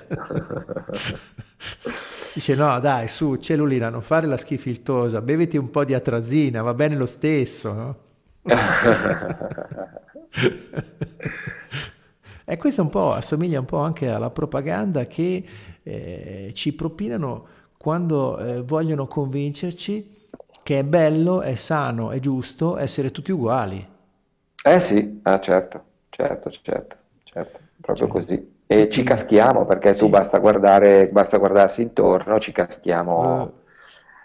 Dice 2.34 2.56
no, 2.56 2.80
dai, 2.80 3.08
su, 3.08 3.36
cellulina, 3.36 3.90
non 3.90 4.02
fare 4.02 4.26
la 4.26 4.38
schifiltosa, 4.38 5.22
beviti 5.22 5.58
un 5.58 5.70
po' 5.70 5.84
di 5.84 5.94
atrazina, 5.94 6.64
va 6.64 6.74
bene 6.74 6.96
lo 6.96 7.06
stesso, 7.06 7.74
no? 7.74 7.98
e 12.46 12.58
questo 12.58 12.82
un 12.82 12.90
po' 12.90 13.14
assomiglia 13.14 13.60
un 13.60 13.66
po' 13.66 13.80
anche 13.80 14.10
alla 14.10 14.30
propaganda 14.30 15.06
che 15.06 15.44
eh, 15.84 16.52
ci 16.54 16.74
propinano 16.74 17.48
quando 17.78 18.38
eh, 18.38 18.62
vogliono 18.62 19.08
convincerci 19.08 20.20
che 20.64 20.80
è 20.80 20.84
bello, 20.84 21.42
è 21.42 21.56
sano, 21.56 22.12
è 22.12 22.20
giusto 22.20 22.78
essere 22.78 23.12
tutti 23.12 23.32
uguali. 23.32 23.86
Eh 24.64 24.80
sì, 24.80 25.20
ah, 25.24 25.40
certo, 25.40 25.84
certo, 26.10 26.52
certo, 26.52 26.96
certo, 27.24 27.60
proprio 27.82 28.06
cioè, 28.06 28.14
così. 28.14 28.60
E 28.68 28.90
ci 28.90 29.04
caschiamo 29.04 29.66
perché 29.66 29.94
sì. 29.94 30.02
tu 30.02 30.10
basta 30.10 30.38
guardare, 30.38 31.10
basta 31.10 31.38
guardarsi 31.38 31.82
intorno, 31.82 32.40
ci 32.40 32.52
caschiamo. 32.52 33.42
Uh 33.42 33.60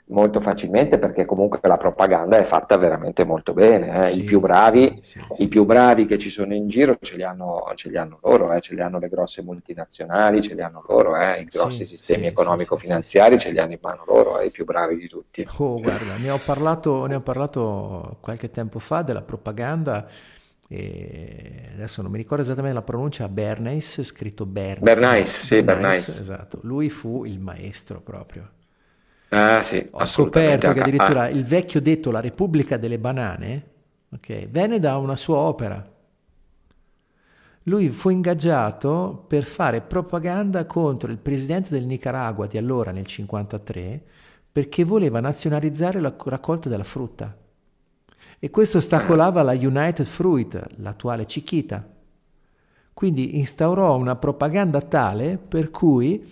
molto 0.09 0.41
facilmente 0.41 0.99
perché 0.99 1.25
comunque 1.25 1.59
la 1.63 1.77
propaganda 1.77 2.37
è 2.39 2.45
fatta 2.45 2.77
veramente 2.77 3.25
molto 3.25 3.53
bene. 3.53 4.07
Eh. 4.07 4.11
Sì, 4.13 4.21
I, 4.21 4.25
più 4.25 4.41
bravi, 4.41 5.01
sì, 5.03 5.21
sì, 5.35 5.43
I 5.43 5.49
più 5.49 5.65
bravi 5.65 6.07
che 6.07 6.19
ci 6.19 6.31
sono 6.31 6.55
in 6.55 6.69
giro 6.69 6.97
ce 7.01 7.17
li 7.17 7.23
hanno, 7.23 7.73
ce 7.75 7.89
li 7.89 7.97
hanno 7.97 8.19
loro, 8.23 8.53
eh. 8.53 8.61
ce 8.61 8.75
li 8.75 8.81
hanno 8.81 8.99
le 8.99 9.09
grosse 9.09 9.43
multinazionali, 9.43 10.43
ce 10.43 10.55
li 10.55 10.63
hanno 10.63 10.85
loro, 10.87 11.17
eh. 11.17 11.41
i 11.41 11.45
grossi 11.45 11.85
sistemi 11.85 12.27
economico-finanziari 12.27 13.39
ce 13.39 13.51
li 13.51 13.59
hanno 13.59 13.73
in 13.73 13.79
mano 13.81 14.05
loro, 14.07 14.39
eh, 14.39 14.47
i 14.47 14.51
più 14.51 14.65
bravi 14.65 14.97
di 14.97 15.09
tutti. 15.09 15.47
Oh, 15.57 15.81
guarda, 15.81 16.17
ne 16.17 16.31
ho 16.31 16.41
parlato, 16.45 17.07
ne 17.07 17.17
ho 17.17 17.21
parlato 17.21 18.19
qualche 18.21 18.51
tempo 18.51 18.79
fa 18.79 19.03
della 19.03 19.23
propaganda. 19.23 20.07
E 20.69 21.71
adesso 21.75 22.03
non 22.03 22.11
mi 22.11 22.17
ricordo 22.17 22.43
esattamente 22.43 22.75
la 22.75 22.83
pronuncia, 22.83 23.29
Bernays, 23.29 24.03
scritto 24.03 24.47
Bernays. 24.47 24.83
Bernays, 24.83 25.41
sì, 25.45 25.63
Bernays. 25.63 26.09
Esatto, 26.09 26.59
lui 26.63 26.91
fu 26.91 27.25
il 27.25 27.39
maestro 27.39 28.01
proprio. 28.01 28.51
Ah, 29.37 29.63
sì, 29.63 29.87
Ho 29.91 30.05
scoperto 30.05 30.73
che 30.73 30.81
addirittura 30.81 31.23
ah. 31.23 31.29
il 31.29 31.45
vecchio 31.45 31.81
detto 31.81 32.11
La 32.11 32.21
Repubblica 32.21 32.77
delle 32.77 32.99
Banane 32.99 33.75
okay, 34.11 34.49
venne 34.49 34.79
da 34.79 34.97
una 34.97 35.17
sua 35.17 35.37
opera. 35.37 35.95
Lui 37.65 37.89
fu 37.89 38.11
ingaggiato 38.11 39.25
per 39.27 39.43
fare 39.43 39.81
propaganda 39.81 40.67
contro 40.67 41.11
il 41.11 41.19
presidente 41.19 41.71
del 41.71 41.85
Nicaragua 41.85 42.47
di 42.47 42.59
allora, 42.59 42.93
nel 42.93 43.07
1953, 43.07 44.03
perché 44.53 44.85
voleva 44.85 45.19
nazionalizzare 45.19 46.01
la 46.01 46.15
raccolta 46.17 46.69
della 46.69 46.85
frutta. 46.85 47.37
E 48.39 48.51
questo 48.51 48.79
ostacolava 48.79 49.43
la 49.43 49.53
United 49.53 50.07
Fruit, 50.07 50.75
l'attuale 50.77 51.25
Chiquita. 51.25 51.85
Quindi 52.95 53.37
instaurò 53.39 53.97
una 53.97 54.15
propaganda 54.15 54.81
tale 54.81 55.37
per 55.37 55.71
cui 55.71 56.25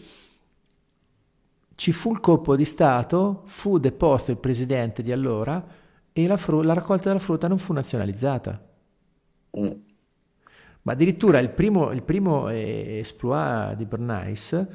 ci 1.75 1.93
fu 1.93 2.13
il 2.13 2.21
colpo 2.21 2.57
di 2.57 2.65
Stato, 2.65 3.43
fu 3.47 3.79
deposto 3.79 4.31
il 4.31 4.37
presidente 4.37 5.03
di 5.03 5.13
allora 5.13 5.65
e 6.13 6.27
la, 6.27 6.37
fru- 6.37 6.63
la 6.63 6.75
raccolta 6.75 7.09
della 7.09 7.21
frutta 7.21 7.49
non 7.49 7.59
fu 7.59 7.73
nazionalizzata. 7.73 8.67
Mm. 9.59 9.71
Ma 10.83 10.93
addirittura 10.93 11.39
il 11.39 11.51
primo, 11.51 11.91
il 11.93 12.03
primo 12.03 12.49
eh, 12.49 12.99
exploit 12.99 13.75
di 13.77 13.85
Bernays 13.87 14.67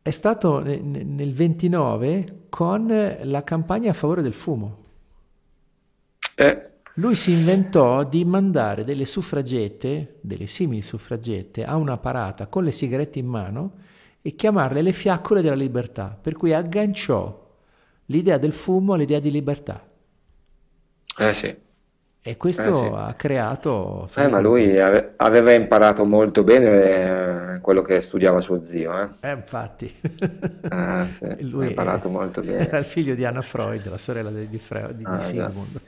è 0.00 0.10
stato 0.10 0.60
nel, 0.60 0.82
nel 0.82 1.34
29 1.34 2.46
con 2.48 3.16
la 3.22 3.44
campagna 3.44 3.90
a 3.90 3.94
favore 3.94 4.22
del 4.22 4.32
fumo. 4.32 4.84
Eh. 6.34 6.70
Lui 6.94 7.14
si 7.14 7.30
inventò 7.30 8.02
di 8.04 8.24
mandare 8.24 8.84
delle 8.84 9.04
suffragette, 9.04 10.18
delle 10.20 10.46
simili 10.46 10.82
suffragette, 10.82 11.64
a 11.64 11.76
una 11.76 11.96
parata 11.98 12.48
con 12.48 12.64
le 12.64 12.72
sigarette 12.72 13.18
in 13.18 13.26
mano 13.26 13.72
e 14.28 14.34
chiamarle 14.34 14.82
le 14.82 14.92
fiaccole 14.92 15.40
della 15.40 15.54
libertà, 15.54 16.14
per 16.20 16.34
cui 16.34 16.52
agganciò 16.52 17.46
l'idea 18.06 18.36
del 18.36 18.52
fumo 18.52 18.92
all'idea 18.92 19.20
di 19.20 19.30
libertà. 19.30 19.82
Eh 21.16 21.32
sì. 21.32 21.56
E 22.20 22.36
questo 22.36 22.68
eh 22.68 22.72
sì. 22.74 22.90
ha 22.94 23.14
creato... 23.14 24.06
Eh, 24.14 24.28
ma 24.28 24.38
lui 24.40 24.78
ave- 24.78 25.14
aveva 25.16 25.52
imparato 25.52 26.04
molto 26.04 26.44
bene 26.44 27.54
eh, 27.54 27.60
quello 27.60 27.80
che 27.80 28.02
studiava 28.02 28.42
suo 28.42 28.62
zio. 28.62 28.92
Eh, 29.00 29.30
eh 29.30 29.32
infatti. 29.32 29.94
ah, 30.68 31.06
sì. 31.10 31.34
lui 31.48 31.64
ha 31.64 31.68
imparato 31.70 32.10
molto 32.10 32.42
bene. 32.42 32.68
Era 32.68 32.76
il 32.76 32.84
figlio 32.84 33.14
di 33.14 33.24
Anna 33.24 33.40
Freud, 33.40 33.88
la 33.88 33.96
sorella 33.96 34.28
di, 34.28 34.46
di, 34.46 34.58
Fre- 34.58 34.94
di, 34.94 35.04
ah, 35.06 35.16
di 35.16 35.24
Sigmund. 35.24 35.80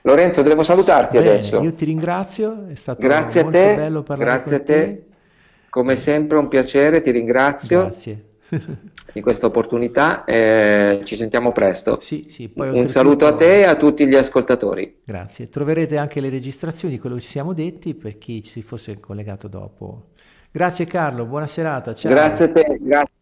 Lorenzo, 0.00 0.40
devo 0.40 0.62
salutarti 0.62 1.18
Bene, 1.18 1.28
adesso. 1.28 1.60
Io 1.60 1.74
ti 1.74 1.84
ringrazio, 1.84 2.66
è 2.68 2.74
stato 2.76 3.02
grazie 3.02 3.42
molto 3.42 3.58
te, 3.58 3.74
bello 3.74 4.02
parlare 4.02 4.30
grazie 4.30 4.56
con 4.56 4.64
te. 4.64 4.72
a 4.72 4.76
te. 4.78 5.06
Come 5.76 5.94
sempre 5.96 6.38
un 6.38 6.48
piacere, 6.48 7.02
ti 7.02 7.10
ringrazio. 7.10 7.82
Grazie. 7.82 8.24
di 9.12 9.20
questa 9.20 9.44
opportunità. 9.44 10.24
Eh, 10.24 11.00
ci 11.04 11.16
sentiamo 11.16 11.52
presto. 11.52 12.00
Sì, 12.00 12.24
sì, 12.30 12.50
Un 12.54 12.88
saluto 12.88 13.26
a 13.26 13.36
te 13.36 13.58
e 13.58 13.64
a 13.64 13.76
tutti 13.76 14.06
gli 14.06 14.14
ascoltatori. 14.14 15.00
Grazie. 15.04 15.50
Troverete 15.50 15.98
anche 15.98 16.22
le 16.22 16.30
registrazioni 16.30 16.94
di 16.94 16.98
quello 16.98 17.16
che 17.16 17.20
ci 17.20 17.28
siamo 17.28 17.52
detti 17.52 17.92
per 17.92 18.16
chi 18.16 18.42
ci 18.42 18.62
fosse 18.62 18.98
collegato 18.98 19.48
dopo. 19.48 20.12
Grazie 20.50 20.86
Carlo, 20.86 21.26
buona 21.26 21.46
serata. 21.46 21.92
Ciao. 21.92 22.10
Grazie 22.10 22.44
a 22.46 22.52
te. 22.52 22.78
Grazie. 22.80 23.15